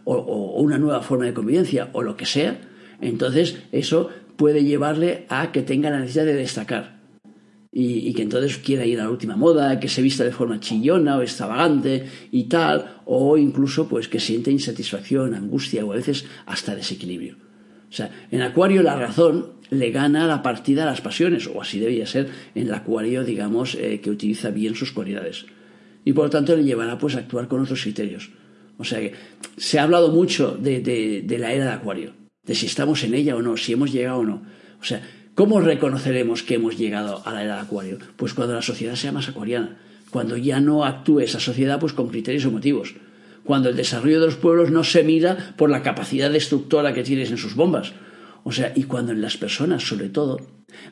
o, 0.03 0.61
una 0.61 0.77
nueva 0.77 1.01
forma 1.01 1.25
de 1.25 1.33
convivencia 1.33 1.89
o 1.93 2.03
lo 2.03 2.15
que 2.15 2.25
sea, 2.25 2.59
entonces 3.01 3.57
eso 3.71 4.09
puede 4.37 4.63
llevarle 4.63 5.25
a 5.29 5.51
que 5.51 5.61
tenga 5.61 5.89
la 5.89 5.99
necesidad 5.99 6.25
de 6.25 6.35
destacar. 6.35 6.95
Y, 7.71 8.07
y, 8.07 8.13
que 8.13 8.21
entonces 8.21 8.57
quiera 8.57 8.85
ir 8.85 9.01
a 9.01 9.03
la 9.03 9.09
última 9.09 9.35
moda, 9.35 9.81
que 9.81 9.89
se 9.89 10.01
vista 10.01 10.23
de 10.23 10.31
forma 10.31 10.61
chillona 10.61 11.17
o 11.17 11.21
extravagante 11.21 12.05
y 12.31 12.45
tal, 12.45 13.01
o 13.03 13.35
incluso 13.37 13.89
pues 13.89 14.07
que 14.07 14.21
siente 14.21 14.49
insatisfacción, 14.49 15.33
angustia 15.33 15.83
o 15.83 15.91
a 15.91 15.97
veces 15.97 16.25
hasta 16.45 16.73
desequilibrio. 16.73 17.44
O 17.95 17.97
sea, 17.97 18.11
en 18.29 18.41
Acuario 18.41 18.83
la 18.83 18.97
razón 18.97 19.53
le 19.69 19.89
gana 19.89 20.27
la 20.27 20.43
partida 20.43 20.83
a 20.83 20.85
las 20.85 20.99
pasiones, 20.99 21.47
o 21.47 21.61
así 21.61 21.79
debía 21.79 22.05
ser 22.05 22.29
en 22.53 22.67
el 22.67 22.73
Acuario, 22.73 23.23
digamos, 23.23 23.75
eh, 23.75 24.01
que 24.03 24.09
utiliza 24.09 24.49
bien 24.49 24.75
sus 24.75 24.91
cualidades. 24.91 25.45
Y 26.03 26.11
por 26.11 26.25
lo 26.25 26.29
tanto 26.29 26.57
le 26.57 26.65
llevará 26.65 26.97
pues 26.97 27.15
a 27.15 27.19
actuar 27.19 27.47
con 27.47 27.61
otros 27.61 27.81
criterios. 27.81 28.31
O 28.77 28.83
sea 28.83 28.99
que 28.99 29.13
se 29.55 29.79
ha 29.79 29.83
hablado 29.83 30.11
mucho 30.11 30.57
de, 30.59 30.81
de 30.81 31.39
la 31.39 31.53
era 31.53 31.63
de 31.63 31.71
Acuario, 31.71 32.11
de 32.43 32.53
si 32.53 32.65
estamos 32.65 33.01
en 33.05 33.13
ella 33.13 33.33
o 33.37 33.41
no, 33.41 33.55
si 33.55 33.71
hemos 33.71 33.93
llegado 33.93 34.17
o 34.17 34.25
no. 34.25 34.41
O 34.81 34.83
sea, 34.83 35.01
¿cómo 35.33 35.61
reconoceremos 35.61 36.43
que 36.43 36.55
hemos 36.55 36.77
llegado 36.77 37.25
a 37.25 37.31
la 37.31 37.45
era 37.45 37.55
de 37.55 37.61
Acuario? 37.61 37.99
Pues 38.17 38.33
cuando 38.33 38.55
la 38.55 38.61
sociedad 38.61 38.95
sea 38.95 39.13
más 39.13 39.29
acuariana, 39.29 39.77
cuando 40.09 40.35
ya 40.35 40.59
no 40.59 40.83
actúe 40.83 41.21
esa 41.21 41.39
sociedad 41.39 41.79
pues 41.79 41.93
con 41.93 42.09
criterios 42.09 42.43
o 42.43 42.51
motivos 42.51 42.93
cuando 43.45 43.69
el 43.69 43.77
desarrollo 43.77 44.19
de 44.19 44.25
los 44.25 44.35
pueblos 44.35 44.71
no 44.71 44.83
se 44.83 45.03
mira 45.03 45.53
por 45.55 45.69
la 45.69 45.83
capacidad 45.83 46.31
destructora 46.31 46.93
que 46.93 47.03
tienes 47.03 47.31
en 47.31 47.37
sus 47.37 47.55
bombas. 47.55 47.93
O 48.43 48.51
sea, 48.51 48.73
y 48.75 48.83
cuando 48.83 49.11
en 49.11 49.21
las 49.21 49.37
personas, 49.37 49.87
sobre 49.87 50.09
todo, 50.09 50.39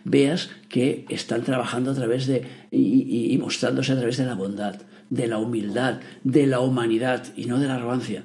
veas 0.05 0.49
que 0.69 1.05
están 1.09 1.43
trabajando 1.43 1.91
a 1.91 1.95
través 1.95 2.27
de 2.27 2.43
y, 2.71 3.37
mostrándose 3.39 3.91
a 3.91 3.97
través 3.97 4.17
de 4.17 4.25
la 4.25 4.35
bondad, 4.35 4.75
de 5.09 5.27
la 5.27 5.39
humildad, 5.39 5.99
de 6.23 6.47
la 6.47 6.59
humanidad 6.59 7.25
y 7.35 7.45
no 7.45 7.59
de 7.59 7.67
la 7.67 7.75
arrogancia. 7.75 8.23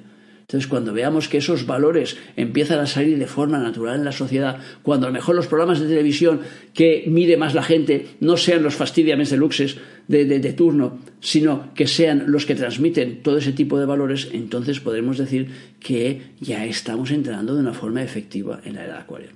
Entonces, 0.49 0.67
cuando 0.67 0.93
veamos 0.93 1.29
que 1.29 1.37
esos 1.37 1.67
valores 1.67 2.17
empiezan 2.35 2.79
a 2.79 2.87
salir 2.87 3.19
de 3.19 3.27
forma 3.27 3.59
natural 3.59 3.97
en 3.97 4.03
la 4.03 4.11
sociedad, 4.11 4.57
cuando 4.81 5.05
a 5.05 5.09
lo 5.11 5.13
mejor 5.13 5.35
los 5.35 5.45
programas 5.45 5.79
de 5.79 5.87
televisión 5.87 6.41
que 6.73 7.03
mire 7.05 7.37
más 7.37 7.53
la 7.53 7.61
gente 7.61 8.07
no 8.19 8.35
sean 8.35 8.63
los 8.63 8.73
fastidiames 8.73 9.29
de 9.29 9.37
luxes 9.37 9.77
de, 10.07 10.25
de, 10.25 10.53
turno, 10.53 10.97
sino 11.19 11.71
que 11.75 11.85
sean 11.85 12.23
los 12.31 12.47
que 12.47 12.55
transmiten 12.55 13.21
todo 13.21 13.37
ese 13.37 13.51
tipo 13.51 13.77
de 13.77 13.85
valores, 13.85 14.29
entonces 14.33 14.79
podremos 14.79 15.19
decir 15.19 15.51
que 15.79 16.31
ya 16.39 16.65
estamos 16.65 17.11
entrando 17.11 17.53
de 17.53 17.61
una 17.61 17.73
forma 17.73 18.01
efectiva 18.01 18.59
en 18.65 18.73
la 18.73 18.85
era 18.85 19.01
acuario. 19.01 19.29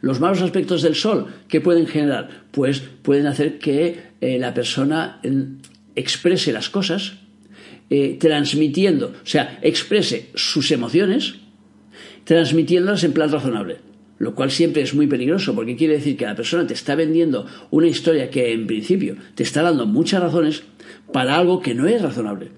Los 0.00 0.18
malos 0.18 0.42
aspectos 0.42 0.82
del 0.82 0.96
sol, 0.96 1.28
¿qué 1.46 1.60
pueden 1.60 1.86
generar? 1.86 2.46
Pues 2.50 2.80
pueden 2.80 3.28
hacer 3.28 3.60
que 3.60 3.96
eh, 4.20 4.40
la 4.40 4.54
persona 4.54 5.20
eh, 5.22 5.30
exprese 5.94 6.52
las 6.52 6.68
cosas 6.68 7.23
eh, 7.90 8.16
transmitiendo, 8.18 9.08
o 9.08 9.26
sea, 9.26 9.58
exprese 9.62 10.30
sus 10.34 10.70
emociones, 10.70 11.34
transmitiéndolas 12.24 13.04
en 13.04 13.12
plan 13.12 13.30
razonable. 13.30 13.78
Lo 14.18 14.34
cual 14.34 14.50
siempre 14.50 14.82
es 14.82 14.94
muy 14.94 15.06
peligroso 15.06 15.54
porque 15.54 15.76
quiere 15.76 15.94
decir 15.94 16.16
que 16.16 16.24
la 16.24 16.36
persona 16.36 16.66
te 16.66 16.74
está 16.74 16.94
vendiendo 16.94 17.46
una 17.70 17.88
historia 17.88 18.30
que 18.30 18.52
en 18.52 18.66
principio 18.66 19.16
te 19.34 19.42
está 19.42 19.62
dando 19.62 19.86
muchas 19.86 20.22
razones 20.22 20.62
para 21.12 21.36
algo 21.36 21.60
que 21.60 21.74
no 21.74 21.86
es 21.86 22.00
razonable. 22.00 22.50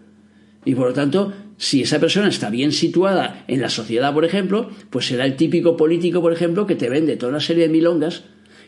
Y 0.65 0.75
por 0.75 0.89
lo 0.89 0.93
tanto, 0.93 1.33
si 1.57 1.83
esa 1.83 1.99
persona 1.99 2.29
está 2.29 2.51
bien 2.51 2.73
situada 2.73 3.45
en 3.49 3.61
la 3.61 3.71
sociedad, 3.71 4.13
por 4.13 4.25
ejemplo, 4.25 4.71
pues 4.91 5.07
será 5.07 5.25
el 5.25 5.37
típico 5.37 5.77
político, 5.77 6.21
por 6.21 6.33
ejemplo, 6.33 6.67
que 6.67 6.75
te 6.75 6.91
vende 6.91 7.17
toda 7.17 7.31
una 7.31 7.41
serie 7.41 7.65
de 7.65 7.73
milongas 7.73 8.25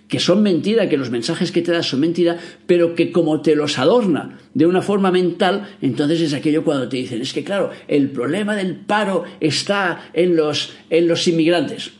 que 0.08 0.18
son 0.18 0.42
mentira, 0.42 0.88
que 0.88 0.96
los 0.96 1.10
mensajes 1.10 1.52
que 1.52 1.62
te 1.62 1.70
da 1.70 1.82
son 1.82 2.00
mentira, 2.00 2.38
pero 2.66 2.94
que 2.94 3.12
como 3.12 3.42
te 3.42 3.54
los 3.54 3.78
adorna 3.78 4.38
de 4.54 4.66
una 4.66 4.82
forma 4.82 5.12
mental, 5.12 5.68
entonces 5.82 6.20
es 6.22 6.34
aquello 6.34 6.64
cuando 6.64 6.88
te 6.88 6.96
dicen, 6.96 7.20
es 7.20 7.32
que 7.32 7.44
claro, 7.44 7.70
el 7.86 8.10
problema 8.10 8.56
del 8.56 8.74
paro 8.76 9.24
está 9.40 10.10
en 10.14 10.34
los, 10.34 10.72
en 10.90 11.06
los 11.06 11.28
inmigrantes. 11.28 11.92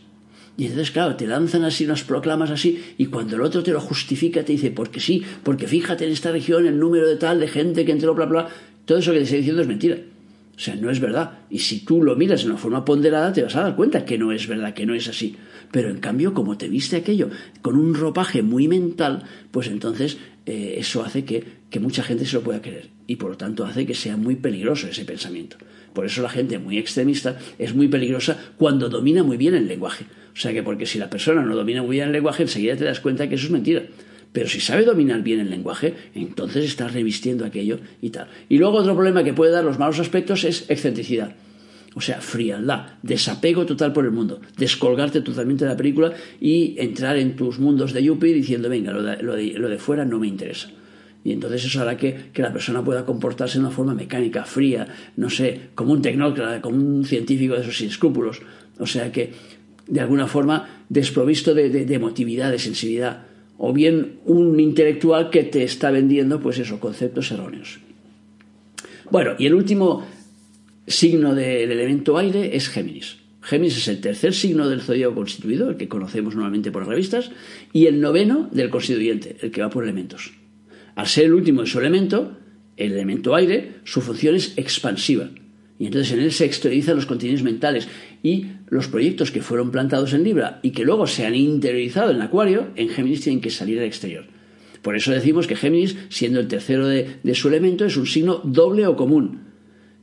Y 0.57 0.65
entonces, 0.65 0.91
claro, 0.91 1.15
te 1.15 1.25
lanzan 1.25 1.63
así 1.63 1.85
unas 1.85 2.03
proclamas 2.03 2.49
así, 2.49 2.83
y 2.97 3.05
cuando 3.05 3.37
el 3.37 3.43
otro 3.43 3.63
te 3.63 3.71
lo 3.71 3.79
justifica, 3.79 4.43
te 4.43 4.51
dice, 4.51 4.71
porque 4.71 4.99
sí, 4.99 5.23
porque 5.43 5.67
fíjate 5.67 6.05
en 6.05 6.11
esta 6.11 6.33
región 6.33 6.67
el 6.67 6.77
número 6.77 7.07
de 7.07 7.15
tal, 7.15 7.39
de 7.39 7.47
gente 7.47 7.85
que 7.85 7.93
entró, 7.93 8.13
bla, 8.13 8.25
bla, 8.25 8.49
todo 8.83 8.97
eso 8.97 9.13
que 9.13 9.19
te 9.19 9.23
está 9.23 9.37
diciendo 9.37 9.61
es 9.61 9.67
mentira. 9.69 9.97
O 10.57 10.59
sea, 10.59 10.75
no 10.75 10.91
es 10.91 10.99
verdad. 10.99 11.39
Y 11.49 11.59
si 11.59 11.85
tú 11.85 12.03
lo 12.03 12.17
miras 12.17 12.43
de 12.43 12.49
una 12.49 12.57
forma 12.57 12.83
ponderada, 12.83 13.31
te 13.31 13.41
vas 13.41 13.55
a 13.55 13.61
dar 13.61 13.77
cuenta 13.77 14.03
que 14.03 14.17
no 14.17 14.33
es 14.33 14.45
verdad, 14.45 14.73
que 14.73 14.85
no 14.85 14.93
es 14.93 15.07
así. 15.07 15.37
Pero 15.71 15.89
en 15.89 15.99
cambio, 15.99 16.33
como 16.33 16.57
te 16.57 16.67
viste 16.67 16.95
aquello 16.95 17.29
con 17.61 17.77
un 17.77 17.93
ropaje 17.93 18.41
muy 18.41 18.67
mental, 18.67 19.23
pues 19.51 19.67
entonces 19.67 20.17
eh, 20.45 20.75
eso 20.77 21.03
hace 21.03 21.25
que, 21.25 21.43
que 21.69 21.79
mucha 21.79 22.03
gente 22.03 22.25
se 22.25 22.35
lo 22.35 22.41
pueda 22.41 22.61
creer. 22.61 22.89
Y 23.07 23.17
por 23.17 23.31
lo 23.31 23.37
tanto 23.37 23.65
hace 23.65 23.85
que 23.85 23.93
sea 23.93 24.17
muy 24.17 24.35
peligroso 24.35 24.87
ese 24.87 25.05
pensamiento. 25.05 25.57
Por 25.93 26.05
eso 26.05 26.21
la 26.21 26.29
gente 26.29 26.59
muy 26.59 26.77
extremista 26.77 27.37
es 27.57 27.73
muy 27.75 27.87
peligrosa 27.87 28.37
cuando 28.57 28.89
domina 28.89 29.23
muy 29.23 29.37
bien 29.37 29.53
el 29.53 29.67
lenguaje. 29.67 30.05
O 30.33 30.39
sea 30.39 30.53
que 30.53 30.63
porque 30.63 30.85
si 30.85 30.99
la 30.99 31.09
persona 31.09 31.41
no 31.41 31.55
domina 31.55 31.81
muy 31.83 31.97
bien 31.97 32.07
el 32.07 32.13
lenguaje, 32.13 32.43
enseguida 32.43 32.75
te 32.75 32.85
das 32.85 32.99
cuenta 32.99 33.27
que 33.27 33.35
eso 33.35 33.45
es 33.45 33.51
mentira. 33.51 33.83
Pero 34.31 34.47
si 34.47 34.59
sabe 34.59 34.85
dominar 34.85 35.23
bien 35.23 35.39
el 35.39 35.49
lenguaje, 35.49 35.95
entonces 36.13 36.65
está 36.65 36.87
revistiendo 36.87 37.45
aquello 37.45 37.79
y 38.01 38.11
tal. 38.11 38.27
Y 38.47 38.57
luego 38.57 38.77
otro 38.77 38.93
problema 38.93 39.23
que 39.23 39.33
puede 39.33 39.51
dar 39.51 39.63
los 39.63 39.79
malos 39.79 39.99
aspectos 39.99 40.43
es 40.43 40.69
excentricidad. 40.69 41.35
O 41.95 42.01
sea, 42.01 42.21
frialdad, 42.21 42.97
desapego 43.01 43.65
total 43.65 43.93
por 43.93 44.05
el 44.05 44.11
mundo, 44.11 44.39
descolgarte 44.57 45.21
totalmente 45.21 45.65
de 45.65 45.71
la 45.71 45.77
película 45.77 46.13
y 46.39 46.75
entrar 46.77 47.17
en 47.17 47.35
tus 47.35 47.59
mundos 47.59 47.93
de 47.93 48.03
Yuppie 48.03 48.33
diciendo, 48.33 48.69
venga, 48.69 48.91
lo 48.91 49.35
de, 49.35 49.77
fuera 49.79 50.05
no 50.05 50.19
me 50.19 50.27
interesa. 50.27 50.69
Y 51.23 51.31
entonces 51.31 51.65
eso 51.65 51.81
hará 51.81 51.97
que, 51.97 52.29
que, 52.31 52.41
la 52.41 52.53
persona 52.53 52.83
pueda 52.83 53.05
comportarse 53.05 53.55
de 53.55 53.65
una 53.65 53.71
forma 53.71 53.93
mecánica, 53.93 54.45
fría, 54.45 54.87
no 55.17 55.29
sé, 55.29 55.69
como 55.75 55.91
un 55.91 56.01
tecnócrata, 56.01 56.61
como 56.61 56.77
un 56.77 57.05
científico 57.05 57.55
de 57.55 57.61
esos 57.61 57.77
sin 57.77 57.89
escrúpulos. 57.89 58.41
O 58.77 58.85
sea 58.85 59.11
que, 59.11 59.33
de 59.87 59.99
alguna 59.99 60.27
forma, 60.27 60.83
desprovisto 60.87 61.53
de, 61.53 61.69
de 61.69 61.93
emotividad, 61.93 62.51
de 62.51 62.59
sensibilidad 62.59 63.23
o 63.57 63.73
bien 63.73 64.19
un 64.25 64.59
intelectual 64.59 65.29
que 65.29 65.43
te 65.43 65.63
está 65.63 65.91
vendiendo, 65.91 66.39
pues 66.39 66.57
eso, 66.59 66.79
conceptos 66.79 67.31
erróneos. 67.31 67.79
Bueno, 69.11 69.33
y 69.37 69.45
el 69.47 69.53
último 69.53 70.05
signo 70.89 71.35
del 71.35 71.71
elemento 71.71 72.17
aire 72.17 72.55
es 72.55 72.67
Géminis. 72.67 73.17
Géminis 73.41 73.77
es 73.77 73.87
el 73.87 74.01
tercer 74.01 74.33
signo 74.33 74.67
del 74.67 74.81
zodíaco 74.81 75.15
constituido, 75.15 75.69
el 75.69 75.77
que 75.77 75.87
conocemos 75.87 76.35
normalmente 76.35 76.71
por 76.71 76.81
las 76.81 76.89
revistas, 76.89 77.31
y 77.71 77.85
el 77.85 78.01
noveno 78.01 78.49
del 78.51 78.69
constituyente, 78.69 79.37
el 79.41 79.51
que 79.51 79.61
va 79.61 79.69
por 79.69 79.83
elementos. 79.83 80.33
Al 80.95 81.07
ser 81.07 81.25
el 81.25 81.33
último 81.33 81.61
de 81.61 81.67
su 81.67 81.79
elemento, 81.79 82.37
el 82.75 82.93
elemento 82.93 83.35
aire, 83.35 83.75
su 83.83 84.01
función 84.01 84.35
es 84.35 84.57
expansiva. 84.57 85.29
Y 85.77 85.85
entonces 85.85 86.11
en 86.11 86.19
él 86.19 86.31
se 86.33 86.45
exteriorizan 86.45 86.97
los 86.97 87.05
contenidos 87.05 87.43
mentales 87.43 87.87
y 88.21 88.47
los 88.67 88.87
proyectos 88.87 89.31
que 89.31 89.41
fueron 89.41 89.71
plantados 89.71 90.13
en 90.13 90.23
Libra 90.23 90.59
y 90.61 90.71
que 90.71 90.83
luego 90.83 91.07
se 91.07 91.25
han 91.25 91.35
interiorizado 91.35 92.11
en 92.11 92.21
Acuario, 92.21 92.67
en 92.75 92.89
Géminis 92.89 93.21
tienen 93.21 93.39
que 93.39 93.49
salir 93.49 93.79
al 93.79 93.85
exterior. 93.85 94.25
Por 94.81 94.97
eso 94.97 95.11
decimos 95.11 95.47
que 95.47 95.55
Géminis, 95.55 95.95
siendo 96.09 96.39
el 96.39 96.47
tercero 96.47 96.87
de, 96.87 97.17
de 97.23 97.35
su 97.35 97.47
elemento, 97.47 97.85
es 97.85 97.95
un 97.95 98.07
signo 98.07 98.41
doble 98.43 98.87
o 98.87 98.95
común. 98.95 99.48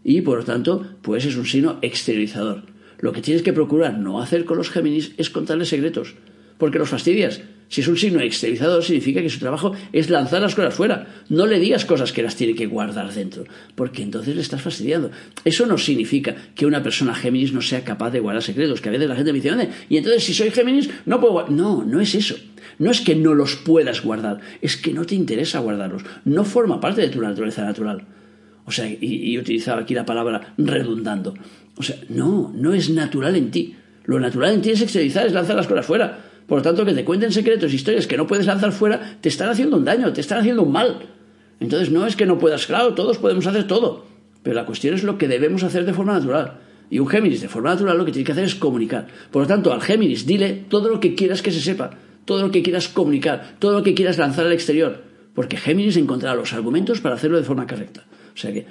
Y 0.08 0.20
por 0.20 0.38
lo 0.38 0.44
tanto, 0.44 0.86
pues 1.02 1.24
es 1.24 1.36
un 1.36 1.46
signo 1.46 1.80
exteriorizador. 1.82 2.62
Lo 3.00 3.12
que 3.12 3.22
tienes 3.22 3.42
que 3.42 3.52
procurar 3.52 3.98
no 3.98 4.22
hacer 4.22 4.44
con 4.44 4.56
los 4.56 4.70
Géminis 4.70 5.10
es 5.16 5.30
contarles 5.30 5.68
secretos, 5.68 6.14
porque 6.58 6.78
los 6.78 6.88
fastidias. 6.88 7.42
Si 7.68 7.80
es 7.80 7.88
un 7.88 7.96
signo 7.96 8.20
exteriorizador, 8.20 8.84
significa 8.84 9.20
que 9.20 9.28
su 9.28 9.40
trabajo 9.40 9.72
es 9.92 10.08
lanzar 10.08 10.40
las 10.42 10.54
cosas 10.54 10.74
fuera. 10.74 11.08
No 11.28 11.46
le 11.46 11.58
digas 11.58 11.84
cosas 11.84 12.12
que 12.12 12.22
las 12.22 12.36
tiene 12.36 12.54
que 12.54 12.66
guardar 12.66 13.12
dentro, 13.12 13.46
porque 13.74 14.04
entonces 14.04 14.36
le 14.36 14.42
estás 14.42 14.62
fastidiando. 14.62 15.10
Eso 15.44 15.66
no 15.66 15.76
significa 15.76 16.36
que 16.54 16.66
una 16.66 16.84
persona 16.84 17.12
Géminis 17.12 17.52
no 17.52 17.60
sea 17.60 17.82
capaz 17.82 18.12
de 18.12 18.20
guardar 18.20 18.44
secretos, 18.44 18.80
que 18.80 18.90
a 18.90 18.92
veces 18.92 19.08
la 19.08 19.16
gente 19.16 19.32
me 19.32 19.40
dice, 19.40 19.70
y 19.88 19.96
entonces 19.96 20.22
si 20.22 20.34
soy 20.34 20.52
Géminis, 20.52 20.88
no 21.04 21.18
puedo 21.18 21.32
guardar. 21.32 21.52
No, 21.52 21.84
no 21.84 22.00
es 22.00 22.14
eso. 22.14 22.36
No 22.78 22.92
es 22.92 23.00
que 23.00 23.16
no 23.16 23.34
los 23.34 23.56
puedas 23.56 24.04
guardar, 24.04 24.38
es 24.62 24.76
que 24.76 24.92
no 24.92 25.04
te 25.04 25.16
interesa 25.16 25.58
guardarlos. 25.58 26.04
No 26.24 26.44
forma 26.44 26.78
parte 26.78 27.00
de 27.00 27.08
tu 27.08 27.20
naturaleza 27.20 27.64
natural. 27.64 28.06
O 28.66 28.72
sea, 28.72 28.87
y, 28.87 28.98
y 29.00 29.38
utilizaba 29.38 29.83
aquí 29.83 29.94
la 29.94 30.05
palabra 30.05 30.55
redundando. 30.59 31.35
O 31.76 31.83
sea, 31.83 31.96
no, 32.09 32.52
no 32.55 32.74
es 32.74 32.90
natural 32.90 33.37
en 33.37 33.50
ti. 33.50 33.76
Lo 34.05 34.20
natural 34.20 34.55
en 34.55 34.62
ti 34.62 34.70
es 34.70 34.83
exteriorizar, 34.83 35.26
es 35.26 35.33
lanzar 35.33 35.57
las 35.57 35.66
cosas 35.66 35.87
fuera. 35.87 36.18
Por 36.46 36.59
lo 36.59 36.62
tanto, 36.62 36.85
que 36.85 36.94
te 36.94 37.05
cuenten 37.05 37.33
secretos, 37.33 37.72
historias 37.72 38.07
que 38.07 38.16
no 38.16 38.26
puedes 38.26 38.46
lanzar 38.46 38.72
fuera, 38.72 39.18
te 39.20 39.29
están 39.29 39.48
haciendo 39.48 39.76
un 39.76 39.85
daño, 39.85 40.12
te 40.12 40.20
están 40.20 40.38
haciendo 40.38 40.62
un 40.62 40.72
mal. 40.72 40.98
Entonces, 41.59 41.90
no 41.90 42.07
es 42.07 42.16
que 42.16 42.26
no 42.26 42.38
puedas, 42.38 42.66
claro, 42.66 42.94
todos 42.94 43.18
podemos 43.18 43.46
hacer 43.46 43.66
todo. 43.66 44.07
Pero 44.42 44.55
la 44.55 44.64
cuestión 44.64 44.94
es 44.94 45.02
lo 45.02 45.18
que 45.18 45.26
debemos 45.26 45.64
hacer 45.64 45.85
de 45.85 45.92
forma 45.92 46.14
natural. 46.14 46.59
Y 46.88 47.00
un 47.00 47.09
Géminis 47.09 47.40
de 47.40 47.48
forma 47.48 47.70
natural 47.70 47.98
lo 47.98 48.05
que 48.05 48.12
tiene 48.12 48.24
que 48.24 48.33
hacer 48.33 48.44
es 48.44 48.55
comunicar. 48.55 49.09
Por 49.33 49.42
lo 49.42 49.48
tanto, 49.48 49.72
al 49.72 49.83
Géminis 49.83 50.24
dile 50.24 50.64
todo 50.68 50.88
lo 50.88 51.00
que 51.00 51.16
quieras 51.16 51.42
que 51.42 51.50
se 51.50 51.61
sepa, 51.61 51.90
todo 52.24 52.42
lo 52.42 52.52
que 52.52 52.62
quieras 52.62 52.88
comunicar, 52.88 53.57
todo 53.59 53.72
lo 53.72 53.83
que 53.83 53.94
quieras 53.94 54.18
lanzar 54.18 54.46
al 54.46 54.52
exterior. 54.52 55.02
Porque 55.35 55.57
Géminis 55.57 55.96
encontrará 55.96 56.37
los 56.37 56.52
argumentos 56.52 57.00
para 57.00 57.16
hacerlo 57.16 57.38
de 57.38 57.44
forma 57.44 57.66
correcta. 57.66 58.05
O 58.37 58.38
sea 58.38 58.53
que, 58.53 58.66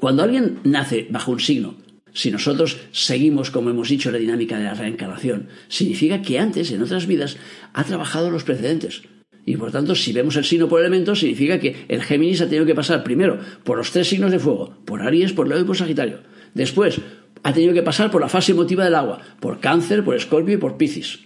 cuando 0.00 0.22
alguien 0.22 0.60
nace 0.64 1.08
bajo 1.10 1.32
un 1.32 1.40
signo 1.40 1.76
si 2.14 2.30
nosotros 2.30 2.78
seguimos, 2.92 3.50
como 3.50 3.70
hemos 3.70 3.88
dicho, 3.88 4.10
la 4.10 4.18
dinámica 4.18 4.58
de 4.58 4.64
la 4.64 4.74
reencarnación, 4.74 5.48
significa 5.68 6.20
que 6.20 6.38
antes, 6.38 6.70
en 6.70 6.82
otras 6.82 7.06
vidas, 7.06 7.38
ha 7.72 7.84
trabajado 7.84 8.30
los 8.30 8.44
precedentes. 8.44 9.02
Y 9.44 9.56
por 9.56 9.72
tanto, 9.72 9.94
si 9.94 10.12
vemos 10.12 10.36
el 10.36 10.44
signo 10.44 10.68
por 10.68 10.80
elementos, 10.80 11.20
significa 11.20 11.58
que 11.58 11.86
el 11.88 12.02
Géminis 12.02 12.42
ha 12.42 12.48
tenido 12.48 12.66
que 12.66 12.74
pasar 12.74 13.02
primero 13.02 13.40
por 13.64 13.78
los 13.78 13.90
tres 13.90 14.08
signos 14.08 14.30
de 14.30 14.38
fuego, 14.38 14.76
por 14.84 15.02
Aries, 15.02 15.32
por 15.32 15.48
Leo 15.48 15.60
y 15.60 15.64
por 15.64 15.76
Sagitario. 15.76 16.20
Después, 16.54 17.00
ha 17.42 17.52
tenido 17.52 17.74
que 17.74 17.82
pasar 17.82 18.10
por 18.10 18.20
la 18.20 18.28
fase 18.28 18.52
emotiva 18.52 18.84
del 18.84 18.94
agua, 18.94 19.20
por 19.40 19.58
Cáncer, 19.58 20.04
por 20.04 20.14
Escorpio 20.14 20.54
y 20.54 20.58
por 20.58 20.76
Piscis. 20.76 21.20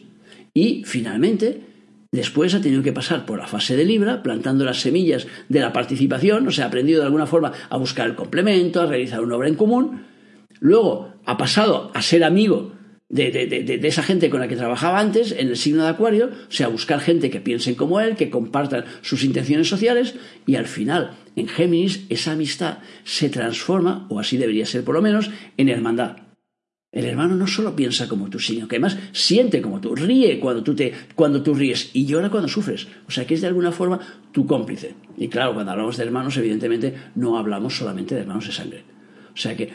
Y 0.54 0.84
finalmente, 0.86 1.60
después 2.16 2.54
ha 2.54 2.60
tenido 2.60 2.82
que 2.82 2.92
pasar 2.92 3.24
por 3.24 3.38
la 3.38 3.46
fase 3.46 3.76
de 3.76 3.84
Libra, 3.84 4.24
plantando 4.24 4.64
las 4.64 4.80
semillas 4.80 5.28
de 5.48 5.60
la 5.60 5.72
participación, 5.72 6.48
o 6.48 6.50
sea, 6.50 6.64
ha 6.64 6.68
aprendido 6.68 7.00
de 7.00 7.06
alguna 7.06 7.26
forma 7.26 7.52
a 7.70 7.76
buscar 7.76 8.08
el 8.08 8.16
complemento, 8.16 8.80
a 8.80 8.86
realizar 8.86 9.20
una 9.20 9.36
obra 9.36 9.48
en 9.48 9.54
común, 9.54 10.00
Luego 10.60 11.12
ha 11.24 11.36
pasado 11.36 11.90
a 11.94 12.02
ser 12.02 12.24
amigo 12.24 12.72
de, 13.08 13.78
esa 13.84 14.02
gente 14.02 14.30
con 14.30 14.40
la 14.40 14.48
que 14.48 14.56
trabajaba 14.56 14.98
antes 14.98 15.32
en 15.32 15.48
el 15.48 15.56
signo 15.56 15.84
de 15.84 15.90
Acuario, 15.90 16.26
o 16.26 16.52
sea, 16.52 16.68
buscar 16.68 17.00
gente 17.00 17.30
que 17.30 17.40
piensen 17.40 17.74
como 17.74 18.00
él, 18.00 18.16
que 18.16 18.30
compartan 18.30 18.84
sus 19.02 19.22
intenciones 19.22 19.68
sociales, 19.68 20.14
y 20.44 20.56
al 20.56 20.66
final, 20.66 21.16
en 21.36 21.46
Géminis, 21.46 22.04
esa 22.08 22.32
amistad 22.32 22.78
se 23.04 23.28
transforma, 23.28 24.06
o 24.10 24.18
así 24.18 24.36
debería 24.36 24.66
ser 24.66 24.82
por 24.82 24.94
lo 24.94 25.02
menos, 25.02 25.30
en 25.56 25.68
hermandad. 25.68 26.16
El 26.96 27.04
hermano 27.04 27.34
no 27.34 27.46
solo 27.46 27.76
piensa 27.76 28.08
como 28.08 28.30
tú, 28.30 28.38
sino 28.38 28.66
que 28.66 28.76
además 28.76 28.96
siente 29.12 29.60
como 29.60 29.82
tú, 29.82 29.94
ríe 29.94 30.40
cuando 30.40 30.62
tú, 30.62 30.74
te, 30.74 30.94
cuando 31.14 31.42
tú 31.42 31.52
ríes 31.52 31.90
y 31.92 32.06
llora 32.06 32.30
cuando 32.30 32.48
sufres. 32.48 32.88
O 33.06 33.10
sea 33.10 33.26
que 33.26 33.34
es 33.34 33.42
de 33.42 33.48
alguna 33.48 33.70
forma 33.70 34.00
tu 34.32 34.46
cómplice. 34.46 34.94
Y 35.18 35.28
claro, 35.28 35.52
cuando 35.52 35.72
hablamos 35.72 35.98
de 35.98 36.04
hermanos, 36.04 36.38
evidentemente 36.38 36.94
no 37.14 37.36
hablamos 37.36 37.76
solamente 37.76 38.14
de 38.14 38.22
hermanos 38.22 38.46
de 38.46 38.52
sangre. 38.52 38.84
O 39.34 39.36
sea 39.36 39.54
que 39.54 39.68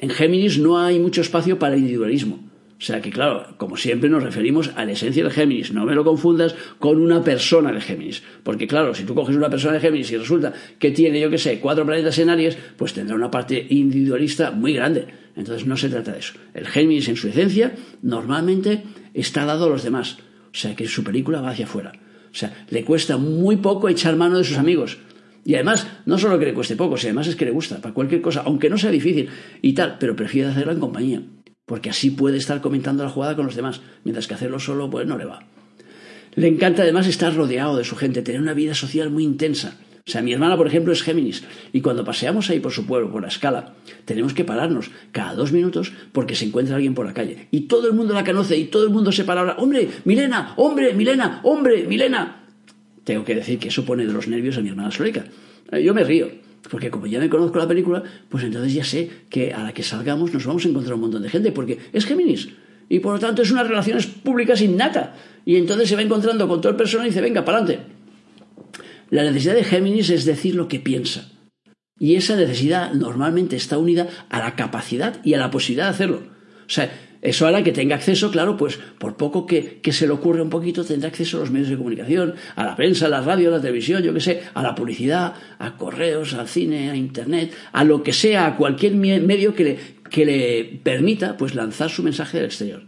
en 0.00 0.10
Géminis 0.10 0.58
no 0.58 0.76
hay 0.76 0.98
mucho 0.98 1.20
espacio 1.20 1.60
para 1.60 1.74
el 1.74 1.82
individualismo. 1.82 2.40
O 2.84 2.86
sea 2.86 3.00
que, 3.00 3.08
claro, 3.08 3.46
como 3.56 3.78
siempre 3.78 4.10
nos 4.10 4.22
referimos 4.22 4.70
a 4.76 4.84
la 4.84 4.92
esencia 4.92 5.22
del 5.22 5.32
Géminis. 5.32 5.72
No 5.72 5.86
me 5.86 5.94
lo 5.94 6.04
confundas 6.04 6.54
con 6.78 7.00
una 7.00 7.24
persona 7.24 7.72
de 7.72 7.80
Géminis. 7.80 8.22
Porque, 8.42 8.66
claro, 8.66 8.92
si 8.94 9.04
tú 9.04 9.14
coges 9.14 9.34
una 9.34 9.48
persona 9.48 9.72
de 9.72 9.80
Géminis 9.80 10.10
y 10.10 10.18
resulta 10.18 10.52
que 10.78 10.90
tiene, 10.90 11.18
yo 11.18 11.30
qué 11.30 11.38
sé, 11.38 11.60
cuatro 11.60 11.86
planetas 11.86 12.18
en 12.18 12.28
Aries, 12.28 12.58
pues 12.76 12.92
tendrá 12.92 13.16
una 13.16 13.30
parte 13.30 13.66
individualista 13.70 14.50
muy 14.50 14.74
grande. 14.74 15.06
Entonces 15.34 15.66
no 15.66 15.78
se 15.78 15.88
trata 15.88 16.12
de 16.12 16.18
eso. 16.18 16.34
El 16.52 16.66
Géminis 16.66 17.08
en 17.08 17.16
su 17.16 17.28
esencia 17.28 17.72
normalmente 18.02 18.82
está 19.14 19.46
dado 19.46 19.64
a 19.64 19.70
los 19.70 19.82
demás. 19.82 20.18
O 20.52 20.54
sea 20.54 20.76
que 20.76 20.86
su 20.86 21.02
película 21.02 21.40
va 21.40 21.52
hacia 21.52 21.64
afuera. 21.64 21.92
O 22.30 22.34
sea, 22.34 22.66
le 22.68 22.84
cuesta 22.84 23.16
muy 23.16 23.56
poco 23.56 23.88
echar 23.88 24.14
mano 24.16 24.36
de 24.36 24.44
sus 24.44 24.58
amigos. 24.58 24.98
Y 25.46 25.54
además, 25.54 25.86
no 26.04 26.18
solo 26.18 26.38
que 26.38 26.44
le 26.44 26.52
cueste 26.52 26.76
poco, 26.76 26.98
sino 26.98 27.12
además 27.12 27.28
es 27.28 27.36
que 27.36 27.46
le 27.46 27.50
gusta, 27.50 27.78
para 27.78 27.94
cualquier 27.94 28.20
cosa, 28.20 28.42
aunque 28.44 28.68
no 28.68 28.76
sea 28.76 28.90
difícil 28.90 29.30
y 29.62 29.72
tal, 29.72 29.96
pero 29.98 30.14
prefiere 30.14 30.50
hacerla 30.50 30.74
en 30.74 30.80
compañía 30.80 31.22
porque 31.66 31.90
así 31.90 32.10
puede 32.10 32.38
estar 32.38 32.60
comentando 32.60 33.04
la 33.04 33.10
jugada 33.10 33.36
con 33.36 33.46
los 33.46 33.56
demás, 33.56 33.80
mientras 34.04 34.26
que 34.26 34.34
hacerlo 34.34 34.58
solo 34.58 34.90
pues 34.90 35.06
no 35.06 35.16
le 35.18 35.24
va. 35.24 35.44
Le 36.34 36.48
encanta 36.48 36.82
además 36.82 37.06
estar 37.06 37.34
rodeado 37.34 37.76
de 37.76 37.84
su 37.84 37.96
gente, 37.96 38.22
tener 38.22 38.40
una 38.40 38.54
vida 38.54 38.74
social 38.74 39.10
muy 39.10 39.24
intensa. 39.24 39.78
O 40.06 40.10
sea, 40.10 40.20
mi 40.20 40.34
hermana, 40.34 40.56
por 40.58 40.66
ejemplo, 40.66 40.92
es 40.92 41.02
Géminis, 41.02 41.44
y 41.72 41.80
cuando 41.80 42.04
paseamos 42.04 42.50
ahí 42.50 42.60
por 42.60 42.72
su 42.72 42.84
pueblo, 42.84 43.10
por 43.10 43.22
la 43.22 43.28
escala, 43.28 43.74
tenemos 44.04 44.34
que 44.34 44.44
pararnos 44.44 44.90
cada 45.12 45.34
dos 45.34 45.50
minutos 45.50 45.92
porque 46.12 46.34
se 46.34 46.44
encuentra 46.44 46.76
alguien 46.76 46.94
por 46.94 47.06
la 47.06 47.14
calle. 47.14 47.48
Y 47.50 47.62
todo 47.62 47.86
el 47.86 47.94
mundo 47.94 48.12
la 48.12 48.24
conoce 48.24 48.58
y 48.58 48.64
todo 48.66 48.84
el 48.84 48.90
mundo 48.90 49.12
se 49.12 49.24
para 49.24 49.54
¡Hombre, 49.56 49.88
Milena! 50.04 50.52
¡Hombre, 50.56 50.92
Milena! 50.92 51.40
¡Hombre, 51.42 51.86
Milena! 51.86 52.44
Tengo 53.04 53.24
que 53.24 53.34
decir 53.34 53.58
que 53.58 53.68
eso 53.68 53.86
pone 53.86 54.04
de 54.04 54.12
los 54.12 54.28
nervios 54.28 54.58
a 54.58 54.60
mi 54.60 54.68
hermana 54.68 54.90
Sólica. 54.90 55.24
Yo 55.82 55.94
me 55.94 56.04
río, 56.04 56.28
porque 56.70 56.90
como 56.90 57.06
ya 57.06 57.18
me 57.18 57.28
conozco 57.28 57.58
la 57.58 57.68
película, 57.68 58.02
pues 58.28 58.44
entonces 58.44 58.72
ya 58.72 58.84
sé 58.84 59.10
que 59.28 59.52
a 59.52 59.62
la 59.62 59.72
que 59.72 59.82
salgamos 59.82 60.32
nos 60.32 60.46
vamos 60.46 60.64
a 60.64 60.68
encontrar 60.68 60.94
un 60.94 61.00
montón 61.02 61.22
de 61.22 61.28
gente, 61.28 61.52
porque 61.52 61.78
es 61.92 62.06
Géminis. 62.06 62.48
Y 62.88 63.00
por 63.00 63.14
lo 63.14 63.18
tanto 63.18 63.42
es 63.42 63.50
unas 63.50 63.68
relaciones 63.68 64.06
públicas 64.06 64.60
innata. 64.60 65.14
Y 65.44 65.56
entonces 65.56 65.88
se 65.88 65.96
va 65.96 66.02
encontrando 66.02 66.48
con 66.48 66.60
todo 66.60 66.70
el 66.70 66.76
personal 66.76 67.06
y 67.06 67.10
dice, 67.10 67.20
venga, 67.20 67.44
para 67.44 67.58
adelante. 67.58 67.86
La 69.10 69.24
necesidad 69.24 69.54
de 69.54 69.64
Géminis 69.64 70.10
es 70.10 70.24
decir 70.24 70.54
lo 70.54 70.68
que 70.68 70.80
piensa. 70.80 71.30
Y 71.98 72.16
esa 72.16 72.36
necesidad 72.36 72.92
normalmente 72.92 73.56
está 73.56 73.78
unida 73.78 74.08
a 74.28 74.40
la 74.40 74.56
capacidad 74.56 75.24
y 75.24 75.34
a 75.34 75.38
la 75.38 75.50
posibilidad 75.50 75.86
de 75.86 75.90
hacerlo. 75.90 76.22
O 76.66 76.70
sea, 76.70 76.90
eso 77.24 77.46
hará 77.46 77.64
que 77.64 77.72
tenga 77.72 77.96
acceso, 77.96 78.30
claro, 78.30 78.58
pues 78.58 78.78
por 78.98 79.16
poco 79.16 79.46
que, 79.46 79.80
se 79.90 80.06
le 80.06 80.12
ocurra 80.12 80.42
un 80.42 80.50
poquito, 80.50 80.84
tendrá 80.84 81.08
acceso 81.08 81.38
a 81.38 81.40
los 81.40 81.50
medios 81.50 81.70
de 81.70 81.78
comunicación, 81.78 82.34
a 82.54 82.64
la 82.64 82.76
prensa, 82.76 83.06
a 83.06 83.08
la 83.08 83.22
radio, 83.22 83.48
a 83.48 83.52
la 83.52 83.60
televisión, 83.62 84.02
yo 84.02 84.12
qué 84.12 84.20
sé, 84.20 84.42
a 84.52 84.62
la 84.62 84.74
publicidad, 84.74 85.32
a 85.58 85.76
correos, 85.78 86.34
al 86.34 86.48
cine, 86.48 86.90
a 86.90 86.96
internet, 86.96 87.54
a 87.72 87.82
lo 87.82 88.02
que 88.02 88.12
sea, 88.12 88.44
a 88.44 88.56
cualquier 88.58 88.94
medio 88.94 89.54
que 89.54 89.64
le, 89.64 89.78
que 90.10 90.26
le 90.26 90.80
permita 90.82 91.38
pues 91.38 91.54
lanzar 91.54 91.88
su 91.88 92.02
mensaje 92.02 92.36
del 92.36 92.46
exterior. 92.46 92.82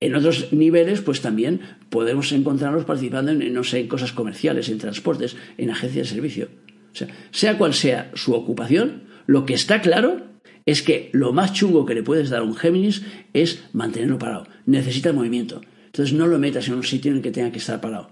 En 0.00 0.16
otros 0.16 0.52
niveles, 0.52 1.00
pues 1.00 1.20
también 1.20 1.60
podemos 1.88 2.32
encontrarnos 2.32 2.84
participando 2.84 3.30
en, 3.30 3.54
no 3.54 3.62
sé, 3.62 3.78
en 3.78 3.86
cosas 3.86 4.10
comerciales, 4.12 4.68
en 4.70 4.78
transportes, 4.78 5.36
en 5.56 5.70
agencias 5.70 6.08
de 6.08 6.14
servicio. 6.16 6.48
O 6.92 6.96
sea, 6.96 7.06
sea 7.30 7.56
cual 7.58 7.74
sea 7.74 8.10
su 8.14 8.34
ocupación, 8.34 9.04
lo 9.26 9.46
que 9.46 9.54
está 9.54 9.80
claro 9.80 10.31
es 10.66 10.82
que 10.82 11.10
lo 11.12 11.32
más 11.32 11.52
chungo 11.52 11.84
que 11.84 11.94
le 11.94 12.02
puedes 12.02 12.30
dar 12.30 12.40
a 12.40 12.44
un 12.44 12.54
Géminis 12.54 13.02
es 13.32 13.64
mantenerlo 13.72 14.18
parado. 14.18 14.46
Necesita 14.66 15.12
movimiento. 15.12 15.60
Entonces 15.86 16.14
no 16.14 16.26
lo 16.26 16.38
metas 16.38 16.68
en 16.68 16.74
un 16.74 16.84
sitio 16.84 17.10
en 17.10 17.18
el 17.18 17.22
que 17.22 17.30
tenga 17.30 17.50
que 17.50 17.58
estar 17.58 17.80
parado. 17.80 18.10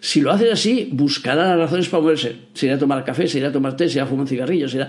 Si 0.00 0.20
lo 0.20 0.30
haces 0.30 0.52
así, 0.52 0.88
buscará 0.92 1.48
las 1.48 1.58
razones 1.58 1.88
para 1.88 2.02
moverse. 2.02 2.36
Se 2.54 2.66
irá 2.66 2.76
a 2.76 2.78
tomar 2.78 3.04
café, 3.04 3.26
se 3.26 3.38
irá 3.38 3.48
a 3.48 3.52
tomar 3.52 3.76
té, 3.76 3.88
se 3.88 3.98
irá 3.98 4.04
a 4.04 4.06
fumar 4.06 4.22
un 4.22 4.28
cigarrillo, 4.28 4.68
se, 4.68 4.86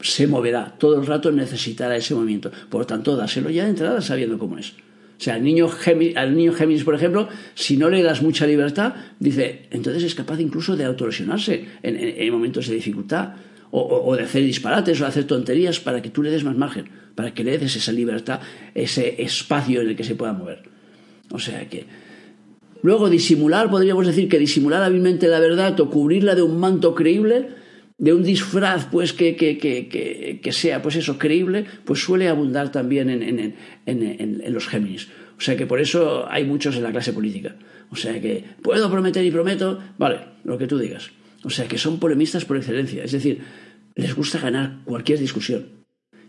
se 0.00 0.26
moverá. 0.26 0.76
Todo 0.78 1.00
el 1.00 1.06
rato 1.06 1.32
necesitará 1.32 1.96
ese 1.96 2.14
movimiento. 2.14 2.50
Por 2.70 2.82
lo 2.82 2.86
tanto, 2.86 3.16
dáselo 3.16 3.50
ya 3.50 3.64
de 3.64 3.70
entrada 3.70 4.00
sabiendo 4.00 4.38
cómo 4.38 4.58
es. 4.58 4.70
O 4.70 5.24
sea, 5.24 5.34
al 5.34 5.42
niño, 5.42 5.68
Géminis, 5.68 6.16
niño 6.30 6.52
por 6.84 6.94
ejemplo, 6.94 7.28
si 7.54 7.76
no 7.76 7.90
le 7.90 8.02
das 8.02 8.22
mucha 8.22 8.46
libertad, 8.46 8.94
dice, 9.18 9.66
entonces 9.70 10.02
es 10.04 10.14
capaz 10.14 10.40
incluso 10.40 10.76
de 10.76 10.84
autolesionarse 10.84 11.66
en 11.82 12.32
momentos 12.32 12.66
de 12.68 12.74
dificultad 12.74 13.34
o, 13.74 14.14
de 14.14 14.22
hacer 14.22 14.42
disparates 14.42 15.00
o 15.00 15.04
de 15.04 15.08
hacer 15.08 15.24
tonterías 15.24 15.80
para 15.80 16.02
que 16.02 16.10
tú 16.10 16.22
le 16.22 16.30
des 16.30 16.44
más 16.44 16.56
margen, 16.56 16.90
para 17.14 17.32
que 17.32 17.42
le 17.42 17.56
des 17.58 17.74
esa 17.74 17.90
libertad, 17.90 18.40
ese 18.74 19.22
espacio 19.22 19.80
en 19.80 19.88
el 19.88 19.96
que 19.96 20.04
se 20.04 20.14
pueda 20.14 20.32
mover. 20.32 20.62
O 21.30 21.38
sea 21.38 21.68
que. 21.68 21.86
Luego, 22.82 23.08
disimular, 23.08 23.70
podríamos 23.70 24.06
decir 24.06 24.28
que 24.28 24.38
disimular 24.38 24.82
hábilmente 24.82 25.28
la 25.28 25.38
verdad 25.38 25.78
o 25.80 25.88
cubrirla 25.88 26.34
de 26.34 26.42
un 26.42 26.58
manto 26.58 26.94
creíble, 26.94 27.48
de 27.96 28.12
un 28.12 28.24
disfraz 28.24 28.88
pues 28.90 29.12
que, 29.12 29.36
que, 29.36 29.56
que, 29.56 30.40
que 30.42 30.52
sea 30.52 30.82
pues 30.82 30.96
eso 30.96 31.16
creíble, 31.16 31.64
pues 31.84 32.00
suele 32.00 32.28
abundar 32.28 32.72
también 32.72 33.08
en, 33.08 33.22
en, 33.22 33.54
en, 33.86 34.42
en 34.42 34.52
los 34.52 34.66
Géminis. 34.66 35.08
O 35.38 35.40
sea 35.40 35.56
que 35.56 35.66
por 35.66 35.80
eso 35.80 36.26
hay 36.28 36.44
muchos 36.44 36.76
en 36.76 36.82
la 36.82 36.90
clase 36.90 37.12
política. 37.12 37.54
O 37.90 37.96
sea 37.96 38.20
que 38.20 38.44
puedo 38.62 38.90
prometer 38.90 39.24
y 39.24 39.30
prometo, 39.30 39.78
vale, 39.98 40.18
lo 40.44 40.58
que 40.58 40.66
tú 40.66 40.78
digas. 40.78 41.10
O 41.44 41.50
sea 41.50 41.66
que 41.66 41.78
son 41.78 41.98
polemistas 41.98 42.44
por 42.44 42.56
excelencia. 42.56 43.04
Es 43.04 43.12
decir, 43.12 43.40
les 43.94 44.14
gusta 44.14 44.38
ganar 44.38 44.80
cualquier 44.84 45.18
discusión. 45.18 45.82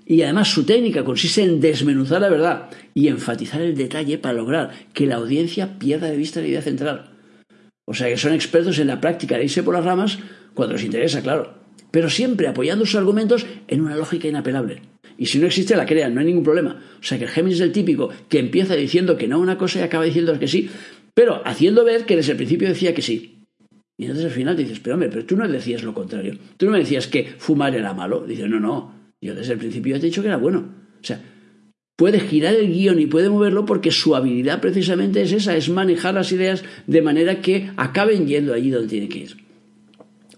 Y 0.05 0.21
además 0.21 0.49
su 0.49 0.65
técnica 0.65 1.05
consiste 1.05 1.43
en 1.43 1.61
desmenuzar 1.61 2.21
la 2.21 2.29
verdad 2.29 2.69
y 2.93 3.07
enfatizar 3.07 3.61
el 3.61 3.75
detalle 3.75 4.17
para 4.17 4.33
lograr 4.33 4.71
que 4.93 5.07
la 5.07 5.15
audiencia 5.15 5.79
pierda 5.79 6.09
de 6.09 6.17
vista 6.17 6.41
la 6.41 6.47
idea 6.47 6.61
central. 6.61 7.11
O 7.85 7.93
sea 7.93 8.07
que 8.07 8.17
son 8.17 8.33
expertos 8.33 8.79
en 8.79 8.87
la 8.87 9.01
práctica 9.01 9.37
de 9.37 9.45
irse 9.45 9.63
por 9.63 9.73
las 9.73 9.85
ramas 9.85 10.19
cuando 10.53 10.73
les 10.73 10.83
interesa, 10.83 11.21
claro. 11.21 11.53
Pero 11.91 12.09
siempre 12.09 12.47
apoyando 12.47 12.85
sus 12.85 12.95
argumentos 12.95 13.45
en 13.67 13.81
una 13.81 13.95
lógica 13.95 14.27
inapelable. 14.27 14.81
Y 15.17 15.27
si 15.27 15.39
no 15.39 15.47
existe, 15.47 15.75
la 15.75 15.85
crean, 15.85 16.13
no 16.13 16.21
hay 16.21 16.25
ningún 16.25 16.43
problema. 16.43 16.81
O 16.99 17.03
sea 17.03 17.17
que 17.17 17.25
el 17.25 17.29
Géminis 17.29 17.59
es 17.59 17.61
el 17.61 17.71
típico 17.71 18.09
que 18.29 18.39
empieza 18.39 18.75
diciendo 18.75 19.17
que 19.17 19.27
no 19.27 19.39
una 19.39 19.57
cosa 19.57 19.79
y 19.79 19.83
acaba 19.83 20.03
diciendo 20.03 20.37
que 20.39 20.47
sí, 20.47 20.69
pero 21.13 21.41
haciendo 21.45 21.85
ver 21.85 22.05
que 22.05 22.15
desde 22.15 22.31
el 22.31 22.37
principio 22.37 22.67
decía 22.67 22.93
que 22.93 23.01
sí. 23.01 23.32
Y 23.97 24.05
entonces 24.05 24.25
al 24.25 24.31
final 24.31 24.57
dices, 24.57 24.79
pero 24.79 24.95
hombre, 24.95 25.09
pero 25.09 25.25
tú 25.25 25.35
no 25.35 25.47
decías 25.47 25.83
lo 25.83 25.93
contrario. 25.93 26.37
Tú 26.57 26.65
no 26.65 26.71
me 26.71 26.79
decías 26.79 27.07
que 27.07 27.35
fumar 27.37 27.75
era 27.75 27.93
malo. 27.93 28.25
Dices, 28.25 28.49
no, 28.49 28.59
no, 28.59 28.93
yo 29.21 29.35
desde 29.35 29.53
el 29.53 29.59
principio 29.59 29.95
he 29.95 29.99
dicho 29.99 30.21
que 30.21 30.27
era 30.27 30.37
bueno. 30.37 30.73
O 31.01 31.05
sea, 31.05 31.21
puede 31.95 32.19
girar 32.19 32.55
el 32.55 32.71
guion 32.71 32.99
y 32.99 33.05
puede 33.05 33.29
moverlo 33.29 33.65
porque 33.65 33.91
su 33.91 34.15
habilidad 34.15 34.61
precisamente 34.61 35.21
es 35.21 35.31
esa, 35.31 35.55
es 35.55 35.69
manejar 35.69 36.15
las 36.15 36.31
ideas 36.31 36.63
de 36.87 37.01
manera 37.01 37.41
que 37.41 37.71
acaben 37.77 38.27
yendo 38.27 38.53
allí 38.53 38.71
donde 38.71 38.89
tiene 38.89 39.09
que 39.09 39.19
ir. 39.19 39.37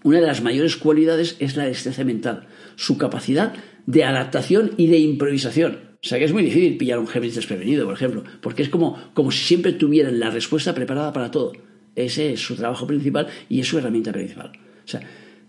Una 0.02 0.20
de 0.20 0.26
las 0.26 0.42
mayores 0.42 0.76
cualidades 0.76 1.36
es 1.40 1.56
la 1.56 1.64
destreza 1.64 2.04
mental, 2.04 2.46
su 2.76 2.98
capacidad 2.98 3.54
de 3.86 4.04
adaptación 4.04 4.72
y 4.76 4.88
de 4.88 4.98
improvisación. 4.98 5.86
O 5.94 6.08
sea 6.08 6.18
que 6.18 6.24
es 6.24 6.32
muy 6.32 6.44
difícil 6.44 6.76
pillar 6.76 6.98
a 6.98 7.00
un 7.00 7.08
Géminis 7.08 7.34
desprevenido, 7.34 7.86
por 7.86 7.94
ejemplo, 7.94 8.22
porque 8.40 8.62
es 8.62 8.68
como, 8.68 8.96
como 9.14 9.32
si 9.32 9.44
siempre 9.44 9.72
tuvieran 9.72 10.20
la 10.20 10.30
respuesta 10.30 10.74
preparada 10.74 11.12
para 11.12 11.30
todo. 11.30 11.52
Ese 11.96 12.34
es 12.34 12.40
su 12.40 12.54
trabajo 12.54 12.86
principal 12.86 13.26
y 13.48 13.60
es 13.60 13.66
su 13.66 13.78
herramienta 13.78 14.12
principal. 14.12 14.52
O 14.84 14.88
sea, 14.88 15.00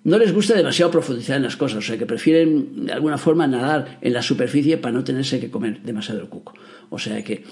no 0.03 0.17
les 0.17 0.31
gusta 0.33 0.55
demasiado 0.55 0.89
profundizar 0.89 1.35
en 1.35 1.43
las 1.43 1.57
cosas, 1.57 1.79
o 1.79 1.81
sea, 1.81 1.97
que 1.97 2.05
prefieren 2.05 2.85
de 2.85 2.93
alguna 2.93 3.17
forma 3.17 3.45
nadar 3.45 3.99
en 4.01 4.13
la 4.13 4.21
superficie 4.21 4.77
para 4.77 4.93
no 4.93 5.03
tenerse 5.03 5.39
que 5.39 5.51
comer 5.51 5.81
demasiado 5.83 6.21
el 6.21 6.29
cuco. 6.29 6.53
O 6.89 6.97
sea 6.97 7.21
que. 7.23 7.43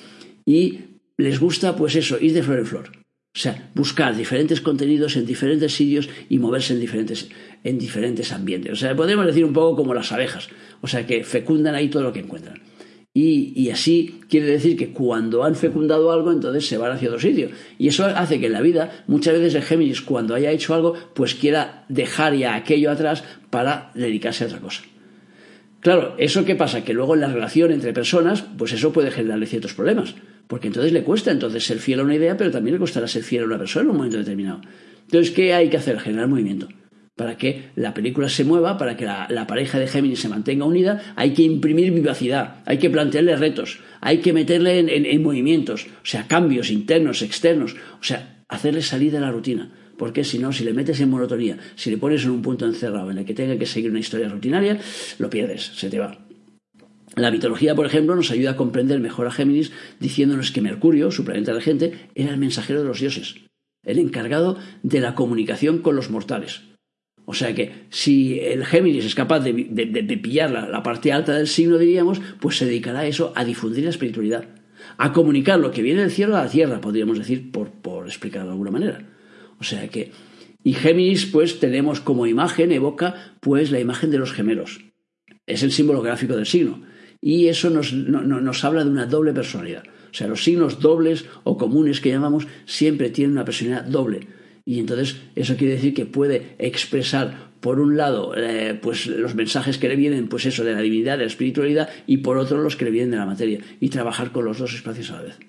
Y 0.46 0.80
les 1.18 1.40
gusta, 1.40 1.76
pues 1.76 1.96
eso, 1.96 2.18
ir 2.20 2.34
de 2.34 2.44
flor 2.44 2.60
en 2.60 2.66
flor. 2.66 2.92
O 3.36 3.38
sea, 3.38 3.70
buscar 3.76 4.16
diferentes 4.16 4.62
contenidos 4.62 5.18
en 5.18 5.26
diferentes 5.26 5.74
sitios 5.74 6.08
y 6.30 6.40
moverse 6.40 6.74
en 6.74 6.80
diferentes, 6.80 7.28
en 7.66 7.78
diferentes 7.78 8.32
ambientes. 8.32 8.72
O 8.72 8.76
sea, 8.78 8.96
podemos 8.96 9.26
decir 9.26 9.44
un 9.44 9.52
poco 9.52 9.76
como 9.76 9.94
las 9.94 10.14
abejas. 10.14 10.48
O 10.80 10.88
sea, 10.88 11.06
que 11.06 11.26
fecundan 11.26 11.76
ahí 11.76 11.90
todo 11.90 12.04
lo 12.04 12.14
que 12.14 12.20
encuentran. 12.22 12.62
Y, 13.18 13.70
así 13.70 14.20
quiere 14.30 14.48
decir 14.48 14.76
que 14.76 14.90
cuando 14.90 15.46
han 15.46 15.56
fecundado 15.56 16.12
algo, 16.12 16.34
entonces 16.34 16.68
se 16.68 16.78
van 16.78 16.92
hacia 16.92 17.08
otro 17.08 17.22
sitio. 17.22 17.48
Y 17.80 17.88
eso 17.88 18.06
hace 18.06 18.42
que 18.42 18.48
en 18.48 18.52
la 18.52 18.62
vida, 18.62 19.06
muchas 19.08 19.36
veces 19.36 19.56
el 19.56 19.62
Géminis, 19.62 20.02
cuando 20.02 20.36
haya 20.36 20.52
hecho 20.52 20.76
algo, 20.76 20.96
pues 21.14 21.34
quiera 21.34 21.86
dejar 21.88 22.36
ya 22.36 22.56
aquello 22.56 22.92
atrás 22.92 23.24
para 23.50 23.90
dedicarse 23.96 24.44
a 24.44 24.48
otra 24.48 24.60
cosa. 24.60 24.82
Claro, 25.80 26.16
¿eso 26.18 26.44
qué 26.44 26.56
pasa? 26.56 26.84
Que 26.84 26.94
luego 26.94 27.16
en 27.16 27.22
la 27.22 27.32
relación 27.32 27.72
entre 27.72 27.94
personas, 27.94 28.44
pues 28.58 28.74
eso 28.74 28.92
puede 28.92 29.12
generarle 29.12 29.46
ciertos 29.46 29.74
problemas. 29.74 30.14
Porque 30.48 30.68
entonces 30.68 30.92
le 30.92 31.04
cuesta 31.04 31.32
entonces 31.32 31.64
ser 31.64 31.80
fiel 31.80 32.02
a 32.02 32.04
una 32.04 32.16
idea, 32.16 32.36
pero 32.36 32.52
también 32.52 32.74
le 32.74 32.80
costará 32.82 33.08
ser 33.08 33.24
fiel 33.24 33.44
a 33.44 33.46
una 33.46 33.58
persona 33.58 33.84
en 33.84 33.92
un 33.92 33.96
momento 33.96 34.18
determinado. 34.18 34.60
Entonces, 35.06 35.34
¿qué 35.34 35.54
hay 35.54 35.70
que 35.70 35.78
hacer? 35.78 36.00
Generar 36.02 36.28
movimiento 36.28 36.68
para 37.16 37.38
que 37.38 37.70
la 37.76 37.94
película 37.94 38.28
se 38.28 38.44
mueva, 38.44 38.78
para 38.78 38.98
que 38.98 39.06
la, 39.06 39.48
pareja 39.48 39.80
de 39.80 39.88
Géminis 39.88 40.20
se 40.20 40.30
mantenga 40.30 40.66
unida, 40.66 41.14
hay 41.16 41.34
que 41.34 41.44
imprimir 41.44 41.94
vivacidad, 41.94 42.62
hay 42.66 42.78
que 42.78 42.90
plantearle 42.90 43.36
retos, 43.38 43.80
hay 44.02 44.18
que 44.18 44.34
meterle 44.34 44.80
en, 44.80 45.24
movimientos, 45.24 45.88
o 45.88 46.06
sea, 46.06 46.28
cambios 46.28 46.70
internos, 46.70 47.22
externos, 47.22 47.76
o 48.00 48.04
sea, 48.04 48.44
hacerle 48.50 48.82
salir 48.82 49.12
de 49.12 49.22
la 49.22 49.32
rutina. 49.32 49.72
Porque 49.98 50.26
si 50.26 50.40
no, 50.40 50.52
si 50.52 50.66
le 50.66 50.74
metes 50.74 51.00
en 51.00 51.10
monotonía, 51.10 51.58
si 51.76 51.90
le 51.90 51.98
pones 51.98 52.26
en 52.26 52.32
un 52.32 52.42
punto 52.42 52.66
encerrado 52.66 53.12
en 53.12 53.20
el 53.20 53.26
que 53.26 53.34
tenga 53.34 53.58
que 53.58 53.66
seguir 53.66 53.92
una 53.92 54.00
historia 54.00 54.28
rutinaria, 54.28 54.78
lo 55.20 55.30
pierdes, 55.30 55.72
se 55.74 55.90
te 55.90 56.00
va. 56.00 56.20
La 57.16 57.32
mitología, 57.32 57.76
por 57.76 57.86
ejemplo, 57.86 58.14
nos 58.14 58.30
ayuda 58.30 58.52
a 58.52 58.56
comprender 58.58 59.00
mejor 59.00 59.28
a 59.28 59.32
Géminis 59.32 59.72
diciéndonos 60.02 60.52
que 60.52 60.60
Mercurio, 60.60 61.12
su 61.12 61.24
planeta 61.24 61.54
regente, 61.54 62.10
era 62.14 62.32
el 62.32 62.38
mensajero 62.38 62.82
de 62.82 62.88
los 62.88 63.00
dioses, 63.00 63.36
el 63.86 64.00
encargado 64.00 64.58
de 64.84 65.00
la 65.00 65.16
comunicación 65.16 65.78
con 65.78 65.96
los 65.96 66.10
mortales. 66.10 66.75
O 67.26 67.34
sea 67.34 67.54
que 67.56 67.86
si 67.90 68.40
el 68.40 68.66
Géminis 68.66 69.06
es 69.06 69.16
capaz 69.16 69.40
de, 69.40 69.54
pillar 70.22 70.52
la, 70.52 70.84
parte 70.84 71.12
alta 71.12 71.34
del 71.34 71.48
signo, 71.48 71.78
diríamos, 71.78 72.22
pues 72.40 72.58
se 72.58 72.66
dedicará 72.66 73.00
a 73.00 73.08
eso, 73.08 73.34
a 73.36 73.44
difundir 73.44 73.84
la 73.84 73.90
espiritualidad, 73.90 74.46
a 74.98 75.12
comunicar 75.12 75.60
lo 75.60 75.72
que 75.72 75.82
viene 75.82 76.02
del 76.02 76.12
cielo 76.12 76.38
a 76.38 76.44
la 76.44 76.50
tierra, 76.50 76.82
podríamos 76.82 77.18
decir, 77.18 77.52
por, 77.52 77.72
por 77.72 78.06
explicarlo 78.06 78.48
de 78.48 78.52
alguna 78.54 78.72
manera. 78.72 79.00
O 79.60 79.64
sea 79.64 79.88
que, 79.88 80.12
y 80.64 80.74
Géminis, 80.74 81.26
pues 81.26 81.60
tenemos 81.60 82.00
como 82.00 82.28
imagen, 82.28 82.72
evoca 82.72 83.34
pues 83.40 83.72
la 83.72 83.80
imagen 83.80 84.12
de 84.12 84.20
los 84.20 84.32
gemelos. 84.32 84.82
Es 85.48 85.64
el 85.64 85.72
símbolo 85.72 86.02
gráfico 86.02 86.36
del 86.36 86.46
signo. 86.46 86.82
Y 87.22 87.48
eso 87.48 87.70
nos, 87.72 87.94
nos 87.94 88.64
habla 88.64 88.84
de 88.84 88.90
una 88.90 89.08
doble 89.08 89.34
personalidad. 89.34 89.84
O 90.12 90.14
sea, 90.14 90.28
los 90.28 90.44
signos 90.44 90.80
dobles 90.80 91.26
o 91.44 91.58
comunes 91.58 92.02
que 92.02 92.10
llamamos 92.10 92.48
siempre 92.66 93.10
tienen 93.10 93.34
una 93.34 93.46
personalidad 93.46 93.86
doble. 93.86 94.28
Y 94.66 94.80
entonces 94.80 95.18
eso 95.36 95.56
quiere 95.58 95.76
decir 95.76 95.94
que 95.94 96.06
puede 96.06 96.56
expresar 96.58 97.54
por 97.60 97.80
un 97.80 97.98
lado 97.98 98.34
eh, 98.36 98.78
pues 98.82 99.08
los 99.08 99.36
mensajes 99.36 99.78
que 99.78 99.88
le 99.88 99.96
vienen 99.96 100.28
pues 100.28 100.46
eso 100.46 100.64
de 100.64 100.74
la 100.74 100.82
divinidad, 100.82 101.18
de 101.18 101.24
la 101.24 101.30
espiritualidad 101.30 101.90
y 102.08 102.18
por 102.18 102.38
otro 102.38 102.62
los 102.62 102.76
que 102.76 102.86
le 102.86 102.92
vienen 102.92 103.12
de 103.12 103.18
la 103.18 103.26
materia 103.26 103.60
y 103.80 103.90
trabajar 103.90 104.32
con 104.32 104.46
los 104.46 104.58
dos 104.58 104.74
espacios 104.74 105.12
a 105.12 105.18
la 105.18 105.22
vez. 105.24 105.40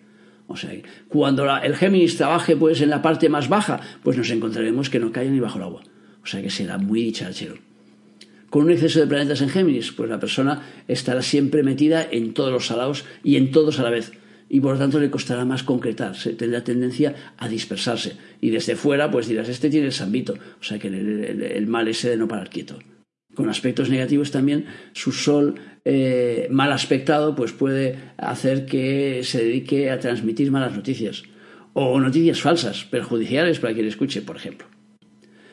O 0.46 0.56
sea, 0.56 0.70
cuando 1.08 1.44
el 1.56 1.76
Géminis 1.76 2.16
trabaje 2.16 2.56
pues 2.56 2.80
en 2.80 2.90
la 2.90 3.02
parte 3.02 3.28
más 3.28 3.48
baja, 3.48 3.80
pues 4.02 4.16
nos 4.16 4.30
encontraremos 4.30 4.90
que 4.90 4.98
no 4.98 5.12
cae 5.12 5.30
ni 5.30 5.40
bajo 5.40 5.58
el 5.58 5.64
agua. 5.64 5.82
O 6.22 6.26
sea 6.26 6.42
que 6.42 6.50
será 6.50 6.78
muy 6.78 7.02
dicharachero. 7.02 7.56
Con 8.50 8.64
un 8.64 8.70
exceso 8.70 9.00
de 9.00 9.06
planetas 9.06 9.42
en 9.42 9.48
Géminis, 9.48 9.92
pues 9.92 10.08
la 10.08 10.20
persona 10.20 10.62
estará 10.88 11.20
siempre 11.22 11.62
metida 11.62 12.06
en 12.10 12.32
todos 12.32 12.52
los 12.52 12.66
salados 12.66 13.04
y 13.24 13.36
en 13.36 13.50
todos 13.50 13.80
a 13.80 13.82
la 13.82 13.90
vez. 13.90 14.12
Y 14.48 14.60
por 14.60 14.74
lo 14.74 14.78
tanto 14.78 15.00
le 15.00 15.10
costará 15.10 15.44
más 15.44 15.62
concretarse, 15.62 16.34
tendrá 16.34 16.62
tendencia 16.62 17.34
a 17.36 17.48
dispersarse. 17.48 18.16
Y 18.40 18.50
desde 18.50 18.76
fuera, 18.76 19.10
pues 19.10 19.26
dirás, 19.26 19.48
este 19.48 19.70
tiene 19.70 19.86
el 19.86 19.92
sambito. 19.92 20.34
O 20.60 20.62
sea 20.62 20.78
que 20.78 20.88
el 20.88 21.66
mal 21.66 21.88
ese 21.88 22.10
de 22.10 22.16
no 22.16 22.28
parar 22.28 22.48
quieto 22.48 22.78
con 23.36 23.50
aspectos 23.50 23.90
negativos 23.90 24.32
también, 24.32 24.64
su 24.94 25.12
sol 25.12 25.56
eh, 25.84 26.48
mal 26.50 26.72
aspectado 26.72 27.36
pues 27.36 27.52
puede 27.52 27.96
hacer 28.16 28.66
que 28.66 29.20
se 29.22 29.44
dedique 29.44 29.90
a 29.90 30.00
transmitir 30.00 30.50
malas 30.50 30.74
noticias 30.74 31.22
o 31.74 32.00
noticias 32.00 32.40
falsas, 32.40 32.84
perjudiciales 32.84 33.60
para 33.60 33.74
quien 33.74 33.86
escuche, 33.86 34.22
por 34.22 34.36
ejemplo. 34.36 34.66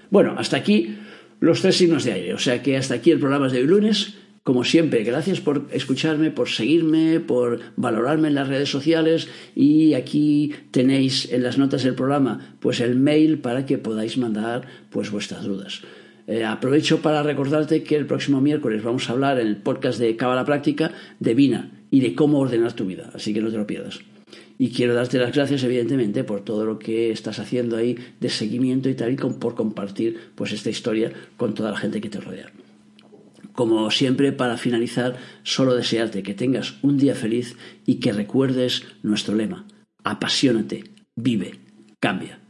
Bueno, 0.09 0.35
hasta 0.37 0.57
aquí 0.57 0.95
los 1.41 1.61
tres 1.61 1.75
signos 1.75 2.05
de 2.05 2.13
aire, 2.13 2.33
o 2.33 2.39
sea 2.39 2.63
que 2.63 2.77
hasta 2.77 2.95
aquí 2.95 3.11
el 3.11 3.19
programa 3.19 3.49
de 3.49 3.59
hoy 3.59 3.67
lunes. 3.67 4.15
Como 4.43 4.65
siempre, 4.65 5.05
gracias 5.05 5.39
por 5.39 5.67
escucharme, 5.71 6.29
por 6.29 6.49
seguirme, 6.49 7.21
por 7.21 7.61
valorarme 7.77 8.27
en 8.27 8.35
las 8.35 8.49
redes 8.49 8.67
sociales 8.67 9.29
y 9.55 9.93
aquí 9.93 10.51
tenéis 10.71 11.31
en 11.31 11.43
las 11.43 11.57
notas 11.57 11.83
del 11.83 11.95
programa 11.95 12.57
pues 12.59 12.81
el 12.81 12.97
mail 12.97 13.39
para 13.39 13.65
que 13.65 13.77
podáis 13.77 14.17
mandar 14.17 14.67
pues 14.89 15.11
vuestras 15.11 15.45
dudas. 15.45 15.81
Eh, 16.27 16.43
aprovecho 16.43 17.01
para 17.01 17.23
recordarte 17.23 17.83
que 17.83 17.95
el 17.95 18.05
próximo 18.05 18.41
miércoles 18.41 18.83
vamos 18.83 19.09
a 19.09 19.13
hablar 19.13 19.39
en 19.39 19.47
el 19.47 19.55
podcast 19.55 19.97
de 19.97 20.17
Cábala 20.17 20.43
Práctica 20.43 20.91
de 21.21 21.33
Vina 21.35 21.71
y 21.89 22.01
de 22.01 22.13
cómo 22.13 22.39
ordenar 22.39 22.73
tu 22.73 22.85
vida, 22.85 23.11
así 23.13 23.33
que 23.33 23.39
no 23.39 23.49
te 23.49 23.57
lo 23.57 23.65
pierdas. 23.65 24.01
Y 24.59 24.71
quiero 24.71 24.93
darte 24.93 25.19
las 25.19 25.33
gracias, 25.33 25.63
evidentemente, 25.63 26.25
por 26.25 26.41
todo 26.41 26.65
lo 26.65 26.79
que 26.79 27.11
estás 27.11 27.39
haciendo 27.39 27.77
ahí 27.77 27.97
de 28.19 28.29
seguimiento 28.29 28.89
y 28.89 28.95
tal, 28.95 29.13
y 29.13 29.15
por 29.15 29.55
compartir 29.55 30.17
pues 30.35 30.51
esta 30.51 30.69
historia 30.69 31.13
con 31.37 31.53
toda 31.53 31.71
la 31.71 31.77
gente 31.77 32.01
que 32.01 32.09
te 32.09 32.19
rodea. 32.19 32.51
Como 33.53 33.89
siempre, 33.91 34.31
para 34.31 34.57
finalizar, 34.57 35.17
solo 35.43 35.75
desearte 35.75 36.23
que 36.23 36.33
tengas 36.33 36.75
un 36.81 36.97
día 36.97 37.15
feliz 37.15 37.55
y 37.85 37.99
que 37.99 38.11
recuerdes 38.11 38.83
nuestro 39.03 39.35
lema: 39.35 39.65
apasionate, 40.03 40.83
vive, 41.15 41.59
cambia. 41.99 42.42